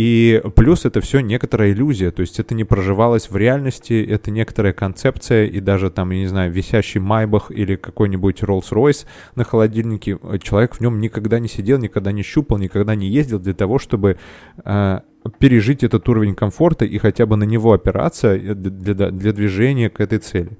И 0.00 0.40
плюс 0.56 0.86
это 0.86 1.02
все 1.02 1.20
некоторая 1.20 1.72
иллюзия, 1.72 2.10
то 2.10 2.22
есть 2.22 2.40
это 2.40 2.54
не 2.54 2.64
проживалось 2.64 3.28
в 3.28 3.36
реальности, 3.36 4.02
это 4.02 4.30
некоторая 4.30 4.72
концепция, 4.72 5.44
и 5.44 5.60
даже 5.60 5.90
там, 5.90 6.10
я 6.12 6.20
не 6.20 6.26
знаю, 6.26 6.50
висящий 6.50 6.98
Майбах 6.98 7.50
или 7.50 7.76
какой-нибудь 7.76 8.40
Rolls-Royce 8.40 9.04
на 9.34 9.44
холодильнике, 9.44 10.18
человек 10.42 10.76
в 10.76 10.80
нем 10.80 11.00
никогда 11.00 11.38
не 11.38 11.48
сидел, 11.48 11.76
никогда 11.76 12.12
не 12.12 12.22
щупал, 12.22 12.56
никогда 12.56 12.94
не 12.94 13.08
ездил 13.08 13.38
для 13.40 13.52
того, 13.52 13.78
чтобы 13.78 14.16
э, 14.64 15.00
пережить 15.38 15.84
этот 15.84 16.08
уровень 16.08 16.34
комфорта 16.34 16.86
и 16.86 16.96
хотя 16.96 17.26
бы 17.26 17.36
на 17.36 17.44
него 17.44 17.74
опираться 17.74 18.38
для, 18.38 19.10
для 19.10 19.32
движения 19.34 19.90
к 19.90 20.00
этой 20.00 20.20
цели. 20.20 20.56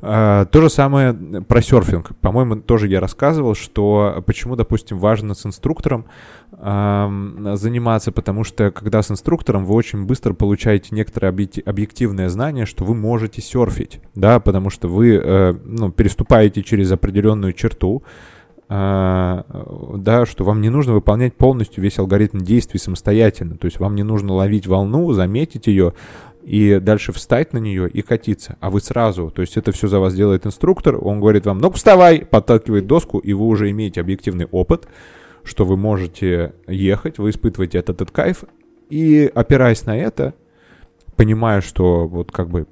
Uh, 0.00 0.46
то 0.46 0.62
же 0.62 0.70
самое 0.70 1.12
про 1.12 1.60
серфинг. 1.60 2.16
По-моему, 2.20 2.56
тоже 2.56 2.88
я 2.88 3.00
рассказывал, 3.00 3.54
что 3.54 4.22
почему, 4.26 4.56
допустим, 4.56 4.98
важно 4.98 5.34
с 5.34 5.44
инструктором 5.44 6.06
заниматься, 6.52 8.12
потому 8.12 8.44
что 8.44 8.70
когда 8.70 9.02
с 9.02 9.10
инструктором 9.10 9.64
вы 9.64 9.74
очень 9.74 10.04
быстро 10.04 10.34
получаете 10.34 10.94
некоторое 10.94 11.28
объективное 11.28 12.28
знание, 12.28 12.66
что 12.66 12.84
вы 12.84 12.94
можете 12.94 13.40
серфить, 13.40 14.00
да, 14.14 14.40
потому 14.40 14.68
что 14.68 14.88
вы 14.88 15.14
uh, 15.14 15.58
ну, 15.64 15.90
переступаете 15.90 16.62
через 16.62 16.90
определенную 16.92 17.52
черту, 17.52 18.02
а, 18.72 19.44
да, 19.96 20.24
что 20.26 20.44
вам 20.44 20.60
не 20.60 20.68
нужно 20.68 20.92
выполнять 20.92 21.34
полностью 21.34 21.82
весь 21.82 21.98
алгоритм 21.98 22.38
действий 22.38 22.78
самостоятельно. 22.78 23.56
То 23.56 23.64
есть 23.64 23.80
вам 23.80 23.96
не 23.96 24.04
нужно 24.04 24.32
ловить 24.34 24.68
волну, 24.68 25.10
заметить 25.10 25.66
ее 25.66 25.92
и 26.42 26.78
дальше 26.80 27.12
встать 27.12 27.52
на 27.52 27.58
нее 27.58 27.88
и 27.88 28.02
катиться. 28.02 28.56
А 28.60 28.70
вы 28.70 28.80
сразу, 28.80 29.30
то 29.30 29.42
есть 29.42 29.56
это 29.56 29.72
все 29.72 29.88
за 29.88 30.00
вас 30.00 30.14
делает 30.14 30.46
инструктор, 30.46 30.96
он 31.00 31.20
говорит 31.20 31.46
вам, 31.46 31.58
ну 31.58 31.70
вставай, 31.70 32.24
подталкивает 32.24 32.86
доску, 32.86 33.18
и 33.18 33.32
вы 33.32 33.46
уже 33.46 33.70
имеете 33.70 34.00
объективный 34.00 34.46
опыт, 34.46 34.88
что 35.42 35.64
вы 35.64 35.76
можете 35.76 36.54
ехать, 36.66 37.18
вы 37.18 37.30
испытываете 37.30 37.78
этот, 37.78 37.96
этот 37.96 38.10
кайф, 38.10 38.44
и 38.88 39.30
опираясь 39.34 39.86
на 39.86 39.96
это, 39.96 40.34
понимая, 41.16 41.60
что 41.60 42.06
вот 42.06 42.32
как 42.32 42.48
бы 42.48 42.66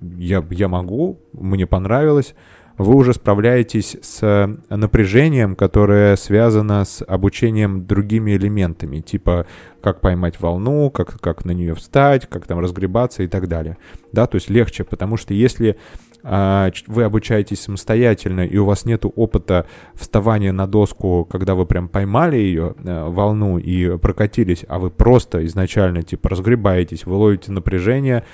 я, 0.00 0.44
я 0.50 0.68
могу, 0.68 1.20
мне 1.32 1.66
понравилось, 1.66 2.34
вы 2.78 2.94
уже 2.94 3.12
справляетесь 3.12 3.96
с 4.00 4.22
э, 4.22 4.74
напряжением, 4.74 5.54
которое 5.54 6.16
связано 6.16 6.84
с 6.84 7.04
обучением 7.04 7.86
другими 7.86 8.32
элементами, 8.36 9.00
типа 9.00 9.46
как 9.82 10.00
поймать 10.00 10.40
волну, 10.40 10.90
как, 10.90 11.20
как 11.20 11.44
на 11.44 11.52
нее 11.52 11.74
встать, 11.74 12.28
как 12.28 12.46
там 12.46 12.58
разгребаться 12.58 13.22
и 13.22 13.26
так 13.26 13.48
далее. 13.48 13.76
Да, 14.12 14.26
то 14.26 14.36
есть 14.36 14.50
легче, 14.50 14.84
потому 14.84 15.16
что 15.16 15.34
если 15.34 15.76
а, 16.22 16.70
вы 16.86 17.04
обучаетесь 17.04 17.60
самостоятельно, 17.60 18.46
и 18.46 18.56
у 18.58 18.64
вас 18.64 18.84
нет 18.84 19.04
опыта 19.04 19.66
вставания 19.94 20.52
на 20.52 20.66
доску, 20.66 21.26
когда 21.30 21.54
вы 21.54 21.66
прям 21.66 21.88
поймали 21.88 22.36
ее, 22.36 22.74
э, 22.84 23.04
волну, 23.08 23.58
и 23.58 23.96
прокатились, 23.96 24.64
а 24.68 24.78
вы 24.78 24.90
просто 24.90 25.44
изначально, 25.46 26.02
типа, 26.02 26.28
разгребаетесь, 26.28 27.06
вы 27.06 27.14
ловите 27.14 27.52
напряжение, 27.52 28.24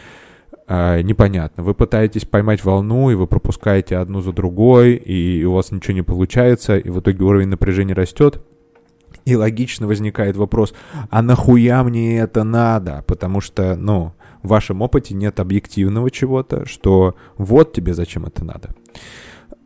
э, 0.67 1.03
непонятно. 1.03 1.63
Вы 1.63 1.75
пытаетесь 1.75 2.25
поймать 2.25 2.65
волну, 2.65 3.11
и 3.11 3.15
вы 3.15 3.27
пропускаете 3.27 3.97
одну 3.97 4.21
за 4.21 4.33
другой, 4.33 4.95
и 4.95 5.45
у 5.45 5.53
вас 5.53 5.71
ничего 5.71 5.95
не 5.95 6.03
получается, 6.03 6.77
и 6.79 6.91
в 6.91 7.01
итоге 7.01 7.25
уровень 7.25 7.49
напряжения 7.49 7.95
растет. 7.95 8.43
И 9.25 9.35
логично 9.35 9.87
возникает 9.87 10.37
вопрос, 10.37 10.73
а 11.11 11.21
нахуя 11.21 11.83
мне 11.83 12.19
это 12.19 12.45
надо? 12.45 13.03
Потому 13.09 13.41
что, 13.41 13.75
ну, 13.75 14.13
в 14.43 14.49
вашем 14.49 14.83
опыте 14.83 15.15
нет 15.15 15.41
объективного 15.41 16.11
чего-то, 16.11 16.65
что 16.67 17.17
вот 17.37 17.73
тебе 17.73 17.93
зачем 17.93 18.27
это 18.27 18.45
надо. 18.45 18.75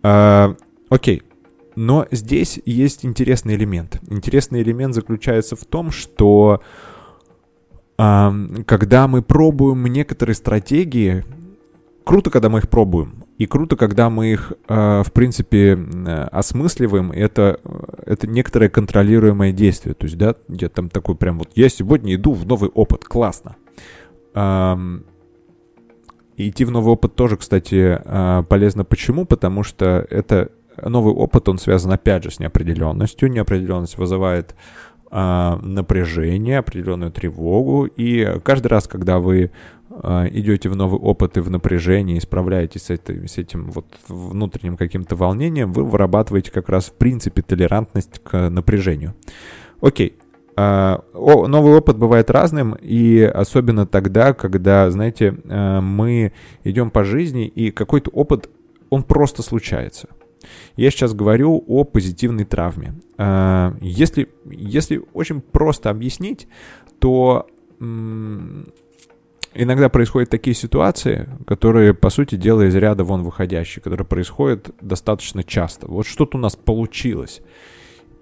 А, 0.03 0.57
окей, 0.89 1.23
но 1.77 2.07
здесь 2.11 2.61
есть 2.65 3.05
интересный 3.05 3.55
элемент. 3.55 4.01
Интересный 4.09 4.63
элемент 4.63 4.95
заключается 4.95 5.57
в 5.57 5.65
том, 5.65 5.91
что 5.91 6.63
когда 8.01 9.09
мы 9.09 9.23
пробуем 9.23 9.85
некоторые 9.87 10.35
стратегии, 10.35 11.25
круто, 12.05 12.31
когда 12.31 12.49
мы 12.49 12.61
их 12.61 12.69
пробуем. 12.69 13.25
И 13.37 13.47
круто, 13.47 13.77
когда 13.77 14.11
мы 14.11 14.33
их, 14.33 14.53
а, 14.69 15.03
в 15.03 15.13
принципе, 15.13 15.79
осмысливаем. 16.31 17.11
Это, 17.11 17.59
это 18.05 18.27
некоторое 18.27 18.69
контролируемое 18.69 19.53
действие. 19.53 19.95
То 19.95 20.05
есть, 20.05 20.19
да, 20.19 20.35
где 20.49 20.69
там 20.69 20.91
такой 20.91 21.15
прям 21.15 21.39
вот, 21.39 21.51
я 21.55 21.69
сегодня 21.69 22.15
иду 22.15 22.33
в 22.33 22.47
новый 22.47 22.69
опыт, 22.69 23.05
классно. 23.05 23.57
Идти 26.37 26.65
в 26.65 26.71
новый 26.71 26.93
опыт 26.93 27.15
тоже, 27.15 27.37
кстати, 27.37 27.99
а, 28.05 28.43
полезно. 28.43 28.85
Почему? 28.85 29.25
Потому 29.25 29.63
что 29.63 30.07
это 30.11 30.51
новый 30.83 31.15
опыт, 31.15 31.49
он 31.49 31.59
связан, 31.59 31.93
опять 31.93 32.25
же, 32.25 32.31
с 32.31 32.39
неопределенностью. 32.41 33.31
Неопределенность 33.31 33.99
вызывает 33.99 34.55
напряжение, 35.11 36.59
определенную 36.59 37.11
тревогу. 37.11 37.87
И 37.87 38.39
каждый 38.45 38.69
раз, 38.69 38.87
когда 38.87 39.19
вы 39.19 39.51
а, 39.91 40.27
идете 40.29 40.69
в 40.69 40.77
новый 40.77 41.01
опыт 41.01 41.37
и 41.37 41.41
в 41.41 41.51
напряжении, 41.51 42.17
и 42.17 42.21
справляетесь 42.21 42.85
с, 42.85 42.91
этой, 42.91 43.29
с 43.29 43.39
этим 43.39 43.71
вот 43.71 43.87
внутренним 44.07 44.77
каким-то 44.77 45.17
волнением, 45.17 45.73
вы 45.73 45.85
вырабатываете 45.85 46.53
как 46.53 46.69
раз 46.69 46.87
в 46.87 46.95
принципе 46.95 47.43
толерантность 47.43 48.21
к 48.23 48.51
напряжению. 48.51 49.15
Окей. 49.81 50.17
А, 50.57 51.03
новый 51.15 51.77
опыт 51.77 51.97
бывает 51.97 52.31
разным, 52.31 52.77
и 52.81 53.21
особенно 53.23 53.87
тогда, 53.87 54.33
когда, 54.33 54.91
знаете, 54.91 55.35
мы 55.45 56.33
идем 56.65 56.91
по 56.91 57.03
жизни, 57.03 57.47
и 57.47 57.71
какой-то 57.71 58.11
опыт, 58.11 58.49
он 58.91 59.03
просто 59.03 59.43
случается. 59.43 60.09
Я 60.77 60.91
сейчас 60.91 61.15
говорю 61.15 61.63
о 61.67 61.85
позитивной 61.85 62.45
травме. 62.45 62.95
А, 63.19 63.77
если, 63.81 64.29
если 64.45 65.03
очень 65.13 65.41
просто 65.41 65.91
объяснить, 65.91 66.49
то 66.99 67.47
иногда 69.55 69.89
происходят 69.89 70.31
такие 70.31 70.55
ситуации, 70.55 71.29
которые, 71.47 71.95
по 71.95 72.11
сути 72.11 72.35
дела, 72.37 72.69
из 72.69 72.75
ряда 72.75 73.05
вон 73.05 73.23
выходящие, 73.23 73.83
которые 73.83 74.07
происходят 74.07 74.71
достаточно 74.81 75.43
часто. 75.43 75.87
Вот 75.87 76.07
что-то 76.07 76.39
у 76.39 76.41
нас 76.41 76.57
получилось. 76.57 77.41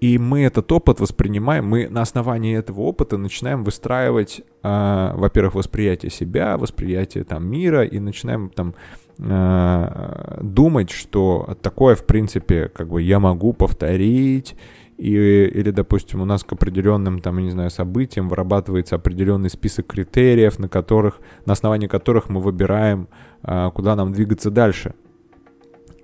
И 0.01 0.17
мы 0.17 0.43
этот 0.43 0.71
опыт 0.71 1.01
воспринимаем, 1.01 1.67
мы 1.67 1.89
на 1.89 2.01
основании 2.01 2.57
этого 2.57 2.81
опыта 2.81 3.17
начинаем 3.17 3.65
выстраивать, 3.65 4.41
э, 4.63 5.11
во-первых, 5.13 5.55
восприятие 5.55 6.09
себя, 6.09 6.57
восприятие 6.57 7.25
там 7.25 7.45
мира, 7.45 7.83
и 7.83 7.99
начинаем 7.99 8.49
там 8.49 8.75
думать, 9.19 10.91
что 10.91 11.57
такое, 11.61 11.95
в 11.95 12.05
принципе, 12.05 12.69
как 12.69 12.87
бы 12.87 13.01
я 13.01 13.19
могу 13.19 13.51
повторить, 13.51 14.55
и, 14.97 15.11
или, 15.13 15.71
допустим, 15.71 16.21
у 16.21 16.25
нас 16.25 16.43
к 16.43 16.53
определенным, 16.53 17.19
там, 17.19 17.37
я 17.37 17.43
не 17.45 17.51
знаю, 17.51 17.69
событиям 17.69 18.27
вырабатывается 18.27 18.95
определенный 18.95 19.49
список 19.49 19.87
критериев, 19.87 20.59
на 20.59 20.67
которых, 20.67 21.19
на 21.45 21.53
основании 21.53 21.87
которых 21.87 22.29
мы 22.29 22.41
выбираем, 22.41 23.07
э, 23.43 23.71
куда 23.73 23.95
нам 23.95 24.11
двигаться 24.11 24.51
дальше. 24.51 24.93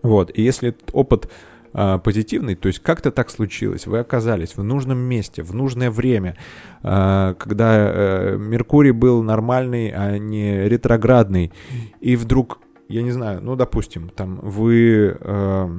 Вот, 0.01 0.31
и 0.33 0.41
если 0.41 0.75
опыт 0.93 1.29
э, 1.73 1.99
позитивный, 2.03 2.55
то 2.55 2.67
есть 2.67 2.79
как-то 2.79 3.11
так 3.11 3.29
случилось, 3.29 3.85
вы 3.85 3.99
оказались 3.99 4.55
в 4.55 4.63
нужном 4.63 4.99
месте, 4.99 5.41
в 5.41 5.53
нужное 5.53 5.91
время, 5.91 6.37
когда 6.81 8.35
Меркурий 8.37 8.91
был 8.91 9.23
нормальный, 9.23 9.89
а 9.89 10.17
не 10.17 10.69
ретроградный, 10.69 11.51
и 11.99 12.15
вдруг 12.15 12.59
я 12.87 13.01
не 13.01 13.11
знаю, 13.11 13.41
ну, 13.41 13.55
допустим, 13.55 14.09
там 14.09 14.39
вы... 14.41 15.17
Э, 15.19 15.69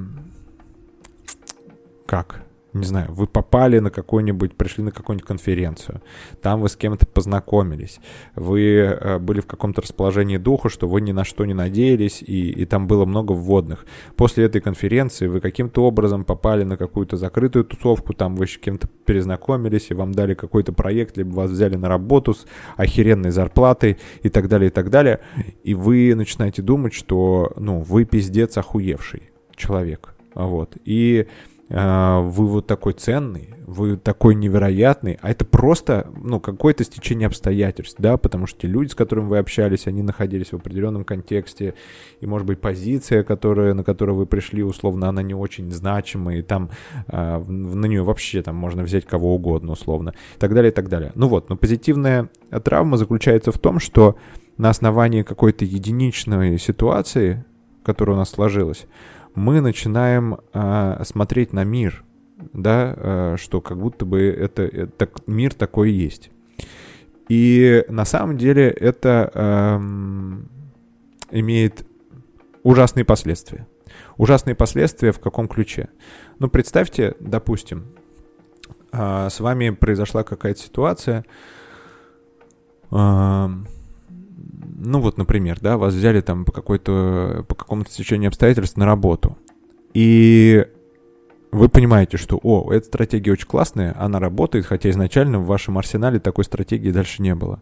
как? 2.05 2.46
Не 2.73 2.85
знаю, 2.85 3.07
вы 3.11 3.27
попали 3.27 3.79
на 3.79 3.89
какой-нибудь, 3.89 4.55
пришли 4.55 4.83
на 4.83 4.91
какую-нибудь 4.91 5.27
конференцию, 5.27 6.01
там 6.41 6.61
вы 6.61 6.67
с 6.67 6.75
кем-то 6.75 7.07
познакомились, 7.07 7.99
вы 8.35 8.61
э, 8.61 9.19
были 9.19 9.39
в 9.39 9.47
каком-то 9.47 9.81
расположении 9.81 10.37
духа, 10.37 10.67
что 10.67 10.87
вы 10.87 10.99
ни 10.99 11.13
на 11.13 11.23
что 11.23 11.45
не 11.45 11.53
надеялись, 11.53 12.21
и, 12.21 12.49
и 12.49 12.65
там 12.65 12.87
было 12.87 13.05
много 13.05 13.31
вводных. 13.31 13.85
После 14.17 14.45
этой 14.45 14.59
конференции 14.59 15.27
вы 15.27 15.39
каким-то 15.39 15.85
образом 15.85 16.25
попали 16.25 16.65
на 16.65 16.75
какую-то 16.75 17.15
закрытую 17.15 17.63
тусовку, 17.63 18.13
там 18.13 18.35
вы 18.35 18.47
с 18.47 18.57
кем-то 18.57 18.87
перезнакомились, 19.05 19.89
и 19.89 19.93
вам 19.93 20.11
дали 20.11 20.33
какой-то 20.33 20.73
проект, 20.73 21.17
либо 21.17 21.33
вас 21.35 21.51
взяли 21.51 21.77
на 21.77 21.87
работу 21.87 22.33
с 22.33 22.45
охеренной 22.75 23.31
зарплатой 23.31 23.97
и 24.23 24.29
так 24.29 24.49
далее, 24.49 24.67
и 24.67 24.73
так 24.73 24.89
далее, 24.89 25.21
и 25.63 25.73
вы 25.73 26.13
начинаете 26.15 26.61
думать, 26.61 26.93
что, 26.93 27.53
ну, 27.55 27.79
вы 27.79 28.03
пиздец 28.03 28.57
охуевший 28.57 29.31
человек, 29.55 30.15
вот, 30.35 30.75
и 30.83 31.27
вы 31.69 32.47
вот 32.47 32.67
такой 32.67 32.93
ценный, 32.93 33.49
вы 33.65 33.97
такой 33.97 34.35
невероятный, 34.35 35.19
а 35.21 35.29
это 35.29 35.43
просто, 35.43 36.09
ну, 36.15 36.39
какое-то 36.39 36.85
стечение 36.85 37.27
обстоятельств, 37.27 37.95
да, 37.99 38.15
потому 38.17 38.47
что 38.47 38.61
те 38.61 38.67
люди, 38.67 38.91
с 38.91 38.95
которыми 38.95 39.25
вы 39.25 39.37
общались, 39.39 39.87
они 39.87 40.01
находились 40.01 40.53
в 40.53 40.55
определенном 40.55 41.03
контексте, 41.03 41.73
и, 42.21 42.25
может 42.25 42.47
быть, 42.47 42.61
позиция, 42.61 43.23
которая, 43.23 43.73
на 43.73 43.83
которую 43.83 44.15
вы 44.15 44.25
пришли, 44.25 44.63
условно, 44.63 45.09
она 45.09 45.21
не 45.21 45.33
очень 45.33 45.69
значимая, 45.71 46.37
и 46.37 46.41
там 46.41 46.69
э, 47.07 47.43
на 47.43 47.85
нее 47.85 48.03
вообще 48.03 48.41
там 48.41 48.55
можно 48.55 48.83
взять 48.83 49.05
кого 49.05 49.35
угодно, 49.35 49.73
условно, 49.73 50.13
и 50.35 50.39
так 50.39 50.53
далее, 50.53 50.71
и 50.71 50.73
так 50.73 50.87
далее. 50.87 51.11
Ну 51.15 51.27
вот, 51.27 51.49
но 51.49 51.57
позитивная 51.57 52.29
травма 52.63 52.95
заключается 52.95 53.51
в 53.51 53.59
том, 53.59 53.79
что 53.79 54.15
на 54.57 54.69
основании 54.69 55.23
какой-то 55.23 55.65
единичной 55.65 56.57
ситуации, 56.57 57.43
которая 57.83 58.15
у 58.15 58.19
нас 58.19 58.29
сложилась, 58.29 58.85
мы 59.37 59.61
начинаем 59.61 60.39
э, 60.51 61.03
смотреть 61.05 61.53
на 61.53 61.63
мир, 61.63 62.03
да, 62.53 62.93
э, 62.97 63.35
что 63.37 63.61
как 63.61 63.77
будто 63.77 64.03
бы 64.03 64.21
это, 64.23 64.63
это 64.63 65.09
мир 65.27 65.53
такой 65.53 65.91
есть. 65.91 66.31
И 67.29 67.85
на 67.87 68.03
самом 68.03 68.39
деле 68.39 68.67
это 68.67 69.29
э, 69.31 69.79
имеет 71.29 71.85
ужасные 72.63 73.05
последствия. 73.05 73.67
Ужасные 74.17 74.55
последствия 74.55 75.11
в 75.11 75.19
каком 75.19 75.47
ключе? 75.47 75.89
Ну, 76.39 76.49
представьте, 76.49 77.15
допустим, 77.19 77.95
э, 78.91 79.27
с 79.29 79.39
вами 79.39 79.69
произошла 79.69 80.23
какая-то 80.23 80.59
ситуация, 80.59 81.25
э, 82.89 83.47
ну 84.77 85.01
вот, 85.01 85.17
например, 85.17 85.57
да, 85.59 85.77
вас 85.77 85.93
взяли 85.93 86.21
там 86.21 86.45
по 86.45 86.51
какой-то, 86.51 87.43
по 87.47 87.55
какому-то 87.55 87.91
течению 87.91 88.29
обстоятельств 88.29 88.77
на 88.77 88.85
работу. 88.85 89.37
И 89.93 90.65
вы 91.51 91.67
понимаете, 91.69 92.17
что, 92.17 92.39
о, 92.41 92.71
эта 92.71 92.85
стратегия 92.85 93.31
очень 93.31 93.47
классная, 93.47 93.95
она 93.97 94.19
работает, 94.19 94.67
хотя 94.67 94.89
изначально 94.91 95.39
в 95.39 95.47
вашем 95.47 95.77
арсенале 95.77 96.19
такой 96.19 96.43
стратегии 96.43 96.91
дальше 96.91 97.23
не 97.23 97.33
было. 97.33 97.59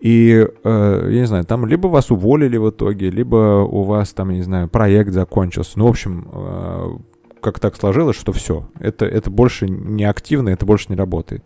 И, 0.00 0.46
э, 0.64 1.08
я 1.10 1.20
не 1.20 1.26
знаю, 1.26 1.44
там 1.44 1.64
либо 1.64 1.86
вас 1.86 2.10
уволили 2.10 2.56
в 2.56 2.70
итоге, 2.70 3.08
либо 3.08 3.62
у 3.62 3.84
вас 3.84 4.12
там, 4.12 4.30
я 4.30 4.36
не 4.36 4.42
знаю, 4.42 4.68
проект 4.68 5.12
закончился. 5.12 5.78
Ну, 5.78 5.86
в 5.86 5.90
общем, 5.90 6.28
э, 6.32 6.98
как 7.46 7.60
так 7.60 7.76
сложилось, 7.76 8.16
что 8.16 8.32
все, 8.32 8.68
это, 8.80 9.04
это 9.04 9.30
больше 9.30 9.68
не 9.68 10.02
активно, 10.02 10.48
это 10.48 10.66
больше 10.66 10.86
не 10.88 10.96
работает. 10.96 11.44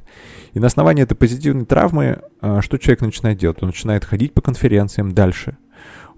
И 0.55 0.59
на 0.59 0.67
основании 0.67 1.03
этой 1.03 1.15
позитивной 1.15 1.67
травмы, 1.67 2.21
а, 2.41 2.63
что 2.63 2.79
человек 2.79 3.03
начинает 3.03 3.37
делать? 3.37 3.59
Он 3.61 3.67
начинает 3.69 4.07
ходить 4.07 4.33
по 4.33 4.41
конференциям 4.41 5.13
дальше, 5.13 5.59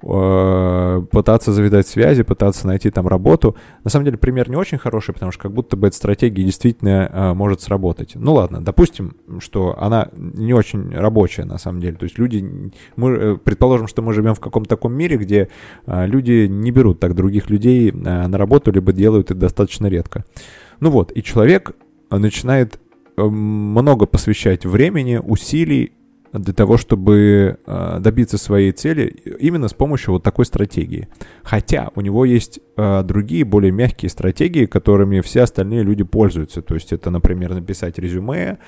пытаться 0.03 1.53
завидать 1.53 1.87
связи, 1.87 2.23
пытаться 2.23 2.67
найти 2.67 2.91
там 2.91 3.07
работу. 3.09 3.57
На 3.85 3.91
самом 3.91 4.05
деле 4.05 4.19
пример 4.19 4.51
не 4.51 4.57
очень 4.57 4.79
хороший, 4.79 5.15
потому 5.15 5.33
что 5.33 5.43
как 5.43 5.53
будто 5.53 5.77
бы 5.77 5.87
эта 5.87 5.97
стратегия 5.97 6.45
действительно 6.45 7.09
а, 7.13 7.35
может 7.35 7.61
сработать. 7.61 8.13
Ну 8.15 8.35
ладно, 8.35 8.61
допустим, 8.61 9.17
что 9.39 9.77
она 9.79 10.09
не 10.13 10.55
очень 10.55 10.93
рабочая 10.95 11.45
на 11.45 11.59
самом 11.59 11.81
деле. 11.81 11.97
То 11.97 12.05
есть 12.05 12.19
люди, 12.19 12.73
мы 12.97 13.11
э, 13.11 13.37
предположим, 13.37 13.87
что 13.87 14.03
мы 14.03 14.13
живем 14.13 14.35
в 14.35 14.41
каком-то 14.41 14.69
таком 14.69 14.93
мире, 14.93 15.17
где 15.17 15.49
люди 15.87 16.47
не 16.47 16.71
берут 16.71 17.01
так 17.01 17.15
других 17.15 17.49
людей 17.49 17.93
на 17.93 18.37
работу, 18.37 18.73
либо 18.73 18.93
делают 18.93 19.31
это 19.31 19.39
достаточно 19.39 19.87
редко. 19.87 20.25
Ну 20.81 20.91
вот, 20.91 21.13
и 21.15 21.23
человек 21.23 21.77
начинает 22.11 22.81
Э, 23.17 23.25
много 23.25 24.07
посвящать 24.07 24.65
времени, 24.65 25.21
усилий 25.23 25.93
для 26.33 26.55
того, 26.55 26.77
чтобы 26.77 27.59
э, 27.65 27.99
добиться 28.01 28.39
своей 28.39 28.73
цели 28.73 29.05
именно 29.39 29.69
с 29.69 29.75
помощью 29.75 30.15
вот 30.15 30.23
такой 30.23 30.47
стратегии. 30.47 31.09
Хотя 31.43 31.91
у 31.95 32.01
него 32.01 32.25
есть 32.25 32.61
э, 32.77 33.03
другие, 33.03 33.45
более 33.45 33.73
мягкие 33.73 34.09
стратегии, 34.09 34.67
которыми 34.67 35.21
все 35.21 35.43
остальные 35.43 35.83
люди 35.83 36.05
пользуются. 36.05 36.63
То 36.63 36.75
есть 36.75 36.93
это, 36.93 37.11
например, 37.11 37.55
написать 37.55 37.99
резюме, 37.99 38.59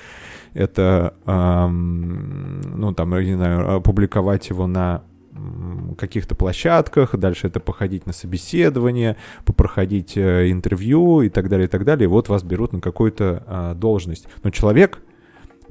это, 0.53 1.15
ну, 1.25 2.93
там, 2.93 3.19
не 3.19 3.35
знаю, 3.35 3.75
опубликовать 3.75 4.47
его 4.47 4.67
на 4.67 5.03
каких-то 5.97 6.35
площадках, 6.35 7.15
дальше 7.15 7.47
это 7.47 7.59
походить 7.59 8.05
на 8.05 8.13
собеседование, 8.13 9.17
попроходить 9.43 10.15
э, 10.17 10.51
интервью 10.51 11.21
и 11.21 11.29
так 11.29 11.49
далее, 11.49 11.67
и 11.67 11.69
так 11.69 11.83
далее. 11.83 12.05
И 12.05 12.07
вот 12.07 12.29
вас 12.29 12.43
берут 12.43 12.73
на 12.73 12.81
какую-то 12.81 13.43
а, 13.45 13.73
должность. 13.73 14.27
Но 14.43 14.49
человек 14.49 15.01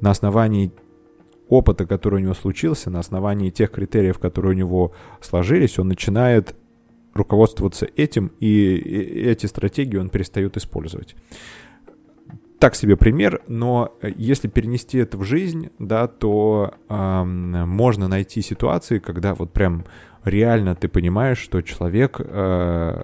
на 0.01 0.11
основании 0.11 0.73
опыта, 1.49 1.87
который 1.87 2.17
у 2.17 2.25
него 2.25 2.35
случился, 2.35 2.91
на 2.91 3.01
основании 3.01 3.51
тех 3.51 3.71
критериев, 3.71 4.19
которые 4.19 4.53
у 4.55 4.59
него 4.59 4.93
сложились, 5.21 5.79
он 5.79 5.89
начинает 5.89 6.55
руководствоваться 7.15 7.87
этим, 7.97 8.33
и 8.41 8.75
эти 8.75 9.47
стратегии 9.47 9.97
он 9.97 10.09
перестает 10.09 10.57
использовать. 10.57 11.15
Так 12.59 12.75
себе 12.75 12.97
пример, 12.97 13.43
но 13.47 13.95
э, 14.01 14.11
если 14.17 14.49
перенести 14.49 14.99
это 14.99 15.19
в 15.19 15.23
жизнь, 15.23 15.69
да, 15.79 16.07
то 16.07 16.75
э, 16.89 17.25
можно 17.25 18.09
найти 18.09 18.43
ситуации, 18.43 18.99
когда 18.99 19.35
вот 19.35 19.53
прям 19.53 19.85
реально 20.25 20.75
ты 20.75 20.89
понимаешь, 20.89 21.39
что 21.39 21.61
человек 21.63 22.21
э, 22.21 23.03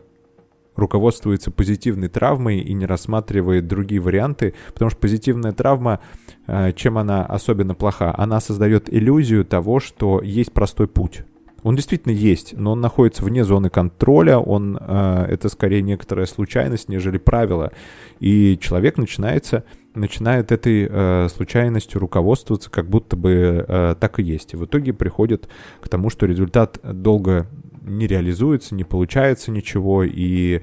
руководствуется 0.76 1.50
позитивной 1.50 2.08
травмой 2.08 2.60
и 2.60 2.72
не 2.72 2.86
рассматривает 2.86 3.68
другие 3.68 4.00
варианты, 4.00 4.54
потому 4.72 4.90
что 4.90 4.98
позитивная 4.98 5.52
травма, 5.52 6.00
э, 6.00 6.29
чем 6.74 6.98
она 6.98 7.24
особенно 7.24 7.74
плоха? 7.74 8.14
Она 8.16 8.40
создает 8.40 8.92
иллюзию 8.92 9.44
того, 9.44 9.80
что 9.80 10.20
есть 10.22 10.52
простой 10.52 10.88
путь. 10.88 11.24
Он 11.62 11.76
действительно 11.76 12.12
есть, 12.12 12.54
но 12.56 12.72
он 12.72 12.80
находится 12.80 13.24
вне 13.24 13.44
зоны 13.44 13.68
контроля, 13.68 14.38
он, 14.38 14.78
э, 14.80 15.26
это 15.28 15.48
скорее 15.48 15.82
некоторая 15.82 16.26
случайность, 16.26 16.88
нежели 16.88 17.18
правило. 17.18 17.72
И 18.18 18.58
человек 18.60 18.96
начинается, 18.96 19.64
начинает 19.94 20.52
этой 20.52 20.88
э, 20.90 21.28
случайностью 21.28 22.00
руководствоваться, 22.00 22.70
как 22.70 22.88
будто 22.88 23.16
бы 23.16 23.64
э, 23.66 23.94
так 24.00 24.20
и 24.20 24.22
есть. 24.22 24.54
И 24.54 24.56
в 24.56 24.64
итоге 24.64 24.92
приходит 24.92 25.48
к 25.80 25.88
тому, 25.88 26.08
что 26.08 26.26
результат 26.26 26.78
долго 26.82 27.46
не 27.82 28.06
реализуется, 28.06 28.74
не 28.74 28.84
получается 28.84 29.50
ничего, 29.50 30.02
и 30.02 30.62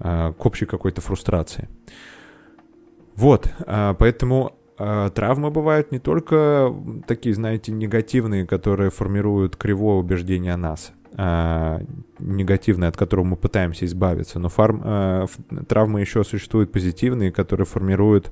э, 0.00 0.32
к 0.32 0.46
общей 0.46 0.64
какой-то 0.64 1.02
фрустрации. 1.02 1.68
Вот, 3.16 3.50
э, 3.66 3.94
поэтому 3.98 4.57
травмы 4.78 5.50
бывают 5.50 5.90
не 5.90 5.98
только 5.98 6.72
такие, 7.06 7.34
знаете, 7.34 7.72
негативные, 7.72 8.46
которые 8.46 8.90
формируют 8.90 9.56
кривое 9.56 9.96
убеждение 9.96 10.54
о 10.54 10.56
нас, 10.56 10.92
а, 11.16 11.80
негативные, 12.20 12.88
от 12.88 12.96
которого 12.96 13.24
мы 13.24 13.36
пытаемся 13.36 13.86
избавиться, 13.86 14.38
но 14.38 14.48
фарм, 14.48 14.80
а, 14.84 15.26
травмы 15.66 16.00
еще 16.00 16.22
существуют 16.22 16.70
позитивные, 16.70 17.32
которые 17.32 17.66
формируют 17.66 18.30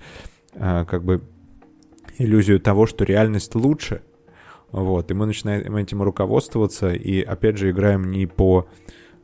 как 0.55 1.05
бы 1.05 1.21
иллюзию 2.17 2.61
того, 2.61 2.87
что 2.87 3.05
реальность 3.05 3.55
лучше, 3.55 4.03
вот, 4.71 5.11
и 5.11 5.15
мы 5.15 5.27
начинаем 5.27 5.77
этим 5.77 6.01
руководствоваться, 6.03 6.95
и 6.95 7.21
опять 7.21 7.59
же 7.59 7.71
играем 7.71 8.11
не 8.11 8.27
по 8.27 8.69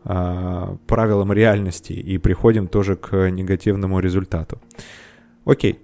правилам 0.02 1.32
реальности, 1.32 1.92
и 1.92 2.18
приходим 2.18 2.66
тоже 2.66 2.96
к 2.96 3.30
негативному 3.30 4.00
результату. 4.00 4.60
Окей, 5.44 5.78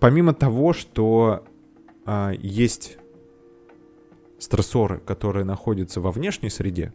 Помимо 0.00 0.34
того, 0.34 0.72
что 0.72 1.44
а, 2.04 2.32
есть 2.32 2.98
стрессоры, 4.38 4.98
которые 4.98 5.44
находятся 5.44 6.00
во 6.00 6.10
внешней 6.10 6.50
среде, 6.50 6.92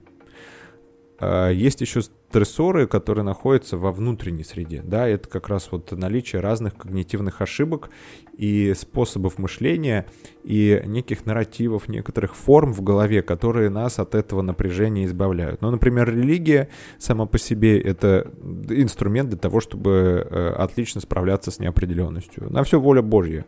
есть 1.20 1.82
еще 1.82 2.02
стрессоры, 2.02 2.88
которые 2.88 3.24
находятся 3.24 3.78
во 3.78 3.92
внутренней 3.92 4.44
среде. 4.44 4.82
Да, 4.84 5.08
это 5.08 5.30
как 5.30 5.48
раз 5.48 5.70
вот 5.72 5.92
наличие 5.92 6.42
разных 6.42 6.76
когнитивных 6.76 7.42
ошибок 7.42 7.90
и 8.38 8.74
способов 8.76 9.38
мышления, 9.38 10.06
и 10.44 10.82
неких 10.86 11.26
нарративов, 11.26 11.88
некоторых 11.88 12.36
форм 12.36 12.74
в 12.74 12.82
голове, 12.82 13.22
которые 13.22 13.70
нас 13.70 13.98
от 13.98 14.14
этого 14.14 14.42
напряжения 14.42 15.06
избавляют. 15.06 15.62
Ну, 15.62 15.72
например, 15.72 16.14
религия 16.14 16.70
сама 17.00 17.26
по 17.26 17.40
себе— 17.40 17.80
это 17.82 18.30
инструмент 18.70 19.30
для 19.30 19.40
того, 19.40 19.62
чтобы 19.62 20.28
э, 20.30 20.50
отлично 20.50 21.02
справляться 21.02 21.50
с 21.50 21.60
неопределенностью. 21.60 22.52
На 22.52 22.64
все 22.64 22.80
воля 22.80 23.02
Божья. 23.02 23.46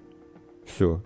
Все. 0.65 1.03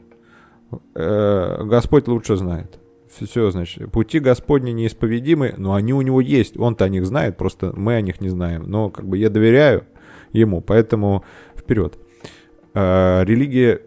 Э, 0.96 1.64
Господь 1.64 2.08
лучше 2.08 2.38
знает 2.38 2.80
все, 3.20 3.52
значит, 3.52 3.92
пути 3.92 4.20
Господни 4.20 4.72
неисповедимы, 4.72 5.54
но 5.58 5.74
они 5.74 5.94
у 5.94 6.02
него 6.02 6.22
есть, 6.22 6.58
он-то 6.58 6.86
о 6.86 6.90
них 6.90 7.06
знает, 7.06 7.38
просто 7.38 7.74
мы 7.76 7.96
о 7.96 8.02
них 8.02 8.22
не 8.22 8.30
знаем. 8.30 8.64
Но 8.64 8.90
как 8.90 9.08
бы 9.08 9.18
я 9.18 9.30
доверяю 9.30 9.86
ему, 10.32 10.62
поэтому 10.62 11.24
вперед. 11.56 11.98
Э, 12.74 13.24
религия 13.24 13.82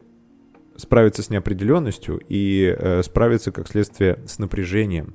справится 0.76 1.22
с 1.22 1.30
неопределенностью 1.30 2.20
и 2.28 2.74
э, 2.76 3.02
справится, 3.02 3.52
как 3.52 3.68
следствие, 3.68 4.20
с 4.26 4.38
напряжением, 4.38 5.14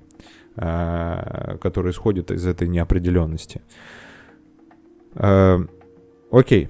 э, 0.56 1.58
которое 1.62 1.92
исходит 1.92 2.32
из 2.32 2.46
этой 2.46 2.68
неопределенности. 2.68 3.62
Окей. 6.32 6.70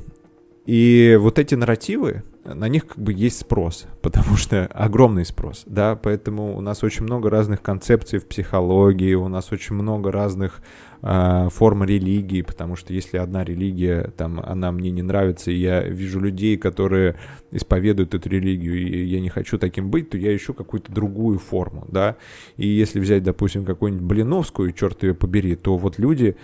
И 0.66 1.16
вот 1.20 1.38
эти 1.38 1.54
нарративы, 1.54 2.24
на 2.44 2.68
них 2.68 2.88
как 2.88 2.98
бы 2.98 3.14
есть 3.14 3.40
спрос, 3.40 3.86
потому 4.02 4.36
что 4.36 4.66
огромный 4.68 5.26
спрос, 5.26 5.64
да, 5.66 5.96
поэтому 5.96 6.58
у 6.58 6.62
нас 6.62 6.84
очень 6.84 7.04
много 7.04 7.30
разных 7.30 7.62
концепций 7.62 8.20
в 8.20 8.28
психологии, 8.28 9.14
у 9.14 9.28
нас 9.28 9.52
очень 9.52 9.76
много 9.76 10.12
разных 10.12 10.62
э, 11.02 11.50
форм 11.52 11.84
религии, 11.84 12.42
потому 12.42 12.76
что 12.76 12.94
если 12.94 13.18
одна 13.18 13.44
религия, 13.44 14.12
там, 14.18 14.40
она 14.40 14.72
мне 14.72 14.92
не 14.92 15.02
нравится, 15.02 15.52
и 15.52 15.56
я 15.56 15.84
вижу 15.84 16.20
людей, 16.20 16.58
которые 16.58 17.16
исповедуют 17.52 18.14
эту 18.14 18.30
религию, 18.30 18.78
и 18.78 19.04
я 19.06 19.20
не 19.20 19.30
хочу 19.30 19.58
таким 19.58 19.90
быть, 19.90 20.10
то 20.10 20.18
я 20.18 20.36
ищу 20.36 20.54
какую-то 20.54 20.92
другую 20.92 21.40
форму, 21.40 21.86
да, 21.90 22.18
и 22.58 22.68
если 22.68 23.00
взять, 23.00 23.24
допустим, 23.24 23.66
какую-нибудь 23.66 24.06
Блиновскую, 24.06 24.72
черт 24.74 25.04
ее 25.04 25.14
побери, 25.14 25.56
то 25.56 25.78
вот 25.78 26.00
люди 26.00 26.36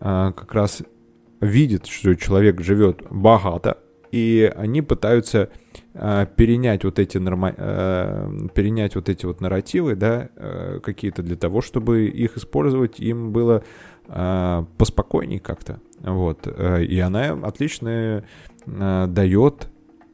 э, 0.00 0.32
как 0.34 0.54
раз 0.54 0.82
видят, 1.40 1.86
что 1.86 2.14
человек 2.14 2.60
живет 2.60 3.02
богато, 3.10 3.78
и 4.12 4.52
они 4.54 4.82
пытаются 4.82 5.48
э, 5.94 6.26
перенять 6.36 6.84
вот 6.84 6.98
эти 6.98 7.18
норма... 7.18 7.54
э, 7.56 8.30
перенять 8.54 8.94
вот 8.94 9.08
эти 9.08 9.26
вот 9.26 9.40
нарративы, 9.40 9.96
да, 9.96 10.28
э, 10.36 10.78
какие-то 10.82 11.22
для 11.22 11.36
того, 11.36 11.60
чтобы 11.60 12.06
их 12.06 12.36
использовать 12.36 13.00
им 13.00 13.32
было 13.32 13.64
э, 14.06 14.64
поспокойней 14.78 15.40
как-то, 15.40 15.80
вот, 16.00 16.46
и 16.46 16.98
она 17.00 17.32
отлично 17.42 18.24
э, 18.66 19.06
дает 19.08 19.68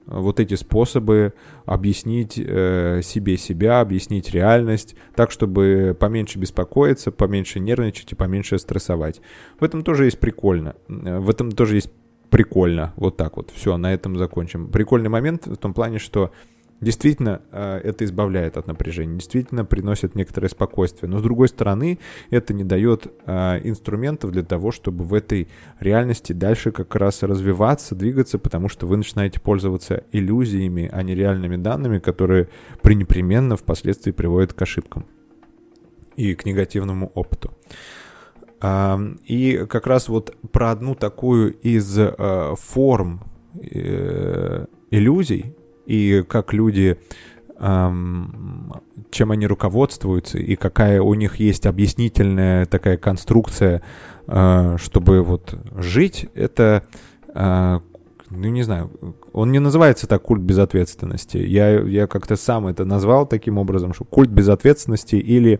вот 0.09 0.41
эти 0.41 0.55
способы 0.55 1.35
объяснить 1.67 2.39
э, 2.39 3.03
себе 3.03 3.37
себя, 3.37 3.81
объяснить 3.81 4.31
реальность, 4.31 4.97
так, 5.15 5.31
чтобы 5.31 5.95
поменьше 5.99 6.39
беспокоиться, 6.39 7.13
поменьше 7.13 7.61
нервничать 7.61 8.13
и 8.13 8.15
поменьше 8.15 8.59
стрессовать. 8.59 9.21
В 9.61 9.65
этом 9.65 9.85
тоже 9.85 10.07
есть 10.07 10.19
прикольно. 10.19 10.77
Э, 10.89 11.19
в 11.19 11.29
этом 11.29 11.53
тоже 11.53 11.75
есть 11.75 11.91
прикольно. 12.31 12.93
Вот 12.97 13.17
так 13.17 13.37
вот. 13.37 13.51
Все, 13.55 13.77
на 13.77 13.93
этом 13.93 14.17
закончим. 14.17 14.69
Прикольный 14.69 15.09
момент 15.09 15.47
в 15.47 15.57
том 15.57 15.75
плане, 15.75 15.99
что 15.99 16.33
действительно 16.81 17.43
э, 17.51 17.81
это 17.85 18.05
избавляет 18.05 18.57
от 18.57 18.67
напряжения, 18.67 19.17
действительно 19.17 19.65
приносит 19.65 20.15
некоторое 20.15 20.49
спокойствие. 20.49 21.11
Но 21.11 21.19
с 21.19 21.23
другой 21.23 21.49
стороны, 21.49 21.99
это 22.31 22.55
не 22.55 22.65
дает 22.65 23.07
э, 23.27 23.61
инструментов 23.65 24.31
для 24.31 24.43
того, 24.43 24.71
чтобы 24.71 25.05
в 25.05 25.15
этой 25.15 25.49
реальности 25.81 26.33
дальше 26.33 26.71
как 26.71 26.95
раз 26.95 27.23
развиваться, 27.23 27.95
двигаться, 27.95 28.39
потому 28.39 28.69
что 28.69 28.87
вы 28.87 28.97
начинаете 28.97 29.41
пользоваться 29.41 30.05
иллюзиями, 30.13 30.89
а 30.93 31.03
не 31.03 31.15
реальными 31.15 31.57
данными, 31.57 31.99
которые 31.99 32.49
пренепременно 32.83 33.57
впоследствии 33.57 34.13
приводят 34.13 34.53
к 34.53 34.63
ошибкам 34.63 35.07
и 36.17 36.35
к 36.35 36.45
негативному 36.45 37.11
опыту. 37.15 37.53
И 38.61 39.67
как 39.69 39.87
раз 39.87 40.09
вот 40.09 40.37
про 40.51 40.73
одну 40.73 40.95
такую 40.95 41.55
из 41.61 41.97
э, 41.97 42.55
форм 42.59 43.23
э, 43.55 44.67
иллюзий 44.91 45.55
и 45.87 46.25
как 46.29 46.53
люди 46.53 46.99
чем 47.61 49.33
они 49.33 49.45
руководствуются 49.49 50.39
и 50.39 50.55
какая 50.55 51.03
у 51.03 51.13
них 51.15 51.41
есть 51.41 51.67
объяснительная 51.67 52.67
такая 52.67 52.97
конструкция, 52.97 53.83
э, 54.29 54.77
чтобы 54.79 55.25
вот 55.25 55.59
жить, 55.75 56.29
это, 56.35 56.85
ну 57.35 57.83
не 58.31 58.63
знаю, 58.63 58.93
он 59.33 59.51
не 59.51 59.59
называется 59.59 60.07
так 60.07 60.23
культ 60.23 60.41
безответственности. 60.41 61.39
Я, 61.39 61.81
я 61.81 62.07
как-то 62.07 62.37
сам 62.37 62.69
это 62.69 62.85
назвал 62.85 63.27
таким 63.27 63.59
образом, 63.59 63.93
что 63.93 64.05
культ 64.05 64.31
безответственности 64.31 65.17
или 65.17 65.59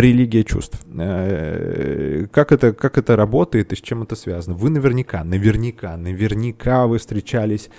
религия 0.00 0.44
чувств. 0.44 0.84
Э, 0.98 2.26
как 2.30 2.52
это, 2.52 2.72
как 2.72 2.98
это 2.98 3.16
работает 3.16 3.72
и 3.72 3.76
с 3.76 3.80
чем 3.80 4.02
это 4.02 4.16
связано? 4.16 4.56
Вы 4.56 4.70
наверняка, 4.70 5.24
наверняка, 5.24 5.96
наверняка 5.96 6.86
вы 6.86 6.98
встречались 6.98 7.70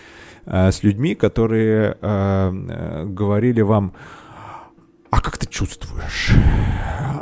э, 0.46 0.72
с 0.72 0.84
людьми, 0.84 1.16
которые 1.16 1.98
э, 2.02 3.06
говорили 3.06 3.62
вам, 3.62 3.94
а 5.10 5.22
как 5.22 5.38
ты 5.38 5.48
чувствуешь? 5.48 6.34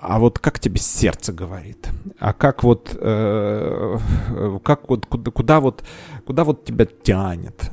А 0.02 0.20
вот 0.20 0.40
как 0.40 0.60
тебе 0.60 0.80
сердце 0.80 1.34
говорит? 1.34 1.90
А 2.20 2.34
как 2.34 2.64
вот, 2.64 2.90
как 2.90 4.90
вот, 4.90 5.06
куда, 5.06 5.32
куда 5.32 5.60
вот, 5.60 5.84
куда 6.26 6.44
вот 6.44 6.66
тебя 6.66 6.86
тянет? 6.86 7.70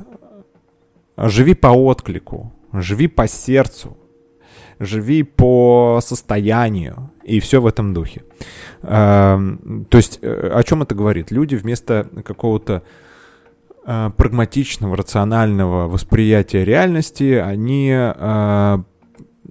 Живи 1.17 1.55
по 1.55 1.67
отклику, 1.67 2.53
живи 2.71 3.07
по 3.07 3.27
сердцу, 3.27 3.97
живи 4.79 5.23
по 5.23 5.99
состоянию, 6.01 7.11
и 7.23 7.39
все 7.39 7.61
в 7.61 7.67
этом 7.67 7.93
духе. 7.93 8.23
То 8.81 9.57
есть 9.91 10.19
э, 10.21 10.49
о 10.53 10.63
чем 10.63 10.81
это 10.81 10.93
говорит? 10.95 11.31
Люди 11.31 11.55
вместо 11.55 12.07
какого-то 12.25 12.83
э, 13.85 14.11
прагматичного, 14.15 14.97
рационального 14.97 15.87
восприятия 15.87 16.65
реальности, 16.65 17.33
они, 17.35 17.91
э, 17.93 18.77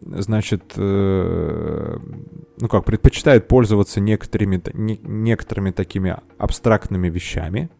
значит, 0.04 0.74
ну 0.76 2.68
как, 2.68 2.84
предпочитают 2.84 3.48
пользоваться 3.48 4.00
некоторыми, 4.00 4.60
некоторыми 4.74 5.70
такими 5.70 6.16
абстрактными 6.38 7.08
вещами, 7.08 7.70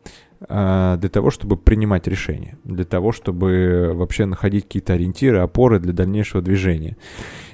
для 0.48 1.08
того, 1.10 1.30
чтобы 1.30 1.56
принимать 1.56 2.06
решения, 2.06 2.58
для 2.64 2.84
того, 2.84 3.12
чтобы 3.12 3.92
вообще 3.94 4.26
находить 4.26 4.64
какие-то 4.64 4.94
ориентиры, 4.94 5.38
опоры 5.38 5.78
для 5.78 5.92
дальнейшего 5.92 6.42
движения. 6.42 6.96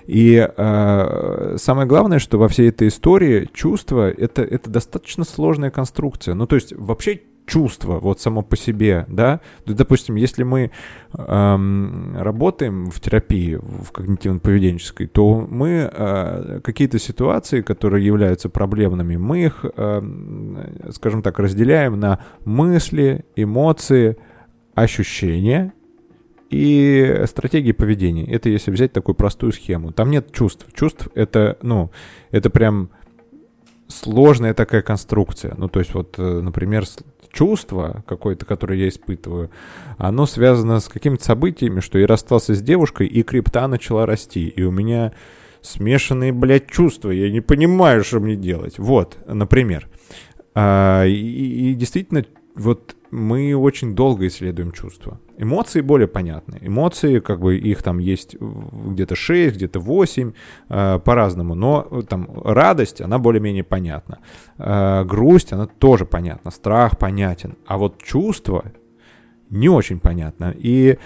И 0.06 0.36
э, 0.36 1.56
самое 1.58 1.86
главное, 1.86 2.18
что 2.18 2.38
во 2.38 2.48
всей 2.48 2.70
этой 2.70 2.88
истории 2.88 3.46
чувство 3.52 4.10
это, 4.10 4.42
это 4.42 4.70
достаточно 4.70 5.24
сложная 5.24 5.70
конструкция. 5.70 6.32
Ну, 6.32 6.46
то 6.46 6.56
есть 6.56 6.72
вообще 6.72 7.20
чувство 7.48 7.98
вот 7.98 8.20
само 8.20 8.42
по 8.42 8.56
себе, 8.56 9.06
да, 9.08 9.40
допустим, 9.66 10.14
если 10.14 10.44
мы 10.44 10.70
эм, 11.16 12.16
работаем 12.16 12.90
в 12.90 13.00
терапии, 13.00 13.56
в 13.56 13.90
когнитивно-поведенческой, 13.92 15.06
то 15.06 15.46
мы 15.50 15.90
э, 15.90 16.60
какие-то 16.62 16.98
ситуации, 16.98 17.62
которые 17.62 18.04
являются 18.04 18.48
проблемными, 18.48 19.16
мы 19.16 19.46
их, 19.46 19.64
э, 19.64 20.02
скажем 20.90 21.22
так, 21.22 21.38
разделяем 21.38 21.98
на 21.98 22.20
мысли, 22.44 23.24
эмоции, 23.34 24.16
ощущения 24.74 25.72
и 26.50 27.24
стратегии 27.26 27.72
поведения. 27.72 28.26
Это 28.26 28.48
если 28.48 28.70
взять 28.70 28.92
такую 28.92 29.14
простую 29.14 29.52
схему. 29.52 29.92
Там 29.92 30.10
нет 30.10 30.32
чувств. 30.32 30.66
Чувств 30.74 31.08
это, 31.14 31.58
ну, 31.62 31.90
это 32.30 32.50
прям 32.50 32.90
сложная 33.88 34.54
такая 34.54 34.82
конструкция. 34.82 35.54
Ну, 35.56 35.68
то 35.68 35.80
есть 35.80 35.94
вот, 35.94 36.14
э, 36.18 36.40
например, 36.40 36.84
чувство 37.32 38.04
какое-то, 38.06 38.46
которое 38.46 38.78
я 38.78 38.88
испытываю, 38.88 39.50
оно 39.96 40.26
связано 40.26 40.80
с 40.80 40.88
какими-то 40.88 41.24
событиями, 41.24 41.80
что 41.80 41.98
я 41.98 42.06
расстался 42.06 42.54
с 42.54 42.62
девушкой, 42.62 43.06
и 43.06 43.22
крипта 43.22 43.66
начала 43.68 44.06
расти. 44.06 44.48
И 44.48 44.62
у 44.62 44.70
меня 44.70 45.12
смешанные, 45.60 46.32
блядь, 46.32 46.70
чувства. 46.70 47.10
Я 47.10 47.30
не 47.30 47.40
понимаю, 47.40 48.04
что 48.04 48.20
мне 48.20 48.36
делать. 48.36 48.78
Вот, 48.78 49.16
например. 49.26 49.88
А, 50.54 51.04
и, 51.04 51.70
и 51.70 51.74
действительно, 51.74 52.24
вот 52.54 52.96
мы 53.10 53.54
очень 53.54 53.94
долго 53.94 54.26
исследуем 54.26 54.72
чувства. 54.72 55.18
Эмоции 55.38 55.80
более 55.80 56.08
понятны. 56.08 56.58
Эмоции, 56.60 57.20
как 57.20 57.40
бы 57.40 57.56
их 57.56 57.82
там 57.82 57.98
есть 57.98 58.36
где-то 58.38 59.14
6, 59.14 59.56
где-то 59.56 59.80
8, 59.80 60.32
э, 60.68 60.98
по-разному. 60.98 61.54
Но 61.54 61.86
э, 61.90 62.02
там 62.02 62.28
радость, 62.44 63.00
она 63.00 63.18
более-менее 63.18 63.64
понятна. 63.64 64.18
Э, 64.58 65.04
грусть, 65.04 65.52
она 65.52 65.66
тоже 65.66 66.04
понятна. 66.04 66.50
Страх 66.50 66.98
понятен. 66.98 67.56
А 67.66 67.78
вот 67.78 68.02
чувство 68.02 68.64
не 69.50 69.68
очень 69.68 70.00
понятно. 70.00 70.54
И 70.58 70.98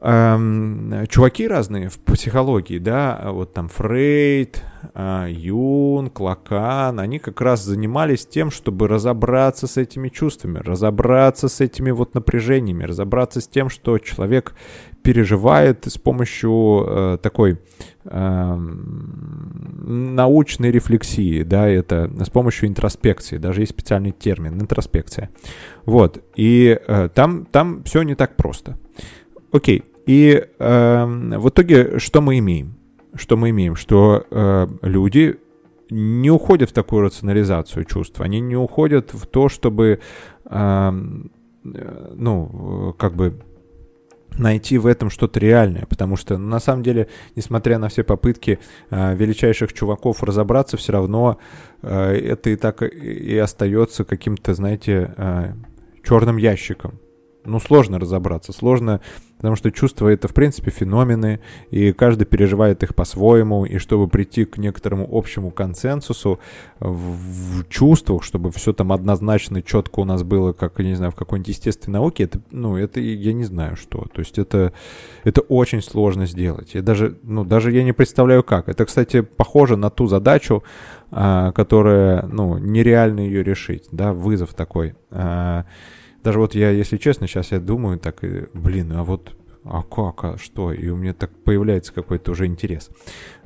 эм, 0.00 1.06
чуваки 1.08 1.46
разные 1.46 1.88
в 1.88 1.98
психологии, 1.98 2.78
да, 2.78 3.30
вот 3.30 3.52
там 3.52 3.68
Фрейд, 3.68 4.62
э, 4.94 5.26
Юнг, 5.30 6.18
Лакан, 6.20 7.00
они 7.00 7.18
как 7.18 7.40
раз 7.40 7.62
занимались 7.62 8.26
тем, 8.26 8.50
чтобы 8.50 8.88
разобраться 8.88 9.66
с 9.66 9.76
этими 9.76 10.08
чувствами, 10.08 10.58
разобраться 10.58 11.48
с 11.48 11.60
этими 11.60 11.90
вот 11.90 12.14
напряжениями, 12.14 12.84
разобраться 12.84 13.40
с 13.40 13.48
тем, 13.48 13.68
что 13.68 13.98
человек 13.98 14.54
переживает 15.02 15.86
с 15.86 15.98
помощью 15.98 16.84
э, 16.86 17.18
такой 17.22 17.58
э, 18.04 18.56
научной 19.86 20.70
рефлексии, 20.70 21.42
да, 21.42 21.68
это 21.68 22.10
с 22.24 22.30
помощью 22.30 22.68
интроспекции, 22.68 23.38
даже 23.38 23.62
есть 23.62 23.72
специальный 23.72 24.12
термин 24.12 24.60
интроспекция. 24.60 25.30
Вот, 25.84 26.22
и 26.36 26.78
э, 26.86 27.08
там, 27.14 27.46
там 27.46 27.82
все 27.84 28.02
не 28.02 28.14
так 28.14 28.36
просто. 28.36 28.78
Окей, 29.52 29.82
и 30.10 30.44
э, 30.58 31.04
в 31.38 31.48
итоге 31.50 32.00
что 32.00 32.20
мы 32.20 32.38
имеем? 32.40 32.74
Что 33.14 33.36
мы 33.36 33.50
имеем? 33.50 33.76
Что 33.76 34.26
э, 34.28 34.66
люди 34.82 35.36
не 35.88 36.32
уходят 36.32 36.70
в 36.70 36.72
такую 36.72 37.02
рационализацию 37.02 37.84
чувств, 37.84 38.20
они 38.20 38.40
не 38.40 38.56
уходят 38.56 39.14
в 39.14 39.24
то, 39.26 39.48
чтобы, 39.48 40.00
эм, 40.46 41.30
э, 41.64 42.14
ну, 42.16 42.92
как 42.98 43.14
бы 43.14 43.40
найти 44.36 44.78
в 44.78 44.86
этом 44.86 45.10
что-то 45.10 45.38
реальное, 45.38 45.86
потому 45.86 46.16
что 46.16 46.38
на 46.38 46.58
самом 46.58 46.82
деле, 46.82 47.06
несмотря 47.36 47.78
на 47.78 47.88
все 47.88 48.02
попытки 48.02 48.58
э, 48.90 49.14
величайших 49.14 49.72
чуваков 49.72 50.24
разобраться, 50.24 50.76
все 50.76 50.92
равно 50.92 51.38
э, 51.82 52.14
это 52.16 52.50
и 52.50 52.56
так 52.56 52.82
и 52.82 53.38
остается 53.38 54.04
каким-то, 54.04 54.54
знаете, 54.54 55.14
э, 55.16 55.52
черным 56.02 56.36
ящиком 56.36 56.98
Ну, 57.44 57.60
сложно 57.60 58.00
разобраться, 58.00 58.52
сложно, 58.52 59.00
потому 59.40 59.56
что 59.56 59.70
чувства— 59.70 60.08
это, 60.10 60.28
в 60.28 60.34
принципе, 60.34 60.70
феномены, 60.70 61.40
и 61.70 61.92
каждый 61.92 62.26
переживает 62.26 62.82
их 62.82 62.94
по-своему, 62.94 63.64
и 63.64 63.78
чтобы 63.78 64.06
прийти 64.06 64.44
к 64.44 64.58
некоторому 64.58 65.08
общему 65.10 65.50
консенсусу 65.50 66.40
в, 66.78 67.62
в 67.62 67.68
чувствах, 67.70 68.22
чтобы 68.22 68.52
все 68.52 68.74
там 68.74 68.92
однозначно, 68.92 69.62
четко 69.62 70.00
у 70.00 70.04
нас 70.04 70.24
было, 70.24 70.52
как, 70.52 70.78
я 70.78 70.84
не 70.84 70.94
знаю, 70.94 71.12
в 71.12 71.14
какой-нибудь 71.14 71.48
естественной 71.48 72.00
науке, 72.00 72.24
это, 72.24 72.42
ну, 72.50 72.76
это 72.76 73.00
я 73.00 73.32
не 73.32 73.44
знаю 73.44 73.76
что. 73.76 74.04
То 74.12 74.20
есть 74.20 74.38
это, 74.38 74.74
это 75.24 75.40
очень 75.40 75.80
сложно 75.80 76.26
сделать. 76.26 76.74
И 76.74 76.82
даже, 76.82 77.16
ну, 77.22 77.42
даже 77.42 77.72
я 77.72 77.82
не 77.82 77.94
представляю 77.94 78.42
как. 78.42 78.68
Это, 78.68 78.84
кстати, 78.84 79.22
похоже 79.22 79.78
на 79.78 79.88
ту 79.88 80.06
задачу, 80.06 80.62
а, 81.10 81.52
которая, 81.52 82.26
ну, 82.26 82.58
нереально 82.58 83.20
ее 83.20 83.42
решить, 83.42 83.88
да, 83.90 84.12
вызов 84.12 84.52
такой. 84.52 84.94
Даже 86.22 86.38
вот 86.38 86.54
я, 86.54 86.70
если 86.70 86.96
честно, 86.96 87.26
сейчас 87.26 87.52
я 87.52 87.60
думаю 87.60 87.98
так, 87.98 88.22
блин, 88.54 88.92
а 88.92 89.04
вот 89.04 89.34
а 89.64 89.82
как, 89.82 90.24
а 90.24 90.38
что? 90.38 90.72
И 90.72 90.88
у 90.88 90.96
меня 90.96 91.12
так 91.12 91.30
появляется 91.44 91.92
какой-то 91.92 92.32
уже 92.32 92.46
интерес. 92.46 92.90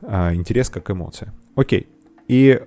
А, 0.03 0.35
интерес 0.35 0.71
как 0.71 0.91
эмоция. 0.91 1.35
Окей. 1.57 1.89
И 2.29 2.61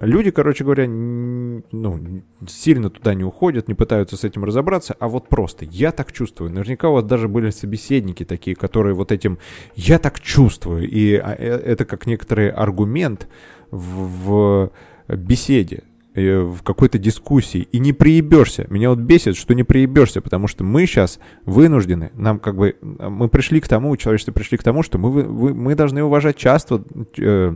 люди, 0.00 0.30
короче 0.30 0.64
говоря, 0.64 0.88
ну, 0.88 2.22
сильно 2.48 2.90
туда 2.90 3.14
не 3.14 3.24
уходят, 3.24 3.68
не 3.68 3.74
пытаются 3.74 4.16
с 4.16 4.24
этим 4.24 4.44
разобраться, 4.44 4.96
а 4.98 5.08
вот 5.08 5.28
просто 5.28 5.64
«я 5.66 5.92
так 5.92 6.12
чувствую». 6.12 6.50
Наверняка 6.50 6.88
у 6.88 6.94
вас 6.94 7.04
даже 7.04 7.28
были 7.28 7.50
собеседники 7.50 8.24
такие, 8.24 8.56
которые 8.56 8.94
вот 8.94 9.12
этим 9.12 9.38
«я 9.74 9.98
так 9.98 10.20
чувствую». 10.20 10.88
И 10.88 11.16
а, 11.16 11.34
э, 11.34 11.44
это 11.44 11.84
как 11.84 12.06
некоторый 12.06 12.50
аргумент 12.50 13.28
в, 13.70 14.70
в 15.06 15.16
беседе. 15.16 15.82
Э, 16.16 16.40
в 16.40 16.62
какой-то 16.62 16.96
дискуссии 16.96 17.68
и 17.72 17.78
не 17.78 17.92
приебешься. 17.92 18.66
Меня 18.70 18.88
вот 18.88 19.00
бесит, 19.00 19.36
что 19.36 19.54
не 19.54 19.64
приебешься, 19.64 20.22
потому 20.22 20.46
что 20.46 20.64
мы 20.64 20.86
сейчас 20.86 21.20
вынуждены, 21.44 22.10
нам 22.14 22.38
как 22.38 22.56
бы, 22.56 22.74
мы 22.80 23.28
пришли 23.28 23.60
к 23.60 23.68
тому, 23.68 23.94
человечество 23.98 24.32
пришли 24.32 24.56
к 24.56 24.62
тому, 24.62 24.82
что 24.82 24.96
мы, 24.96 25.24
мы, 25.24 25.52
мы 25.52 25.74
должны 25.74 26.02
уважать 26.02 26.36
часто, 26.38 26.82
э, 27.18 27.54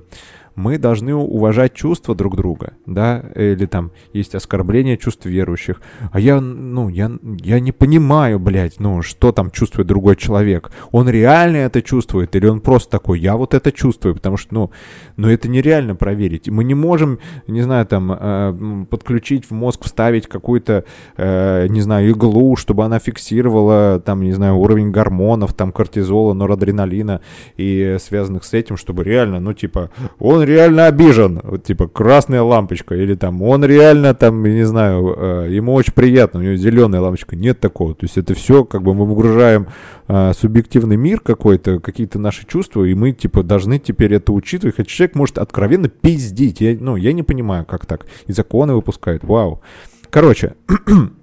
мы 0.61 0.79
должны 0.79 1.15
уважать 1.15 1.75
чувства 1.75 2.15
друг 2.15 2.37
друга, 2.37 2.75
да, 2.87 3.25
или 3.35 3.67
там 3.67 3.93
есть 4.13 4.35
оскорбление 4.35 4.97
чувств 4.97 5.27
верующих. 5.27 5.81
А 6.13 6.21
я, 6.21 6.41
ну, 6.41 6.89
я, 6.89 7.11
я 7.43 7.61
не 7.61 7.73
понимаю, 7.73 8.39
блядь, 8.39 8.79
ну, 8.79 9.03
что 9.03 9.33
там 9.33 9.51
чувствует 9.51 9.89
другой 9.89 10.17
человек. 10.17 10.71
Он 10.93 11.09
реально 11.09 11.59
это 11.59 11.83
чувствует, 11.83 12.37
или 12.37 12.47
он 12.47 12.61
просто 12.61 12.91
такой, 12.91 13.21
я 13.21 13.37
вот 13.37 13.55
это 13.55 13.73
чувствую, 13.73 14.15
потому 14.15 14.37
что, 14.37 14.55
ну, 14.55 14.71
но 15.17 15.27
ну, 15.27 15.33
это 15.33 15.49
нереально 15.49 15.95
проверить. 15.95 16.49
Мы 16.49 16.65
не 16.65 16.75
можем, 16.75 17.19
не 17.47 17.63
знаю, 17.63 17.87
там, 17.87 18.13
э, 18.13 18.85
подключить 18.91 19.47
в 19.47 19.53
мозг, 19.53 19.85
вставить 19.85 20.27
какую-то, 20.27 20.85
э, 21.17 21.67
не 21.69 21.81
знаю, 21.81 22.11
иглу, 22.11 22.57
чтобы 22.57 22.85
она 22.85 22.99
фиксировала, 22.99 24.01
там, 24.01 24.23
не 24.23 24.33
знаю, 24.33 24.57
уровень 24.57 24.91
гормонов, 24.91 25.55
там, 25.55 25.73
кортизола, 25.73 26.35
норадреналина 26.35 27.21
и 27.57 27.97
связанных 28.01 28.45
с 28.45 28.55
этим, 28.55 28.77
чтобы 28.77 29.05
реально, 29.05 29.41
ну, 29.41 29.53
типа, 29.53 29.91
он 30.19 30.43
реально 30.51 30.87
обижен, 30.87 31.41
вот 31.43 31.65
типа 31.65 31.89
красная 31.89 32.43
лампочка, 32.43 32.95
или 32.95 33.15
там 33.15 33.43
он 33.43 33.65
реально 33.65 34.15
там, 34.15 34.43
не 34.43 34.65
знаю, 34.65 35.15
э, 35.17 35.47
ему 35.51 35.73
очень 35.75 35.93
приятно, 35.93 36.41
у 36.41 36.43
него 36.43 36.57
зеленая 36.57 37.01
лампочка, 37.01 37.37
нет 37.37 37.61
такого. 37.61 37.95
То 37.95 38.05
есть 38.05 38.19
это 38.19 38.35
все 38.35 38.65
как 38.65 38.83
бы 38.83 38.95
мы 38.95 39.07
выгружаем 39.07 39.69
э, 40.09 40.33
субъективный 40.39 40.97
мир 40.97 41.21
какой-то, 41.21 41.81
какие-то 41.81 42.19
наши 42.19 42.47
чувства, 42.47 42.85
и 42.85 42.95
мы 42.95 43.13
типа 43.13 43.43
должны 43.43 43.79
теперь 43.79 44.15
это 44.15 44.33
учитывать, 44.33 44.77
хотя 44.77 44.89
человек 44.89 45.15
может 45.15 45.39
откровенно 45.39 45.89
пиздить. 45.89 46.61
Я, 46.61 46.77
ну, 46.79 46.97
я 46.97 47.13
не 47.13 47.23
понимаю, 47.23 47.65
как 47.65 47.87
так. 47.87 48.07
И 48.27 48.33
законы 48.33 48.75
выпускают, 48.75 49.25
вау. 49.25 49.63
Короче, 50.11 50.55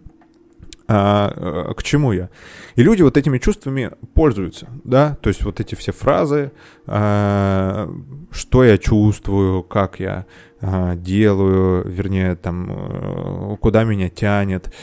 а, 0.87 1.73
к 1.73 1.83
чему 1.83 2.11
я? 2.13 2.29
И 2.75 2.83
люди 2.83 3.01
вот 3.01 3.17
этими 3.17 3.37
чувствами 3.39 3.91
пользуются, 4.13 4.67
да, 4.83 5.17
то 5.21 5.29
есть 5.29 5.43
вот 5.43 5.59
эти 5.59 5.75
все 5.75 5.91
фразы, 5.91 6.51
а, 6.85 7.89
что 8.31 8.63
я 8.63 8.77
чувствую, 8.77 9.63
как 9.63 9.99
я 9.99 10.25
а, 10.59 10.95
делаю, 10.95 11.87
вернее, 11.87 12.35
там, 12.35 12.71
э, 12.71 13.57
куда 13.59 13.83
меня 13.83 14.09
тянет. 14.09 14.73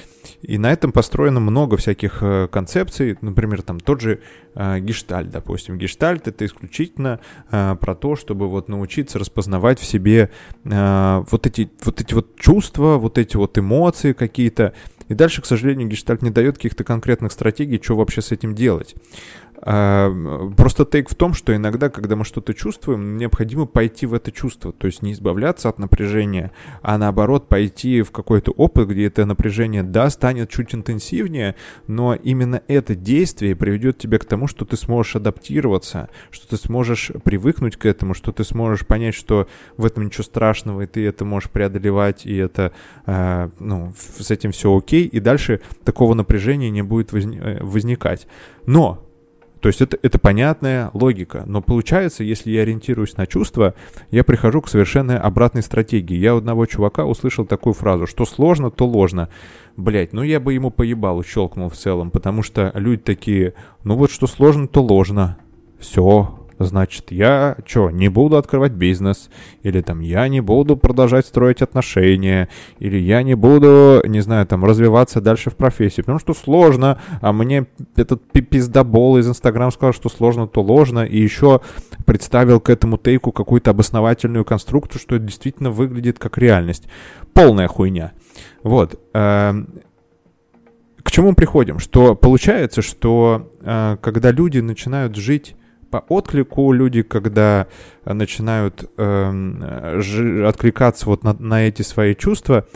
И 0.42 0.56
на 0.56 0.72
этом 0.72 0.92
построено 0.92 1.40
много 1.40 1.76
всяких 1.76 2.18
э, 2.22 2.48
концепций, 2.50 3.18
например, 3.20 3.62
там 3.62 3.80
тот 3.80 4.00
же 4.00 4.20
э, 4.54 4.78
гештальт, 4.78 5.30
допустим. 5.30 5.76
Гештальт— 5.76 6.28
это 6.28 6.46
исключительно 6.46 7.18
э, 7.50 7.76
про 7.80 7.94
то, 7.94 8.14
чтобы 8.14 8.48
вот 8.48 8.68
научиться 8.68 9.18
распознавать 9.18 9.80
в 9.80 9.84
себе 9.84 10.30
э, 10.64 11.24
вот, 11.30 11.46
эти, 11.46 11.70
вот 11.84 12.00
эти 12.00 12.14
вот 12.14 12.38
чувства, 12.38 12.96
вот 12.96 13.18
эти 13.18 13.36
вот 13.36 13.58
эмоции 13.58 14.12
какие-то, 14.12 14.74
и 15.08 15.14
дальше, 15.14 15.42
к 15.42 15.46
сожалению, 15.46 15.88
гештальт 15.88 16.22
не 16.22 16.30
дает 16.30 16.56
каких-то 16.56 16.84
конкретных 16.84 17.32
стратегий, 17.32 17.80
что 17.82 17.96
вообще 17.96 18.22
с 18.22 18.32
этим 18.32 18.54
делать. 18.54 18.94
А, 19.62 20.12
просто 20.56 20.84
тейк 20.84 21.08
в 21.08 21.14
том, 21.14 21.34
что 21.34 21.54
иногда, 21.54 21.88
когда 21.88 22.16
мы 22.16 22.24
что-то 22.24 22.54
чувствуем, 22.54 23.16
необходимо 23.16 23.66
пойти 23.66 24.06
в 24.06 24.14
это 24.14 24.32
чувство, 24.32 24.72
то 24.72 24.86
есть 24.86 25.02
не 25.02 25.12
избавляться 25.12 25.68
от 25.68 25.78
напряжения, 25.78 26.50
а 26.82 26.98
наоборот 26.98 27.48
пойти 27.48 28.02
в 28.02 28.10
какой-то 28.10 28.50
опыт, 28.52 28.88
где 28.88 29.06
это 29.06 29.24
напряжение, 29.24 29.82
да, 29.82 30.10
станет 30.10 30.50
чуть 30.50 30.74
интенсивнее, 30.74 31.54
но 31.86 32.14
именно 32.14 32.62
это 32.68 32.94
действие 32.94 33.56
приведет 33.56 33.98
тебя 33.98 34.18
к 34.18 34.24
тому, 34.24 34.48
что 34.48 34.64
ты 34.64 34.76
сможешь 34.76 35.16
адаптироваться, 35.16 36.08
что 36.30 36.48
ты 36.48 36.56
сможешь 36.56 37.12
привыкнуть 37.22 37.76
к 37.76 37.86
этому, 37.86 38.14
что 38.14 38.32
ты 38.32 38.44
сможешь 38.44 38.86
понять, 38.86 39.14
что 39.14 39.48
в 39.76 39.86
этом 39.86 40.06
ничего 40.06 40.24
страшного, 40.24 40.82
и 40.82 40.86
ты 40.86 41.06
это 41.06 41.24
можешь 41.24 41.50
преодолевать, 41.50 42.26
и 42.26 42.36
это, 42.36 42.72
э, 43.06 43.48
ну, 43.60 43.94
с 43.96 44.30
этим 44.30 44.52
все 44.52 44.76
окей, 44.76 45.06
и 45.06 45.20
дальше 45.20 45.60
такого 45.84 46.14
напряжения 46.14 46.70
не 46.70 46.82
будет 46.82 47.14
э, 47.14 47.62
возникать. 47.62 48.26
Но 48.66 49.03
то 49.64 49.68
есть 49.68 49.80
это, 49.80 49.98
это 50.02 50.18
понятная 50.18 50.90
логика. 50.92 51.44
Но 51.46 51.62
получается, 51.62 52.22
если 52.22 52.50
я 52.50 52.60
ориентируюсь 52.60 53.16
на 53.16 53.26
чувства, 53.26 53.72
я 54.10 54.22
прихожу 54.22 54.60
к 54.60 54.68
совершенно 54.68 55.18
обратной 55.18 55.62
стратегии. 55.62 56.18
Я 56.18 56.34
у 56.34 56.36
одного 56.36 56.66
чувака 56.66 57.06
услышал 57.06 57.46
такую 57.46 57.72
фразу, 57.72 58.06
что 58.06 58.26
сложно, 58.26 58.70
то 58.70 58.86
ложно. 58.86 59.30
Блять, 59.78 60.12
ну 60.12 60.22
я 60.22 60.38
бы 60.38 60.52
ему 60.52 60.70
поебал, 60.70 61.24
щелкнул 61.24 61.70
в 61.70 61.76
целом, 61.76 62.10
потому 62.10 62.42
что 62.42 62.72
люди 62.74 63.00
такие, 63.00 63.54
ну 63.84 63.96
вот 63.96 64.10
что 64.10 64.26
сложно, 64.26 64.68
то 64.68 64.82
ложно. 64.82 65.38
Все, 65.78 66.43
Значит, 66.58 67.10
я 67.10 67.56
что, 67.64 67.90
не 67.90 68.08
буду 68.08 68.36
открывать 68.36 68.72
бизнес, 68.72 69.28
или 69.62 69.80
там 69.80 70.00
я 70.00 70.28
не 70.28 70.40
буду 70.40 70.76
продолжать 70.76 71.26
строить 71.26 71.62
отношения, 71.62 72.48
или 72.78 72.96
я 72.96 73.22
не 73.22 73.34
буду, 73.34 74.02
не 74.06 74.20
знаю, 74.20 74.46
там 74.46 74.64
развиваться 74.64 75.20
дальше 75.20 75.50
в 75.50 75.56
профессии, 75.56 76.00
потому 76.00 76.18
что 76.18 76.32
сложно, 76.32 77.00
а 77.20 77.32
мне 77.32 77.66
этот 77.96 78.22
пиздобол 78.30 79.18
из 79.18 79.28
Инстаграм 79.28 79.72
сказал, 79.72 79.92
что 79.92 80.08
сложно, 80.08 80.46
то 80.46 80.62
ложно, 80.62 81.04
и 81.04 81.18
еще 81.18 81.60
представил 82.06 82.60
к 82.60 82.70
этому 82.70 82.98
тейку 82.98 83.32
какую-то 83.32 83.70
обосновательную 83.70 84.44
конструкцию, 84.44 85.00
что 85.00 85.16
это 85.16 85.24
действительно 85.24 85.70
выглядит 85.70 86.18
как 86.18 86.38
реальность. 86.38 86.86
Полная 87.32 87.66
хуйня. 87.66 88.12
Вот. 88.62 89.00
Эм, 89.12 89.68
к 91.02 91.10
чему 91.10 91.34
приходим? 91.34 91.78
Что 91.78 92.14
получается, 92.14 92.80
что 92.80 93.52
э, 93.60 93.96
когда 94.00 94.30
люди 94.30 94.58
начинают 94.58 95.16
жить 95.16 95.56
по 95.94 96.04
отклику 96.08 96.72
люди, 96.72 97.02
когда 97.02 97.68
начинают 98.04 98.90
э, 98.96 100.44
откликаться 100.44 101.06
вот 101.06 101.22
на, 101.22 101.34
на 101.34 101.68
эти 101.68 101.82
свои 101.82 102.16
чувства, 102.16 102.66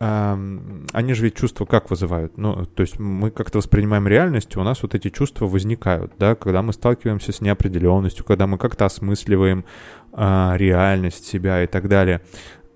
э, 0.00 0.58
они 0.92 1.12
же 1.12 1.24
ведь 1.24 1.34
чувства 1.34 1.66
как 1.66 1.90
вызывают? 1.90 2.38
Ну, 2.38 2.64
то 2.64 2.80
есть 2.80 2.98
мы 2.98 3.30
как-то 3.30 3.58
воспринимаем 3.58 4.08
реальность, 4.08 4.56
у 4.56 4.62
нас 4.62 4.82
вот 4.82 4.94
эти 4.94 5.10
чувства 5.10 5.44
возникают, 5.44 6.12
да, 6.18 6.34
когда 6.34 6.62
мы 6.62 6.72
сталкиваемся 6.72 7.32
с 7.32 7.42
неопределенностью, 7.42 8.24
когда 8.24 8.46
мы 8.46 8.56
как-то 8.56 8.86
осмысливаем 8.86 9.66
э, 10.14 10.52
реальность 10.56 11.26
себя 11.26 11.62
и 11.62 11.66
так 11.66 11.86
далее. 11.88 12.22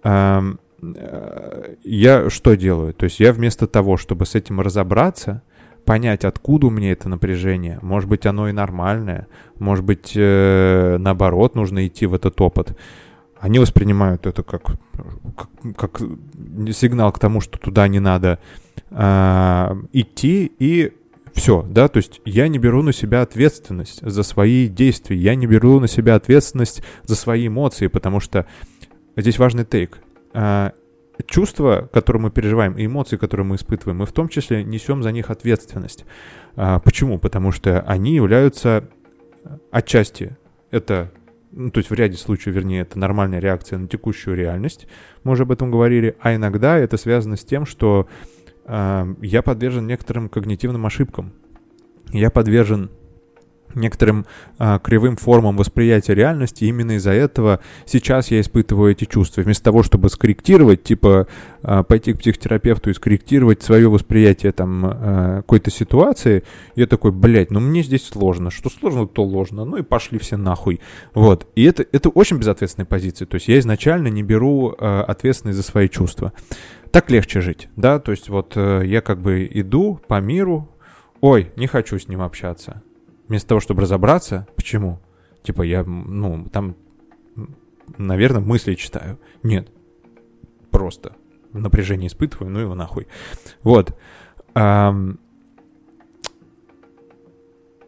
Эм, 0.03 0.61
э, 0.83 1.77
я 1.83 2.29
что 2.29 2.57
делаю? 2.57 2.93
То 2.93 3.05
есть 3.05 3.21
я 3.21 3.33
вместо 3.33 3.67
того, 3.67 3.97
чтобы 3.97 4.27
с 4.27 4.35
этим 4.35 4.61
разобраться, 4.61 5.43
понять, 5.89 6.27
откуда 6.27 6.67
у 6.67 6.71
меня 6.71 6.93
это 6.93 7.09
напряжение. 7.09 7.79
Может 7.81 8.11
быть, 8.11 8.27
оно 8.27 8.51
и 8.51 8.53
нормальное. 8.53 9.27
Может 9.59 9.87
быть, 9.87 10.13
э, 10.15 10.99
наоборот, 11.01 11.55
нужно 11.55 11.87
идти 11.87 12.05
в 12.05 12.13
этот 12.13 12.39
опыт. 12.43 12.77
Они 13.41 13.59
воспринимают 13.59 14.27
это 14.27 14.43
как, 14.43 14.65
как, 15.35 15.49
как 15.77 16.03
сигнал 16.75 17.11
к 17.11 17.19
тому, 17.19 17.41
что 17.41 17.59
туда 17.59 17.89
не 17.89 18.01
надо 18.01 18.39
э, 18.91 19.77
идти, 19.95 20.53
и 20.59 20.93
все, 21.33 21.65
да, 21.67 21.89
то 21.89 21.97
есть 21.97 22.21
я 22.27 22.49
не 22.49 22.59
беру 22.59 22.83
на 22.83 22.93
себя 22.93 23.23
ответственность 23.23 24.03
за 24.03 24.23
свои 24.23 24.69
действия, 24.69 25.17
я 25.17 25.35
не 25.37 25.47
беру 25.47 25.81
на 25.81 25.89
себя 25.89 26.17
ответственность 26.17 26.83
за 27.05 27.17
свои 27.17 27.47
эмоции, 27.47 27.87
потому 27.87 28.21
что 28.21 28.45
здесь 29.17 29.39
важный 29.39 29.65
тейк. 29.65 30.01
Э, 30.35 30.73
чувства, 31.27 31.89
которые 31.93 32.23
мы 32.23 32.31
переживаем, 32.31 32.77
и 32.77 32.87
эмоции, 32.87 33.17
которые 33.17 33.47
мы 33.47 33.57
испытываем, 33.57 33.99
мы 33.99 34.07
в 34.07 34.13
том 34.13 34.29
числе 34.29 34.65
несем 34.65 35.03
за 35.03 35.13
них 35.13 35.31
ответственность. 35.31 36.05
А, 36.57 36.79
почему? 36.81 37.19
Потому 37.19 37.53
что 37.53 37.81
они 37.81 38.15
являются 38.15 38.89
отчасти 39.71 40.37
это, 40.71 41.11
ну, 41.53 41.71
то 41.71 41.79
есть 41.79 41.91
в 41.91 41.95
ряде 41.95 42.17
случаев, 42.17 42.55
вернее, 42.55 42.83
это 42.83 42.99
нормальная 42.99 43.41
реакция 43.41 43.79
на 43.79 43.89
текущую 43.89 44.37
реальность, 44.37 44.87
мы 45.25 45.33
уже 45.33 45.45
об 45.45 45.53
этом 45.53 45.71
говорили, 45.71 46.17
а 46.21 46.35
иногда 46.35 46.79
это 46.79 46.97
связано 46.97 47.37
с 47.37 47.45
тем, 47.45 47.67
что 47.67 48.09
э, 48.67 49.15
я 49.23 49.43
подвержен 49.43 49.87
некоторым 49.87 50.29
когнитивным 50.29 50.85
ошибкам. 50.87 51.33
Я 52.13 52.31
подвержен 52.31 52.91
некоторым 53.75 54.27
а, 54.59 54.79
кривым 54.79 55.17
формам 55.17 55.57
восприятия 55.57 56.15
реальности. 56.15 56.65
Именно 56.65 56.93
из-за 56.93 57.13
этого 57.13 57.61
сейчас 57.87 58.31
я 58.31 58.41
испытываю 58.41 58.93
эти 58.93 59.05
чувства. 59.05 59.43
Вместо 59.43 59.65
того, 59.65 59.83
чтобы 59.83 60.09
скорректировать, 60.09 60.83
типа 60.83 61.27
а, 61.63 61.83
пойти 61.83 62.13
к 62.13 62.19
психотерапевту 62.19 62.91
и 62.91 62.95
скорректировать 62.95 63.63
свое 63.63 63.89
восприятие 63.89 64.53
там 64.53 64.85
а, 64.85 65.37
какой-то 65.39 65.71
ситуации, 65.71 66.45
я 66.75 66.87
такой, 66.87 67.13
блядь, 67.13 67.51
ну 67.51 67.61
мне 67.61 67.83
здесь 67.83 68.07
сложно. 68.07 68.51
Что 68.51 68.71
сложно, 68.71 69.07
то 69.07 69.25
ложно. 69.25 69.65
Ну 69.65 69.77
и 69.77 69.83
пошли 69.83 70.19
все 70.19 70.37
нахуй. 70.37 70.81
Вот. 71.15 71.47
И 71.55 71.65
это, 71.65 71.85
это 71.93 72.09
очень 72.09 72.39
безответственная 72.39 72.87
позиция. 72.87 73.27
То 73.27 73.37
есть 73.37 73.49
я 73.49 73.59
изначально 73.59 74.09
не 74.09 74.23
беру 74.23 74.75
а, 74.79 75.03
ответственность 75.03 75.57
за 75.57 75.63
свои 75.63 75.89
чувства. 75.89 76.33
Так 76.91 77.11
легче 77.11 77.41
жить, 77.41 77.69
да, 77.77 77.99
то 77.99 78.13
есть 78.13 78.29
вот 78.29 78.53
э, 78.57 78.83
я 78.87 79.01
как 79.03 79.21
бы 79.21 79.49
иду 79.51 80.01
по 80.09 80.21
миру, 80.21 80.69
ой, 81.21 81.53
не 81.57 81.67
хочу 81.67 81.99
с 81.99 82.09
ним 82.09 82.23
общаться, 82.23 82.83
вместо 83.29 83.49
того, 83.49 83.61
чтобы 83.61 83.83
разобраться, 83.83 84.47
почему. 84.57 85.01
Типа 85.43 85.63
я, 85.63 85.85
ну, 85.85 86.49
там, 86.53 86.77
наверное, 87.97 88.41
мысли 88.41 88.75
читаю. 88.75 89.19
Нет. 89.43 89.71
Просто 90.71 91.15
напряжение 91.53 92.09
испытываю, 92.09 92.51
ну 92.51 92.61
его 92.61 92.75
нахуй. 92.75 93.07
Вот. 93.63 93.97
Ам... 94.55 95.19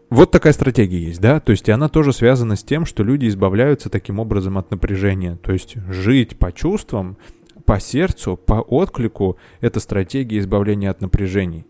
Вот 0.09 0.33
такая 0.33 0.53
стратегия 0.53 0.99
есть, 0.99 1.21
да, 1.21 1.39
то 1.39 1.53
есть 1.53 1.69
и 1.69 1.73
она 1.73 1.89
тоже 1.89 2.13
связана 2.13 2.57
с 2.57 2.65
тем, 2.65 2.85
что 2.85 3.05
люди 3.05 3.29
избавляются 3.29 3.89
таким 3.89 4.19
образом 4.19 4.59
от 4.59 4.73
напряжения, 4.73 5.37
то 5.37 5.53
есть 5.53 5.77
жить 5.89 6.37
по 6.37 6.51
чувствам, 6.51 7.17
по 7.65 7.79
сердцу, 7.79 8.37
по 8.37 8.55
отклику— 8.55 9.37
это 9.61 9.79
стратегия 9.79 10.41
избавления 10.41 10.91
от 10.91 11.01
напряжений. 11.01 11.65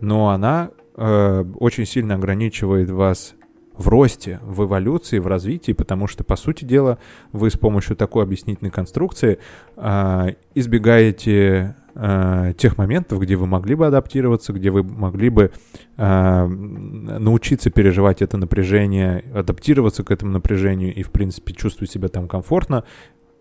Но 0.00 0.30
она 0.30 0.72
э, 0.96 1.44
очень 1.58 1.86
сильно 1.86 2.14
ограничивает 2.14 2.90
вас 2.90 3.34
в 3.76 3.88
росте, 3.88 4.38
в 4.42 4.64
эволюции, 4.64 5.18
в 5.18 5.26
развитии, 5.26 5.72
потому 5.72 6.06
что, 6.06 6.24
по 6.24 6.36
сути 6.36 6.64
дела, 6.64 6.98
вы 7.32 7.50
с 7.50 7.56
помощью 7.56 7.96
такой 7.96 8.24
объяснительной 8.24 8.70
конструкции 8.70 9.38
э, 9.76 10.26
избегаете 10.54 11.74
э, 11.94 12.52
тех 12.58 12.76
моментов, 12.76 13.20
где 13.20 13.36
вы 13.36 13.46
могли 13.46 13.74
бы 13.74 13.86
адаптироваться, 13.86 14.52
где 14.52 14.70
вы 14.70 14.82
могли 14.82 15.30
бы 15.30 15.52
э, 15.96 16.46
научиться 16.46 17.70
переживать 17.70 18.22
это 18.22 18.36
напряжение, 18.36 19.24
адаптироваться 19.34 20.04
к 20.04 20.10
этому 20.10 20.32
напряжению 20.32 20.94
и, 20.94 21.02
в 21.02 21.10
принципе, 21.10 21.54
чувствовать 21.54 21.90
себя 21.90 22.08
там 22.08 22.28
комфортно. 22.28 22.84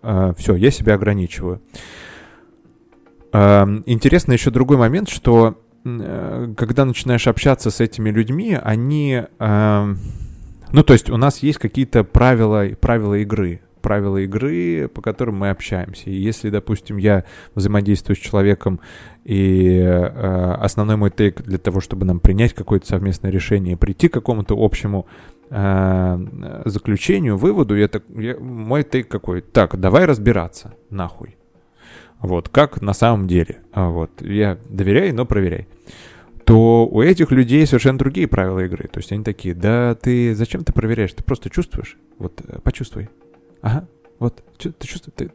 Э, 0.01 0.33
все, 0.37 0.55
я 0.55 0.71
себя 0.71 0.95
ограничиваю. 0.95 1.61
Э, 3.33 3.65
интересно 3.85 4.31
еще 4.33 4.49
другой 4.49 4.77
момент, 4.77 5.09
что 5.09 5.57
когда 5.83 6.85
начинаешь 6.85 7.27
общаться 7.27 7.71
с 7.71 7.79
этими 7.79 8.09
людьми, 8.09 8.57
они... 8.61 9.23
Э, 9.39 9.95
ну, 10.71 10.83
то 10.83 10.93
есть 10.93 11.09
у 11.09 11.17
нас 11.17 11.39
есть 11.39 11.57
какие-то 11.57 12.03
правила, 12.03 12.67
правила 12.79 13.15
игры, 13.15 13.61
правила 13.81 14.17
игры, 14.17 14.87
по 14.87 15.01
которым 15.01 15.37
мы 15.37 15.49
общаемся. 15.49 16.09
И 16.09 16.13
если, 16.13 16.49
допустим, 16.49 16.97
я 16.97 17.25
взаимодействую 17.55 18.15
с 18.15 18.19
человеком, 18.19 18.79
и 19.23 19.79
э, 19.79 20.53
основной 20.59 20.95
мой 20.95 21.09
тейк 21.09 21.41
для 21.41 21.57
того, 21.57 21.81
чтобы 21.81 22.05
нам 22.05 22.19
принять 22.19 22.53
какое-то 22.53 22.87
совместное 22.87 23.31
решение, 23.31 23.75
прийти 23.75 24.07
к 24.07 24.13
какому-то 24.13 24.55
общему 24.57 25.07
э, 25.49 26.61
заключению, 26.65 27.37
выводу, 27.37 27.75
я 27.75 27.87
так, 27.87 28.03
я, 28.15 28.37
мой 28.37 28.83
тейк 28.83 29.07
какой? 29.07 29.41
Так, 29.41 29.79
давай 29.79 30.05
разбираться, 30.05 30.75
нахуй. 30.89 31.35
Вот, 32.21 32.49
как 32.49 32.81
на 32.81 32.93
самом 32.93 33.27
деле. 33.27 33.59
А 33.73 33.89
вот, 33.89 34.21
я 34.21 34.57
доверяй, 34.69 35.11
но 35.11 35.25
проверяй. 35.25 35.67
То 36.45 36.87
у 36.87 37.01
этих 37.01 37.31
людей 37.31 37.65
совершенно 37.65 37.97
другие 37.97 38.27
правила 38.27 38.59
игры. 38.59 38.87
То 38.87 38.99
есть 38.99 39.11
они 39.11 39.23
такие, 39.23 39.55
да 39.55 39.95
ты 39.95 40.35
зачем 40.35 40.63
ты 40.63 40.73
проверяешь? 40.73 41.13
Ты 41.13 41.23
просто 41.23 41.49
чувствуешь? 41.49 41.97
Вот, 42.17 42.41
э, 42.47 42.59
почувствуй. 42.59 43.09
Ага, 43.61 43.87
вот, 44.19 44.43
ты 44.57 44.87
чувствуешь, 44.87 45.15
ты, 45.15 45.31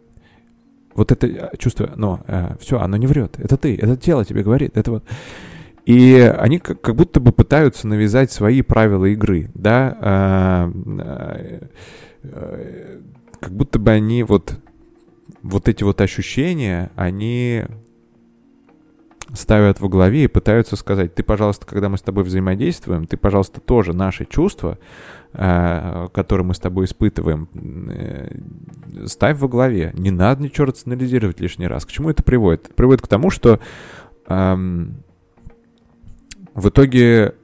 вот 0.95 1.13
это 1.13 1.27
э, 1.27 1.57
чувство, 1.59 1.93
но 1.97 2.21
э, 2.27 2.57
все, 2.61 2.79
оно 2.79 2.97
не 2.97 3.07
врет. 3.07 3.39
Это 3.39 3.57
ты, 3.57 3.77
это 3.77 3.97
тело 3.97 4.25
тебе 4.25 4.43
говорит. 4.43 4.77
Это 4.77 4.91
вот. 4.93 5.05
И 5.85 6.19
они 6.37 6.59
как, 6.59 6.81
как 6.81 6.97
будто 6.97 7.21
бы 7.21 7.33
пытаются 7.33 7.87
навязать 7.87 8.33
свои 8.33 8.63
правила 8.63 9.05
игры, 9.05 9.51
да, 9.55 9.97
э, 10.01 10.73
э, 11.01 11.61
э, 12.25 13.01
как 13.41 13.53
будто 13.53 13.79
бы 13.79 13.91
они 13.93 14.23
вот 14.25 14.55
вот 15.47 15.69
эти 15.69 15.85
вот 15.85 16.01
ощущения, 16.01 16.91
они 16.97 17.65
ставят 19.33 19.81
во 19.81 19.89
главе 19.89 20.25
и 20.25 20.29
пытаются 20.29 20.77
сказать, 20.77 21.15
ты, 21.15 21.23
пожалуйста, 21.23 21.67
когда 21.67 21.89
мы 21.89 21.99
с 21.99 22.03
тобой 22.03 22.25
взаимодействуем, 22.25 23.07
ты, 23.07 23.17
пожалуйста, 23.17 23.61
тоже 23.61 23.93
наши 23.93 24.25
чувства, 24.25 24.79
э, 25.33 26.09
которые 26.13 26.47
мы 26.47 26.55
с 26.55 26.59
тобой 26.59 26.87
испытываем, 26.87 27.49
э, 27.91 29.07
ставь 29.07 29.39
во 29.39 29.49
главе. 29.49 29.93
Не 29.95 30.11
надо 30.11 30.43
ничего 30.43 30.67
рационализировать 30.67 31.41
лишний 31.41 31.67
раз. 31.67 31.85
К 31.85 31.91
чему 31.91 32.11
это 32.11 32.23
приводит? 32.23 32.67
Это 32.67 32.75
приводит 32.75 33.03
к 33.03 33.09
тому, 33.09 33.31
что 33.31 33.59
эм, 34.29 35.03
в 36.55 36.69
итоге 36.69 37.35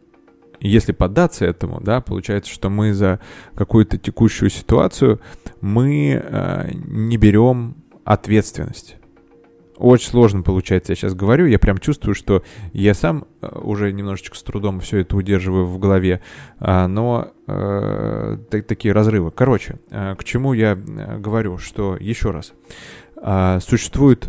если 0.61 0.93
поддаться 0.93 1.45
этому, 1.45 1.81
да, 1.81 2.01
получается, 2.01 2.53
что 2.53 2.71
мы 2.71 2.95
за 2.95 3.19
какую-то 3.57 3.99
текущую 3.99 4.49
ситуацию 4.49 5.21
мы 5.61 6.23
э, 6.23 6.71
не 6.73 7.17
берем 7.17 7.82
ответственность. 8.05 8.97
Очень 9.77 10.11
сложно 10.11 10.43
получается, 10.43 10.93
я 10.93 10.97
сейчас 10.97 11.15
говорю, 11.15 11.47
я 11.47 11.59
прям 11.59 11.79
чувствую, 11.79 12.15
что 12.15 12.45
я 12.73 12.95
сам 12.95 13.25
э, 13.41 13.49
уже 13.63 13.91
немножечко 13.93 14.37
с 14.37 14.43
трудом 14.43 14.79
все 14.79 14.99
это 14.99 15.17
удерживаю 15.17 15.67
в 15.67 15.79
голове, 15.79 16.21
а, 16.61 16.87
но 16.87 17.33
э, 17.49 18.37
такие 18.51 18.95
разрывы. 18.95 19.33
Короче, 19.33 19.81
э, 19.91 20.15
к 20.17 20.23
чему 20.23 20.53
я 20.53 20.73
э, 20.73 21.19
говорю, 21.19 21.59
что 21.59 21.97
еще 21.99 22.31
раз, 22.31 22.53
э, 23.17 23.59
существует 23.61 24.29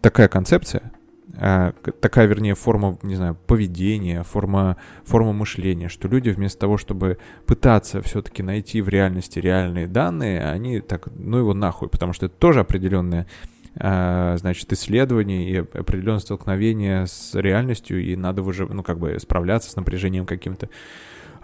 такая 0.00 0.28
концепция, 0.28 0.93
такая, 1.36 2.26
вернее, 2.26 2.54
форма, 2.54 2.98
не 3.02 3.16
знаю, 3.16 3.36
поведения, 3.46 4.22
форма, 4.22 4.76
форма 5.04 5.32
мышления, 5.32 5.88
что 5.88 6.08
люди 6.08 6.30
вместо 6.30 6.60
того, 6.60 6.78
чтобы 6.78 7.18
пытаться 7.46 8.02
все-таки 8.02 8.42
найти 8.42 8.80
в 8.80 8.88
реальности 8.88 9.38
реальные 9.38 9.86
данные, 9.86 10.44
они 10.44 10.80
так, 10.80 11.08
ну 11.16 11.38
его 11.38 11.54
нахуй, 11.54 11.88
потому 11.88 12.12
что 12.12 12.26
это 12.26 12.34
тоже 12.36 12.60
определенное, 12.60 13.26
э, 13.76 14.36
значит, 14.38 14.72
исследование 14.72 15.48
и 15.48 15.56
определенное 15.56 16.20
столкновение 16.20 17.06
с 17.06 17.34
реальностью, 17.34 18.02
и 18.02 18.14
надо 18.16 18.42
уже, 18.42 18.66
ну, 18.66 18.82
как 18.82 18.98
бы 18.98 19.18
справляться 19.18 19.70
с 19.70 19.76
напряжением 19.76 20.26
каким-то 20.26 20.68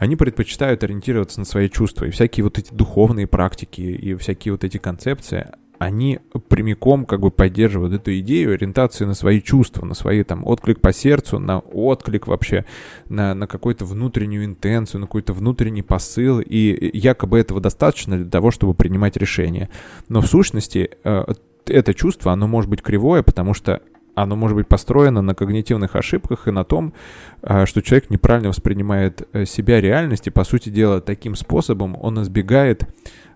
они 0.00 0.16
предпочитают 0.16 0.82
ориентироваться 0.82 1.40
на 1.40 1.44
свои 1.44 1.68
чувства. 1.68 2.06
И 2.06 2.10
всякие 2.10 2.42
вот 2.44 2.58
эти 2.58 2.72
духовные 2.72 3.26
практики, 3.26 3.82
и 3.82 4.14
всякие 4.14 4.52
вот 4.52 4.64
эти 4.64 4.78
концепции, 4.78 5.48
они 5.80 6.20
прямиком 6.48 7.06
как 7.06 7.20
бы 7.20 7.30
поддерживают 7.30 7.94
эту 7.94 8.16
идею 8.18 8.52
ориентации 8.52 9.06
на 9.06 9.14
свои 9.14 9.40
чувства, 9.40 9.86
на 9.86 9.94
свои 9.94 10.22
там 10.24 10.46
отклик 10.46 10.78
по 10.78 10.92
сердцу, 10.92 11.38
на 11.38 11.60
отклик 11.60 12.26
вообще, 12.26 12.66
на, 13.08 13.32
на 13.32 13.46
какую-то 13.46 13.86
внутреннюю 13.86 14.44
интенцию, 14.44 15.00
на 15.00 15.06
какой-то 15.06 15.32
внутренний 15.32 15.80
посыл, 15.80 16.40
и 16.40 16.90
якобы 16.92 17.38
этого 17.38 17.62
достаточно 17.62 18.18
для 18.18 18.28
того, 18.28 18.50
чтобы 18.50 18.74
принимать 18.74 19.16
решения. 19.16 19.70
Но 20.10 20.20
в 20.20 20.26
сущности 20.26 20.90
э, 21.02 21.24
это 21.64 21.94
чувство, 21.94 22.32
оно 22.32 22.46
может 22.46 22.68
быть 22.68 22.82
кривое, 22.82 23.22
потому 23.22 23.54
что 23.54 23.80
оно 24.14 24.36
может 24.36 24.56
быть 24.58 24.68
построено 24.68 25.22
на 25.22 25.34
когнитивных 25.34 25.96
ошибках 25.96 26.46
и 26.46 26.50
на 26.50 26.62
том, 26.62 26.92
э, 27.40 27.64
что 27.64 27.80
человек 27.80 28.10
неправильно 28.10 28.50
воспринимает 28.50 29.26
э, 29.32 29.46
себя 29.46 29.80
реальность, 29.80 30.26
и, 30.26 30.30
по 30.30 30.44
сути 30.44 30.68
дела, 30.68 31.00
таким 31.00 31.36
способом 31.36 31.96
он 31.98 32.20
избегает 32.20 32.86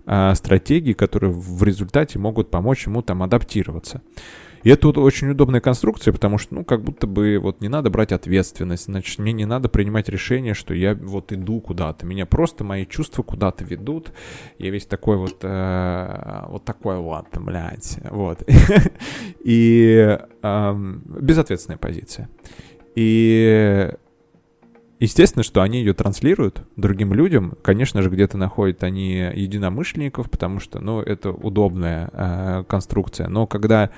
стратегии, 0.07 0.93
которые 0.93 1.33
в 1.33 1.63
результате 1.63 2.19
могут 2.19 2.51
помочь 2.51 2.87
ему 2.87 3.03
там 3.03 3.23
адаптироваться. 3.23 4.03
И 4.65 4.71
это 4.71 4.87
вот 4.87 4.97
очень 4.97 5.29
удобная 5.29 5.61
конструкция, 5.61 6.13
потому 6.13 6.39
что, 6.39 6.55
ну, 6.55 6.65
как 6.65 6.83
будто 6.83 7.07
бы 7.07 7.39
вот 7.39 7.61
не 7.61 7.69
надо 7.69 7.91
брать 7.91 8.13
ответственность, 8.13 8.87
значит, 8.87 9.19
мне 9.19 9.35
не 9.35 9.45
надо 9.45 9.69
принимать 9.69 10.09
решение, 10.09 10.55
что 10.55 10.73
я 10.73 10.95
вот 10.95 11.33
иду 11.33 11.61
куда-то. 11.61 12.07
Меня 12.07 12.25
просто 12.25 12.65
мои 12.65 12.87
чувства 12.87 13.23
куда-то 13.23 13.63
ведут. 13.63 14.13
Я 14.59 14.71
весь 14.71 14.87
такой 14.87 15.19
вот, 15.19 15.37
э, 15.43 16.45
вот 16.49 16.65
такой 16.65 16.97
вот, 16.97 17.27
блядь, 17.35 17.99
вот. 18.11 18.43
И 19.45 20.19
безответственная 20.43 21.79
позиция. 21.79 22.31
И 22.95 23.91
Естественно, 25.05 25.43
что 25.43 25.61
они 25.61 25.81
ее 25.81 25.93
транслируют 25.93 26.63
другим 26.77 27.13
людям. 27.13 27.59
Конечно 27.61 28.01
же, 28.01 28.09
где-то 28.09 28.39
находят 28.39 28.83
они 28.85 29.17
единомышленников, 29.35 30.31
потому 30.31 30.61
что, 30.61 30.81
ну, 30.81 31.03
это 31.03 31.31
удобная 31.31 32.09
э, 32.11 32.65
конструкция. 32.67 33.29
Но 33.29 33.47
когда 33.47 33.91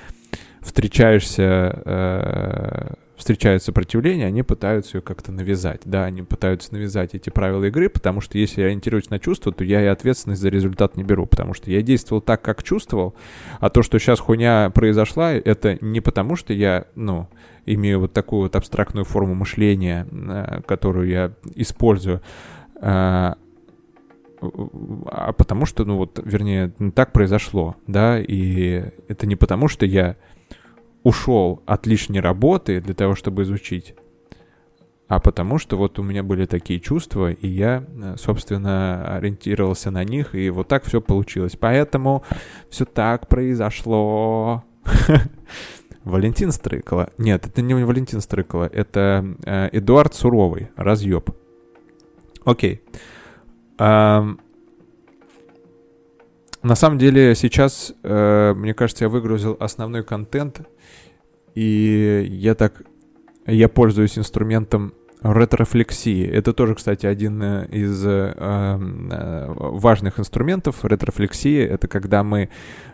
встречаешься 0.62 1.80
э, 1.84 2.94
встречают 3.16 3.62
сопротивление, 3.62 4.26
они 4.26 4.42
пытаются 4.42 4.98
ее 4.98 5.02
как-то 5.02 5.32
навязать. 5.32 5.80
Да, 5.84 6.04
они 6.04 6.22
пытаются 6.22 6.72
навязать 6.74 7.14
эти 7.14 7.30
правила 7.30 7.64
игры, 7.64 7.88
потому 7.88 8.20
что 8.20 8.38
если 8.38 8.60
я 8.60 8.66
ориентируюсь 8.66 9.10
на 9.10 9.18
чувства, 9.18 9.52
то 9.52 9.64
я 9.64 9.82
и 9.82 9.86
ответственность 9.86 10.42
за 10.42 10.48
результат 10.48 10.96
не 10.96 11.02
беру, 11.02 11.26
потому 11.26 11.54
что 11.54 11.70
я 11.70 11.82
действовал 11.82 12.20
так, 12.20 12.42
как 12.42 12.62
чувствовал, 12.62 13.14
а 13.58 13.70
то, 13.70 13.82
что 13.82 13.98
сейчас 13.98 14.20
хуйня 14.20 14.70
произошла, 14.70 15.32
это 15.32 15.78
не 15.80 16.00
потому, 16.00 16.36
что 16.36 16.52
я, 16.52 16.86
ну, 16.94 17.28
имею 17.64 18.00
вот 18.00 18.12
такую 18.12 18.42
вот 18.42 18.56
абстрактную 18.56 19.04
форму 19.04 19.34
мышления, 19.34 20.06
э, 20.10 20.60
которую 20.66 21.08
я 21.08 21.32
использую, 21.54 22.20
а, 22.80 23.36
а 25.06 25.32
потому 25.32 25.66
что, 25.66 25.84
ну 25.84 25.96
вот, 25.96 26.20
вернее, 26.22 26.72
так 26.94 27.12
произошло, 27.12 27.76
да, 27.86 28.20
и 28.20 28.84
это 29.08 29.26
не 29.26 29.36
потому, 29.36 29.68
что 29.68 29.86
я 29.86 30.16
ушел 31.06 31.62
от 31.66 31.86
лишней 31.86 32.18
работы 32.18 32.80
для 32.80 32.92
того, 32.92 33.14
чтобы 33.14 33.44
изучить, 33.44 33.94
а 35.06 35.20
потому 35.20 35.58
что 35.58 35.76
вот 35.76 36.00
у 36.00 36.02
меня 36.02 36.24
были 36.24 36.46
такие 36.46 36.80
чувства, 36.80 37.30
и 37.30 37.46
я, 37.46 37.84
собственно, 38.16 39.16
ориентировался 39.16 39.92
на 39.92 40.02
них, 40.02 40.34
и 40.34 40.50
вот 40.50 40.66
так 40.66 40.82
все 40.82 41.00
получилось. 41.00 41.56
Поэтому 41.56 42.24
все 42.70 42.84
так 42.84 43.28
произошло. 43.28 44.64
Валентин 46.04 46.50
Стрыкало. 46.50 47.10
Нет, 47.18 47.46
это 47.46 47.62
не 47.62 47.74
Валентин 47.74 48.20
Стрыкало, 48.20 48.64
это 48.64 49.24
э, 49.44 49.68
Эдуард 49.70 50.12
Суровый, 50.12 50.70
разъеб. 50.74 51.30
Окей. 52.44 52.82
На 56.66 56.74
самом 56.74 56.98
деле 56.98 57.34
сейчас, 57.34 57.94
э, 58.02 58.52
мне 58.54 58.74
кажется, 58.74 59.04
я 59.04 59.08
выгрузил 59.08 59.56
основной 59.60 60.02
контент 60.02 60.60
и 61.54 62.26
я 62.28 62.54
так, 62.54 62.82
я 63.46 63.68
пользуюсь 63.68 64.18
инструментом 64.18 64.92
ретрофлексии. 65.32 66.26
Это 66.26 66.52
тоже, 66.52 66.74
кстати, 66.74 67.06
один 67.06 67.42
э, 67.42 67.66
из 67.70 68.04
э, 68.04 68.34
э, 68.36 69.54
важных 69.56 70.20
инструментов 70.20 70.84
ретрофлексии. 70.84 71.60
Это 71.60 71.88
когда 71.88 72.22
мы 72.22 72.48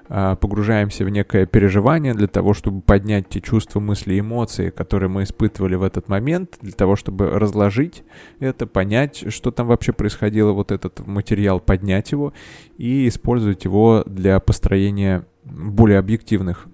погружаемся 0.09 1.07
в 1.07 1.09
некое 1.09 1.47
переживание 1.47 2.13
для 2.13 2.27
того, 2.27 2.53
чтобы 2.53 2.83
поднять 2.83 3.31
те 3.31 3.41
чувства, 3.41 3.81
мысли, 3.81 4.21
эмоции, 4.21 4.69
которые 4.69 5.09
мы 5.09 5.23
испытывали 5.23 5.75
в 5.75 5.83
этот 5.83 6.09
момент, 6.09 6.59
для 6.61 6.73
того, 6.73 6.97
чтобы 6.97 7.31
разложить 7.31 8.03
это, 8.39 8.67
понять, 8.67 9.33
что 9.33 9.51
там 9.53 9.69
вообще 9.69 9.95
происходило, 9.95 10.53
вот 10.53 10.71
этот 10.71 11.07
материал, 11.07 11.61
поднять 11.61 12.13
его 12.13 12.35
и 12.77 13.09
использовать 13.09 13.65
его 13.65 14.03
для 14.05 14.39
построения 14.39 15.25
более 15.45 15.99
объективных 15.99 16.67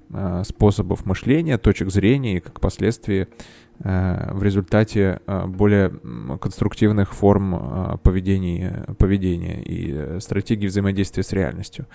способов 0.45 1.07
мышления, 1.07 1.59
точек 1.59 1.91
зрения 1.91 2.39
и, 2.39 2.41
как 2.41 2.61
последствие, 2.61 3.23
э, 3.23 3.27
в 3.81 4.43
результате 4.43 5.21
э, 5.27 5.47
более 5.47 5.93
конструктивных 6.41 7.15
форм 7.15 7.55
э, 7.55 7.97
поведения, 8.03 8.85
поведения 8.99 9.63
и 9.63 9.93
э, 9.95 10.21
стратегии 10.21 10.67
взаимодействия 10.67 11.23
с 11.23 11.33
реальностью. 11.33 11.87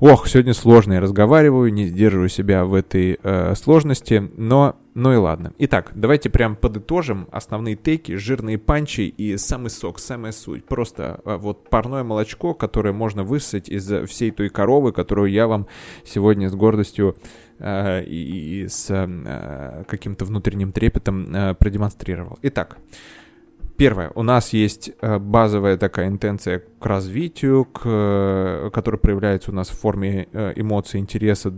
Ох, 0.00 0.26
сегодня 0.26 0.54
сложно 0.54 0.94
я 0.94 1.00
разговариваю, 1.00 1.72
не 1.72 1.86
сдерживаю 1.86 2.28
себя 2.28 2.64
в 2.64 2.74
этой 2.74 3.18
э, 3.22 3.54
сложности, 3.54 4.28
но 4.36 4.76
ну 4.94 5.12
и 5.12 5.16
ладно. 5.16 5.52
Итак, 5.58 5.92
давайте 5.94 6.30
прям 6.30 6.56
подытожим 6.56 7.26
основные 7.32 7.74
тейки, 7.74 8.16
жирные 8.16 8.58
панчи 8.58 9.02
и 9.02 9.36
самый 9.36 9.70
сок, 9.70 9.98
самая 9.98 10.32
суть. 10.32 10.64
Просто 10.64 11.20
э, 11.24 11.36
вот 11.36 11.68
парное 11.68 12.02
молочко, 12.02 12.54
которое 12.54 12.92
можно 12.92 13.22
высосать 13.22 13.68
из 13.68 13.90
всей 14.08 14.30
той 14.30 14.50
коровы, 14.50 14.92
которую 14.92 15.30
я 15.30 15.46
вам 15.46 15.66
сегодня 16.04 16.48
с 16.48 16.54
гордостью 16.54 17.16
э, 17.53 17.53
и, 17.58 18.62
и 18.64 18.68
с 18.68 18.90
э, 18.90 19.84
каким-то 19.86 20.24
внутренним 20.24 20.72
трепетом 20.72 21.34
э, 21.34 21.54
продемонстрировал. 21.54 22.38
Итак, 22.42 22.78
Первое, 23.76 24.12
у 24.14 24.22
нас 24.22 24.52
есть 24.52 24.92
э, 25.00 25.18
базовая 25.18 25.76
такая 25.76 26.06
интенция 26.06 26.62
к 26.78 26.86
развитию, 26.86 27.64
к, 27.64 27.80
э, 27.84 28.70
которая 28.72 29.00
проявляется 29.00 29.50
у 29.50 29.54
нас 29.54 29.68
в 29.68 29.76
форме 29.76 30.28
э, 30.32 30.52
эмоций, 30.54 31.00
интереса 31.00 31.52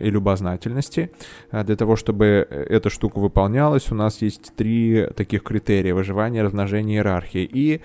и 0.00 0.10
любознательности. 0.10 1.12
Для 1.52 1.76
того, 1.76 1.94
чтобы 1.94 2.46
эта 2.50 2.90
штука 2.90 3.20
выполнялась, 3.20 3.92
у 3.92 3.94
нас 3.94 4.20
есть 4.20 4.52
три 4.56 5.06
таких 5.14 5.44
критерия. 5.44 5.94
Выживание, 5.94 6.42
размножение, 6.42 6.96
иерархия. 6.98 7.48
И 7.50 7.80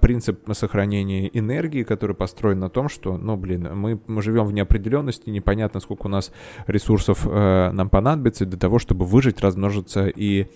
принцип 0.00 0.40
сохранения 0.52 1.28
энергии, 1.36 1.82
который 1.82 2.14
построен 2.14 2.60
на 2.60 2.68
том, 2.68 2.88
что, 2.88 3.16
ну, 3.16 3.36
блин, 3.36 3.68
мы, 3.74 4.00
мы 4.06 4.22
живем 4.22 4.44
в 4.44 4.52
неопределенности, 4.52 5.30
непонятно, 5.30 5.80
сколько 5.80 6.06
у 6.06 6.10
нас 6.10 6.32
ресурсов 6.66 7.26
нам 7.26 7.88
понадобится 7.88 8.46
для 8.46 8.58
того, 8.58 8.78
чтобы 8.78 9.04
выжить, 9.06 9.40
размножиться 9.40 10.06
и 10.06 10.46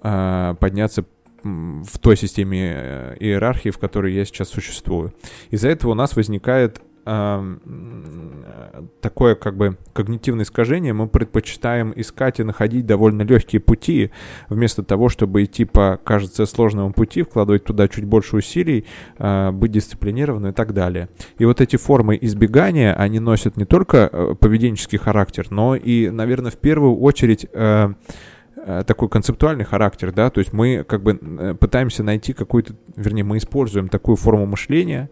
подняться 0.00 1.04
в 1.44 1.98
той 1.98 2.16
системе 2.16 2.72
э, 2.74 3.16
иерархии, 3.20 3.70
в 3.70 3.78
которой 3.78 4.12
я 4.12 4.24
сейчас 4.24 4.48
существую. 4.48 5.12
Из-за 5.50 5.68
этого 5.68 5.92
у 5.92 5.94
нас 5.94 6.16
возникает 6.16 6.80
э, 7.04 7.56
такое 9.00 9.34
как 9.34 9.56
бы 9.56 9.76
когнитивное 9.92 10.44
искажение, 10.44 10.92
мы 10.92 11.08
предпочитаем 11.08 11.92
искать 11.96 12.40
и 12.40 12.44
находить 12.44 12.86
довольно 12.86 13.22
легкие 13.22 13.60
пути, 13.60 14.10
вместо 14.48 14.82
того, 14.82 15.08
чтобы 15.08 15.44
идти 15.44 15.64
по, 15.64 15.98
кажется, 16.02 16.46
сложному 16.46 16.92
пути, 16.92 17.22
вкладывать 17.22 17.64
туда 17.64 17.88
чуть 17.88 18.04
больше 18.04 18.36
усилий, 18.36 18.86
э, 19.18 19.50
быть 19.50 19.72
дисциплинированным 19.72 20.52
и 20.52 20.54
так 20.54 20.74
далее. 20.74 21.08
И 21.38 21.44
вот 21.44 21.60
эти 21.60 21.76
формы 21.76 22.18
избегания, 22.20 22.94
они 22.94 23.18
носят 23.18 23.56
не 23.56 23.64
только 23.64 24.08
э, 24.12 24.34
поведенческий 24.38 24.98
характер, 24.98 25.46
но 25.50 25.74
и, 25.74 26.10
наверное, 26.10 26.50
в 26.50 26.58
первую 26.58 26.96
очередь... 26.98 27.46
Э, 28.64 28.72
Э, 28.80 28.84
такой 28.84 29.08
концептуальный 29.08 29.64
характер, 29.64 30.12
да, 30.12 30.30
то 30.30 30.38
есть 30.38 30.52
мы 30.52 30.84
как 30.84 31.02
бы 31.02 31.18
э, 31.20 31.54
пытаемся 31.54 32.04
найти 32.04 32.32
какой-то, 32.32 32.74
вернее, 32.94 33.24
мы 33.24 33.38
используем 33.38 33.88
такую 33.88 34.16
форму 34.16 34.46
мышления, 34.46 35.10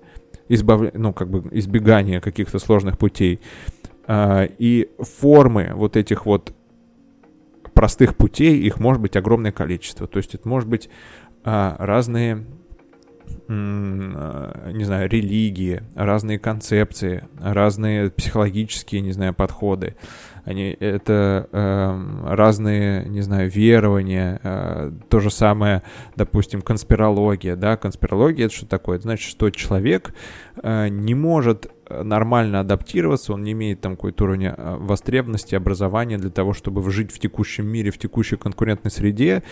избав... 0.48 0.94
ну, 0.94 1.12
как 1.12 1.30
бы 1.30 1.48
избегания 1.50 2.20
каких-то 2.20 2.60
сложных 2.60 2.96
путей, 2.96 3.40
а, 4.06 4.44
и 4.44 4.88
формы 5.00 5.72
вот 5.74 5.96
этих 5.96 6.26
вот 6.26 6.54
простых 7.74 8.16
путей, 8.16 8.56
их 8.60 8.78
может 8.78 9.02
быть 9.02 9.16
огромное 9.16 9.50
количество, 9.50 10.06
то 10.06 10.18
есть 10.18 10.34
это 10.36 10.48
может 10.48 10.68
быть 10.68 10.88
разные 11.44 12.44
не 13.48 14.84
знаю, 14.84 15.08
религии, 15.08 15.82
разные 15.94 16.38
концепции, 16.38 17.24
разные 17.40 18.10
психологические, 18.10 19.00
не 19.00 19.12
знаю, 19.12 19.34
подходы. 19.34 19.96
Они, 20.50 20.76
это 20.80 21.48
э, 21.52 22.34
разные, 22.34 23.04
не 23.04 23.20
знаю, 23.20 23.48
верования, 23.48 24.40
э, 24.42 24.90
то 25.08 25.20
же 25.20 25.30
самое, 25.30 25.84
допустим, 26.16 26.60
конспирология, 26.60 27.54
да, 27.54 27.76
конспирология 27.76 28.46
это 28.46 28.54
что 28.56 28.66
такое? 28.66 28.96
Это 28.96 29.04
значит, 29.04 29.30
что 29.30 29.48
человек 29.50 30.12
э, 30.60 30.88
не 30.88 31.14
может 31.14 31.70
нормально 32.02 32.60
адаптироваться, 32.60 33.32
он 33.32 33.42
не 33.42 33.52
имеет 33.52 33.80
там 33.80 33.96
какой-то 33.96 34.24
уровень 34.24 34.46
э, 34.46 34.76
востребованности, 34.78 35.54
образования 35.54 36.18
для 36.18 36.30
того, 36.30 36.52
чтобы 36.52 36.88
жить 36.90 37.12
в 37.12 37.18
текущем 37.18 37.66
мире, 37.66 37.90
в 37.90 37.98
текущей 37.98 38.36
конкурентной 38.36 38.90
среде, 38.90 39.42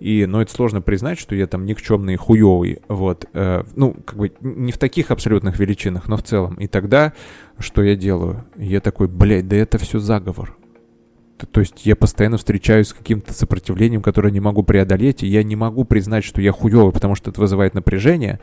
и, 0.00 0.26
ну, 0.26 0.40
это 0.40 0.52
сложно 0.52 0.82
признать, 0.82 1.18
что 1.18 1.34
я 1.34 1.46
там 1.46 1.64
никчемный, 1.64 2.16
хуёвый, 2.16 2.80
вот, 2.88 3.26
э, 3.32 3.64
ну, 3.76 3.96
как 4.04 4.18
бы 4.18 4.32
не 4.40 4.72
в 4.72 4.78
таких 4.78 5.10
абсолютных 5.10 5.58
величинах, 5.58 6.08
но 6.08 6.16
в 6.16 6.22
целом, 6.22 6.54
и 6.54 6.66
тогда 6.66 7.12
что 7.58 7.82
я 7.82 7.94
делаю? 7.94 8.44
Я 8.56 8.80
такой, 8.80 9.08
блядь, 9.08 9.48
да 9.48 9.56
это 9.56 9.78
все 9.78 9.98
заговор. 9.98 10.56
То 11.50 11.60
есть 11.60 11.84
я 11.84 11.96
постоянно 11.96 12.36
встречаюсь 12.36 12.88
с 12.88 12.92
каким-то 12.94 13.32
сопротивлением, 13.32 14.02
которое 14.02 14.30
не 14.30 14.40
могу 14.40 14.62
преодолеть, 14.62 15.22
и 15.22 15.26
я 15.26 15.42
не 15.42 15.56
могу 15.56 15.84
признать, 15.84 16.24
что 16.24 16.40
я 16.40 16.52
хуёвый, 16.52 16.92
потому 16.92 17.14
что 17.14 17.30
это 17.30 17.40
вызывает 17.40 17.74
напряжение, 17.74 18.40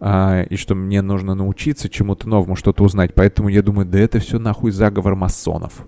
а, 0.00 0.42
и 0.42 0.56
что 0.56 0.74
мне 0.74 1.02
нужно 1.02 1.34
научиться 1.34 1.88
чему-то 1.88 2.28
новому, 2.28 2.56
что-то 2.56 2.84
узнать. 2.84 3.14
Поэтому 3.14 3.48
я 3.48 3.62
думаю, 3.62 3.86
да 3.86 3.98
это 3.98 4.18
все 4.18 4.38
нахуй 4.38 4.70
заговор 4.70 5.14
масонов. 5.14 5.86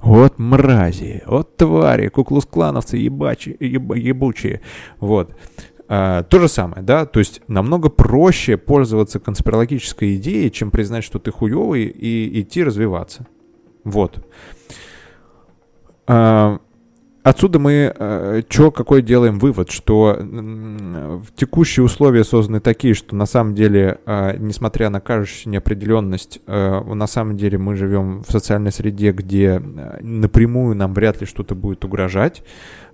Вот 0.00 0.38
мрази, 0.38 1.22
вот 1.26 1.56
твари, 1.56 2.08
куклус-клановцы 2.08 2.96
ебачи, 2.96 3.56
еб, 3.58 3.94
ебучие. 3.94 4.60
Вот. 5.00 5.34
А, 5.88 6.22
то 6.22 6.38
же 6.38 6.48
самое, 6.48 6.82
да, 6.82 7.06
то 7.06 7.18
есть 7.18 7.40
намного 7.48 7.88
проще 7.88 8.58
пользоваться 8.58 9.18
конспирологической 9.18 10.16
идеей, 10.16 10.50
чем 10.50 10.70
признать, 10.70 11.02
что 11.02 11.18
ты 11.18 11.32
хуёвый 11.32 11.84
и 11.84 12.42
идти 12.42 12.62
развиваться. 12.62 13.26
Вот. 13.84 14.24
А, 16.06 16.60
отсюда 17.28 17.58
мы 17.58 17.92
э, 17.94 18.42
чё, 18.48 18.70
какой 18.70 19.02
делаем 19.02 19.38
вывод, 19.38 19.70
что 19.70 20.16
э, 20.18 21.20
текущие 21.36 21.84
условия 21.84 22.24
созданы 22.24 22.60
такие, 22.60 22.94
что 22.94 23.14
на 23.14 23.26
самом 23.26 23.54
деле, 23.54 23.98
э, 24.06 24.36
несмотря 24.38 24.90
на 24.90 25.00
кажущую 25.00 25.52
неопределенность, 25.52 26.40
э, 26.46 26.80
на 26.94 27.06
самом 27.06 27.36
деле 27.36 27.58
мы 27.58 27.76
живем 27.76 28.22
в 28.26 28.30
социальной 28.30 28.72
среде, 28.72 29.12
где 29.12 29.60
напрямую 30.00 30.76
нам 30.76 30.94
вряд 30.94 31.20
ли 31.20 31.26
что-то 31.26 31.54
будет 31.54 31.84
угрожать. 31.84 32.42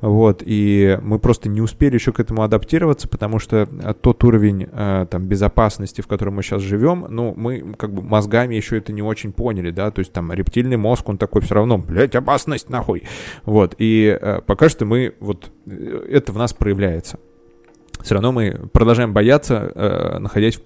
Вот, 0.05 0.43
и 0.45 0.99
мы 1.03 1.19
просто 1.19 1.49
не 1.49 1.63
успели 1.63 1.95
еще 1.95 2.13
к 2.13 2.21
этому 2.21 2.43
адаптироваться, 2.43 3.09
потому 3.09 3.39
что 3.39 3.67
тот 4.03 4.23
уровень 4.23 4.69
э, 4.71 5.07
там 5.11 5.25
безопасности, 5.25 6.03
в 6.03 6.07
котором 6.07 6.35
мы 6.35 6.43
сейчас 6.43 6.61
живем, 6.61 7.07
ну, 7.09 7.33
мы 7.35 7.75
как 7.79 7.95
бы 7.95 8.03
мозгами 8.03 8.55
еще 8.55 8.77
это 8.77 8.93
не 8.93 9.01
очень 9.01 9.33
поняли, 9.33 9.71
да, 9.71 9.91
то 9.91 10.01
есть 10.01 10.13
там 10.13 10.31
рептильный 10.31 10.77
мозг, 10.77 11.09
он 11.09 11.17
такой 11.17 11.41
все 11.41 11.55
равно, 11.55 11.79
блядь, 11.79 12.15
опасность 12.15 12.69
нахуй, 12.69 13.05
вот, 13.47 13.77
и 13.79 14.19
э, 14.21 14.43
пока 14.45 14.69
что 14.69 14.85
мы, 14.85 15.15
вот, 15.21 15.51
э, 15.67 16.07
это 16.11 16.33
в 16.33 16.37
нас 16.37 16.53
проявляется. 16.53 17.19
Все 18.03 18.13
равно 18.13 18.33
мы 18.33 18.69
продолжаем 18.75 19.15
бояться, 19.15 19.73
э, 19.75 20.19
находясь 20.19 20.61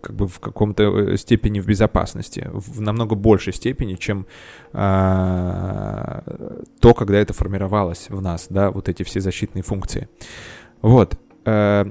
как 0.00 0.14
бы 0.14 0.26
в 0.26 0.40
каком-то 0.40 0.82
э, 0.82 1.16
степени 1.16 1.60
в 1.60 1.66
безопасности, 1.66 2.48
в 2.52 2.80
намного 2.80 3.14
большей 3.14 3.52
степени, 3.52 3.94
чем 3.94 4.26
а, 4.72 6.22
то, 6.80 6.94
когда 6.94 7.18
это 7.18 7.32
формировалось 7.32 8.06
в 8.08 8.20
нас, 8.20 8.46
да, 8.50 8.70
вот 8.70 8.88
эти 8.88 9.02
все 9.02 9.20
защитные 9.20 9.62
функции. 9.62 10.08
Вот. 10.80 11.18
А, 11.44 11.86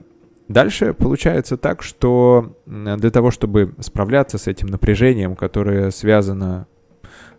дальше 0.48 0.94
получается 0.94 1.58
так, 1.58 1.84
что 1.84 2.58
для 2.66 3.12
того, 3.12 3.32
чтобы 3.32 3.74
справляться 3.80 4.38
с 4.38 4.48
этим 4.48 4.68
напряжением, 4.68 5.36
которое 5.36 5.92
связано 5.92 6.68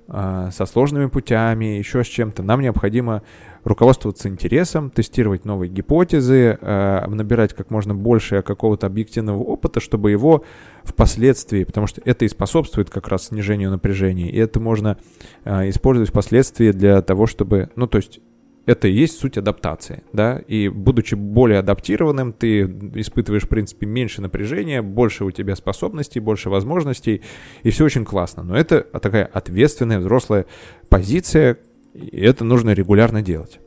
со 0.08 0.66
сложными 0.66 1.06
путями, 1.06 1.78
еще 1.78 2.04
с 2.04 2.06
чем-то, 2.06 2.42
нам 2.42 2.60
необходимо 2.60 3.22
руководствоваться 3.64 4.28
интересом, 4.28 4.90
тестировать 4.90 5.44
новые 5.44 5.70
гипотезы, 5.70 6.58
э, 6.60 7.06
набирать 7.06 7.54
как 7.54 7.70
можно 7.70 7.94
больше 7.94 8.42
какого-то 8.42 8.86
объективного 8.86 9.38
опыта, 9.38 9.80
чтобы 9.80 10.10
его 10.10 10.44
впоследствии, 10.82 11.64
потому 11.64 11.86
что 11.86 12.02
это 12.04 12.24
и 12.24 12.28
способствует 12.28 12.90
как 12.90 13.08
раз 13.08 13.28
снижению 13.28 13.70
напряжения, 13.70 14.30
и 14.30 14.36
это 14.36 14.58
можно 14.58 14.98
э, 15.44 15.68
использовать 15.68 16.10
впоследствии 16.10 16.72
для 16.72 17.02
того, 17.02 17.26
чтобы, 17.26 17.70
ну, 17.76 17.86
то 17.86 17.98
есть 17.98 18.20
это 18.66 18.86
и 18.86 18.92
есть 18.92 19.18
суть 19.18 19.36
адаптации, 19.36 20.04
да, 20.12 20.38
и 20.38 20.68
будучи 20.68 21.14
более 21.14 21.58
адаптированным, 21.58 22.32
ты 22.32 22.62
испытываешь, 22.94 23.44
в 23.44 23.48
принципе, 23.48 23.86
меньше 23.86 24.22
напряжения, 24.22 24.82
больше 24.82 25.24
у 25.24 25.30
тебя 25.30 25.56
способностей, 25.56 26.20
больше 26.20 26.48
возможностей, 26.48 27.22
и 27.62 27.70
все 27.70 27.84
очень 27.84 28.04
классно. 28.04 28.44
Но 28.44 28.56
это 28.56 28.82
такая 28.82 29.24
ответственная 29.24 29.98
взрослая 29.98 30.46
позиция, 30.88 31.58
и 31.94 32.20
это 32.20 32.44
нужно 32.44 32.70
регулярно 32.70 33.20
делать. 33.20 33.58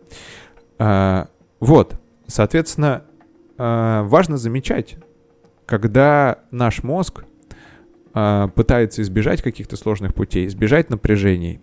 А, 0.79 1.27
вот, 1.59 1.99
соответственно, 2.27 3.03
а, 3.57 4.03
важно 4.03 4.37
замечать, 4.37 4.95
когда 5.65 6.39
наш 6.51 6.83
мозг 6.83 7.25
а, 8.13 8.47
пытается 8.47 9.01
избежать 9.01 9.41
каких-то 9.41 9.75
сложных 9.75 10.13
путей, 10.13 10.47
избежать 10.47 10.89
напряжений, 10.89 11.59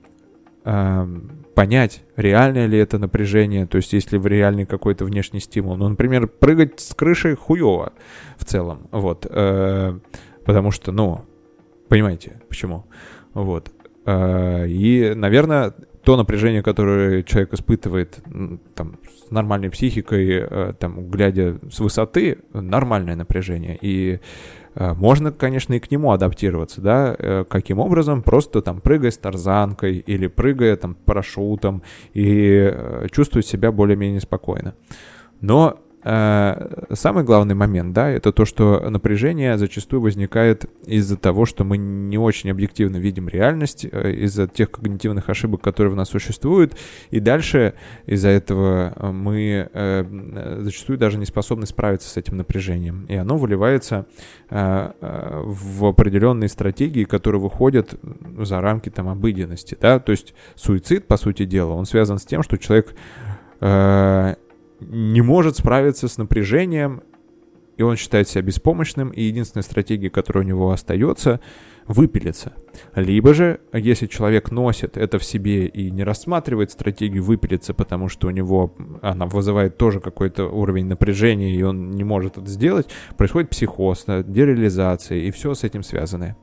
понять, 0.65 2.03
реальное 2.17 2.67
ли 2.67 2.79
это 2.79 2.99
напряжение, 2.99 3.67
то 3.67 3.77
есть 3.77 3.93
если 3.93 4.17
в 4.17 4.27
реальный 4.27 4.65
какой-то 4.67 5.05
внешний 5.05 5.41
стимул. 5.41 5.77
Ну, 5.77 5.89
например, 5.89 6.29
прыгать 6.29 6.81
с 6.81 6.95
крыши 6.95 7.37
хуево 7.37 7.93
в 8.37 8.45
целом, 8.45 8.89
вот, 8.91 9.27
э, 9.29 9.99
потому 10.45 10.71
что, 10.71 10.93
ну, 10.93 11.25
понимаете, 11.89 12.41
почему, 12.49 12.87
вот. 13.35 13.73
Э, 14.07 14.67
и, 14.69 15.13
наверное, 15.15 15.75
то 16.05 16.17
напряжение, 16.17 16.63
которое 16.63 17.23
человек 17.23 17.55
испытывает 17.55 18.19
там, 18.75 18.99
с 19.05 19.31
нормальной 19.31 19.71
психикой, 19.71 20.29
э, 20.31 20.75
там, 20.79 21.09
глядя 21.11 21.59
с 21.71 21.79
высоты, 21.79 22.39
нормальное 22.53 23.15
напряжение. 23.15 23.79
И 23.81 24.19
можно, 24.75 25.33
конечно, 25.33 25.75
и 25.75 25.79
к 25.81 25.91
нему 25.91 26.13
адаптироваться, 26.13 26.81
да, 26.81 27.15
э, 27.19 27.45
каким 27.49 27.79
образом, 27.79 28.23
просто 28.23 28.63
там 28.63 28.81
прыгая 28.81 29.11
с 29.11 29.19
тарзанкой 29.19 29.99
или 29.99 30.27
прыгая 30.27 30.77
там 30.77 30.95
парашютом 30.95 31.83
и 32.15 32.75
чувствовать 33.11 33.47
себя 33.47 33.73
более-менее 33.73 34.21
спокойно. 34.21 34.75
Но 35.41 35.79
Э, 35.79 35.92
самый 36.05 37.23
главный 37.23 37.55
момент, 37.55 37.93
да, 37.93 38.11
это 38.11 38.33
то, 38.33 38.45
что 38.45 38.91
напряжение 38.91 39.57
зачастую 39.57 40.03
возникает 40.03 40.65
из-за 40.85 41.17
того, 41.17 41.47
что 41.47 41.63
мы 41.63 41.77
не 41.77 42.19
очень 42.19 42.51
объективно 42.51 42.97
видим 42.97 43.29
реальность, 43.29 43.87
э, 43.91 44.13
из-за 44.13 44.49
тех 44.49 44.73
когнитивных 44.73 45.29
ошибок, 45.29 45.61
которые 45.61 45.93
в 45.93 45.97
нас 45.97 46.09
существуют, 46.09 46.77
и 47.11 47.21
дальше 47.21 47.75
из-за 48.07 48.31
этого 48.31 49.13
мы 49.13 49.69
э, 49.73 50.59
зачастую 50.61 50.99
даже 50.99 51.19
не 51.19 51.25
способны 51.25 51.67
справиться 51.67 52.09
с 52.09 52.17
этим 52.17 52.37
напряжением, 52.37 53.07
и 53.09 53.15
оно 53.15 53.39
выливается 53.39 54.07
в 54.51 55.87
определенные 55.87 56.49
стратегии, 56.49 57.05
которые 57.05 57.41
выходят 57.41 57.95
за 58.39 58.61
рамки 58.61 58.91
там 58.91 59.09
обыденности, 59.09 59.79
да, 59.81 59.99
то 59.99 60.13
есть 60.13 60.35
суицид, 60.57 61.07
по 61.07 61.17
сути 61.17 61.45
дела, 61.45 61.73
он 61.73 61.87
связан 61.87 62.19
с 62.19 62.25
тем, 62.25 62.43
что 62.43 62.59
человек 62.59 62.95
не 64.91 65.23
может 65.23 65.57
справиться 65.57 66.09
с 66.09 66.19
напряжением, 66.19 67.03
и 67.77 67.83
он 67.83 67.97
считает 67.97 68.29
себя 68.29 68.43
беспомощным, 68.43 69.11
и 69.11 69.23
единственная 69.23 69.63
стратегия, 69.63 70.11
которая 70.11 70.45
у 70.45 70.47
него 70.47 70.71
остается, 70.71 71.41
выпилиться. 71.87 72.53
Либо 72.95 73.35
же, 73.35 73.61
если 73.73 74.07
человек 74.07 74.51
носит 74.51 74.97
это 74.97 75.19
в 75.19 75.25
себе 75.25 75.67
и 75.67 75.91
не 75.91 76.05
рассматривает 76.05 76.71
стратегию 76.71 77.25
выпилиться, 77.25 77.75
потому 77.75 78.09
что 78.09 78.29
у 78.29 78.31
него 78.31 78.75
она 79.01 79.27
вызывает 79.27 79.79
тоже 79.79 80.01
какой-то 80.01 80.45
уровень 80.45 80.87
напряжения, 80.87 81.55
и 81.55 81.63
он 81.63 81.91
не 81.91 82.05
может 82.05 82.39
это 82.39 82.47
сделать, 82.47 82.89
происходит 83.17 83.51
психоз, 83.51 84.05
дереализация 84.07 85.19
и 85.19 85.31
все 85.31 85.55
с 85.55 85.65
этим 85.65 85.83
связанное. 85.83 86.37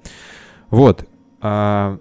Вот. 0.70 1.08
А... 1.42 2.00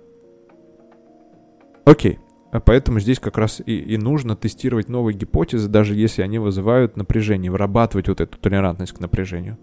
Окей. 1.85 2.19
А 2.51 2.61
поэтому 2.61 2.99
здесь 2.99 3.19
как 3.21 3.37
раз 3.37 3.61
и, 3.65 3.79
и 3.79 3.97
нужно 3.99 4.35
тестировать 4.35 4.89
новые 4.89 5.17
гипотезы, 5.17 5.69
даже 5.69 5.95
если 5.95 6.23
они 6.23 6.39
вызывают 6.39 6.97
напряжение, 6.97 7.51
вырабатывать 7.51 8.09
вот 8.09 8.21
эту 8.21 8.39
толерантность 8.39 8.93
к 8.93 9.01
напряжению, 9.01 9.59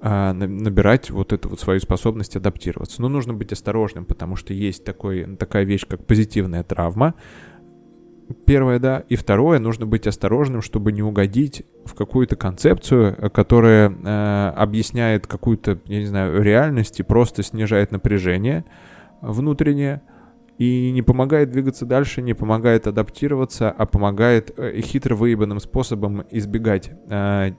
а, 0.00 0.34
набирать 0.34 1.10
вот 1.10 1.32
эту 1.32 1.48
вот 1.48 1.60
свою 1.60 1.80
способность 1.80 2.36
адаптироваться. 2.36 3.00
Но 3.00 3.08
нужно 3.08 3.32
быть 3.32 3.52
осторожным, 3.52 4.04
потому 4.04 4.36
что 4.36 4.52
есть 4.52 4.84
такой, 4.84 5.36
такая 5.36 5.64
вещь, 5.64 5.86
как 5.88 6.06
позитивная 6.06 6.62
травма, 6.62 7.14
Первое, 8.46 8.78
да. 8.78 9.04
И 9.08 9.16
второе, 9.16 9.58
нужно 9.58 9.86
быть 9.86 10.06
осторожным, 10.06 10.62
чтобы 10.62 10.92
не 10.92 11.02
угодить 11.02 11.64
в 11.84 11.94
какую-то 11.94 12.36
концепцию, 12.36 13.30
которая 13.30 13.90
э, 13.90 14.52
объясняет 14.56 15.26
какую-то, 15.26 15.78
я 15.86 15.98
не 15.98 16.06
знаю, 16.06 16.42
реальность 16.42 17.00
и 17.00 17.02
просто 17.02 17.42
снижает 17.42 17.92
напряжение 17.92 18.64
внутреннее, 19.20 20.02
и 20.58 20.90
не 20.92 21.02
помогает 21.02 21.50
двигаться 21.50 21.84
дальше, 21.84 22.22
не 22.22 22.34
помогает 22.34 22.86
адаптироваться, 22.86 23.70
а 23.70 23.86
помогает 23.86 24.56
э, 24.56 24.80
хитро 24.80 25.16
выебанным 25.16 25.60
способом 25.60 26.24
избегать 26.30 26.90
э, 27.08 27.52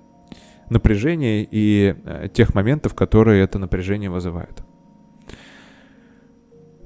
напряжения 0.70 1.48
и 1.50 1.96
э, 2.04 2.30
тех 2.34 2.54
моментов, 2.54 2.96
которые 2.96 3.44
это 3.44 3.60
напряжение 3.60 4.10
вызывают. 4.10 4.64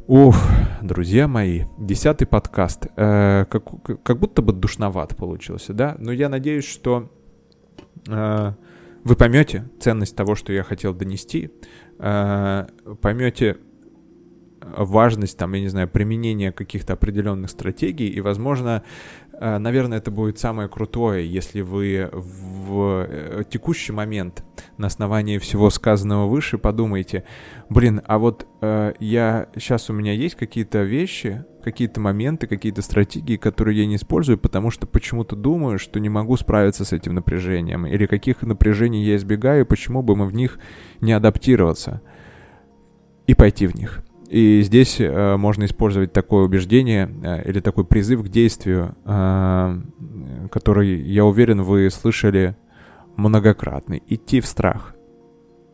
Ух, 0.08 0.36
друзья 0.82 1.28
мои, 1.28 1.66
десятый 1.78 2.26
подкаст. 2.26 2.88
Э, 2.96 3.46
как, 3.48 4.04
как 4.04 4.18
будто 4.18 4.42
бы 4.42 4.54
душноват 4.54 5.16
получился, 5.16 5.74
да? 5.74 5.96
Но 6.00 6.12
я 6.12 6.30
надеюсь, 6.30 6.66
что 6.66 7.12
э, 8.08 8.54
вы 9.04 9.16
поймете 9.16 9.70
ценность 9.80 10.16
того, 10.16 10.34
что 10.34 10.52
я 10.52 10.64
хотел 10.64 10.96
донести, 10.96 11.52
э, 12.00 12.68
поймете 13.02 13.58
важность, 14.62 15.38
там, 15.38 15.54
я 15.54 15.62
не 15.62 15.68
знаю, 15.68 15.88
применения 15.88 16.52
каких-то 16.52 16.94
определенных 16.94 17.50
стратегий, 17.50 18.08
и, 18.08 18.22
возможно, 18.22 18.84
э, 19.34 19.58
наверное, 19.58 19.98
это 20.00 20.12
будет 20.12 20.40
самое 20.40 20.70
крутое, 20.70 21.32
если 21.32 21.62
вы 21.62 22.10
в 22.12 23.06
э, 23.08 23.44
текущий 23.50 23.92
момент 23.92 24.44
на 24.78 24.88
основании 24.88 25.38
всего 25.38 25.70
сказанного 25.70 26.28
выше 26.28 26.58
подумаете, 26.58 27.24
блин, 27.70 28.02
а 28.06 28.20
вот 28.20 28.48
э, 28.62 28.94
я 29.00 29.48
сейчас 29.56 29.90
у 29.90 29.94
меня 29.94 30.14
есть 30.14 30.36
какие-то 30.36 30.84
вещи, 30.84 31.46
какие-то 31.64 32.00
моменты, 32.00 32.48
какие-то 32.48 32.82
стратегии, 32.82 33.38
которые 33.38 33.80
я 33.80 33.86
не 33.86 33.96
использую, 33.96 34.38
потому 34.38 34.72
что 34.72 34.88
почему-то 34.88 35.36
думаю, 35.36 35.80
что 35.80 36.00
не 36.00 36.10
могу 36.10 36.38
справиться 36.38 36.86
с 36.86 36.94
этим 36.94 37.16
напряжением, 37.16 37.86
или 37.86 38.06
каких 38.06 38.42
напряжений 38.42 39.04
я 39.04 39.16
избегаю, 39.16 39.66
почему 39.66 40.02
бы 40.02 40.16
мы 40.16 40.26
в 40.26 40.34
них 40.34 40.60
не 41.02 41.14
адаптироваться 41.14 42.02
и 43.28 43.36
пойти 43.36 43.68
в 43.68 43.76
них. 43.76 44.04
И 44.30 44.62
здесь 44.62 45.02
э, 45.02 45.38
можно 45.38 45.66
использовать 45.66 46.14
такое 46.14 46.46
убеждение 46.46 47.10
э, 47.24 47.50
или 47.50 47.62
такой 47.62 47.84
призыв 47.84 48.24
к 48.24 48.30
действию, 48.30 48.96
э, 49.04 49.82
который, 50.52 51.02
я 51.02 51.26
уверен, 51.26 51.64
вы 51.64 51.90
слышали 51.90 52.56
многократно. 53.18 54.00
Идти 54.08 54.40
в 54.40 54.46
страх. 54.46 54.96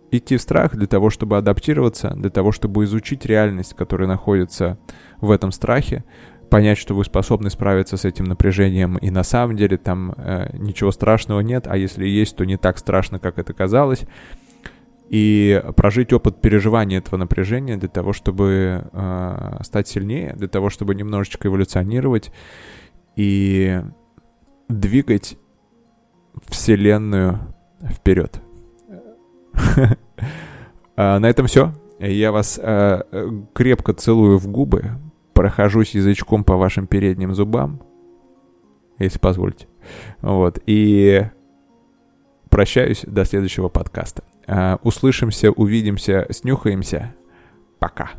Идти 0.10 0.38
в 0.38 0.42
страх 0.42 0.74
для 0.74 0.88
того, 0.88 1.10
чтобы 1.10 1.36
адаптироваться, 1.36 2.12
для 2.16 2.30
того, 2.30 2.54
чтобы 2.54 2.86
изучить 2.86 3.26
реальность, 3.26 3.74
которая 3.74 4.08
находится 4.08 4.80
в 5.20 5.32
этом 5.32 5.52
страхе, 5.52 6.06
понять, 6.50 6.78
что 6.78 6.96
вы 6.96 7.04
способны 7.04 7.50
справиться 7.50 7.98
с 7.98 8.06
этим 8.06 8.24
напряжением, 8.24 8.96
и 8.96 9.10
на 9.10 9.24
самом 9.24 9.58
деле 9.58 9.78
там 9.78 10.14
э, 10.16 10.56
ничего 10.58 10.92
страшного 10.92 11.42
нет, 11.42 11.68
а 11.68 11.76
если 11.76 12.08
есть, 12.08 12.38
то 12.38 12.46
не 12.46 12.56
так 12.56 12.78
страшно, 12.78 13.20
как 13.20 13.38
это 13.38 13.52
казалось 13.52 14.06
и 15.10 15.64
прожить 15.76 16.14
опыт 16.14 16.42
переживания 16.42 16.98
этого 16.98 17.18
напряжения 17.18 17.78
для 17.78 17.90
того, 17.90 18.14
чтобы 18.14 18.90
э, 18.92 19.58
стать 19.62 19.88
сильнее, 19.88 20.34
для 20.36 20.48
того, 20.48 20.70
чтобы 20.70 20.96
немножечко 20.96 21.48
эволюционировать 21.48 22.32
и 23.16 23.82
двигать 24.68 25.38
Вселенную 26.48 27.40
вперед. 27.84 28.42
А, 30.98 31.20
на 31.20 31.26
этом 31.26 31.48
все. 31.48 31.74
Я 32.00 32.32
вас 32.32 32.58
а, 32.58 33.04
крепко 33.54 33.92
целую 33.94 34.38
в 34.38 34.48
губы, 34.48 34.92
прохожусь 35.34 35.94
язычком 35.94 36.46
по 36.46 36.56
вашим 36.56 36.88
передним 36.88 37.36
зубам, 37.36 37.82
если 38.98 39.20
позволите. 39.20 39.68
Вот. 40.22 40.60
И 40.66 41.26
прощаюсь 42.50 43.02
до 43.06 43.26
следующего 43.26 43.68
подкаста. 43.68 44.24
А, 44.48 44.80
услышимся, 44.84 45.52
увидимся, 45.52 46.28
снюхаемся. 46.30 47.14
Пока. 47.80 48.12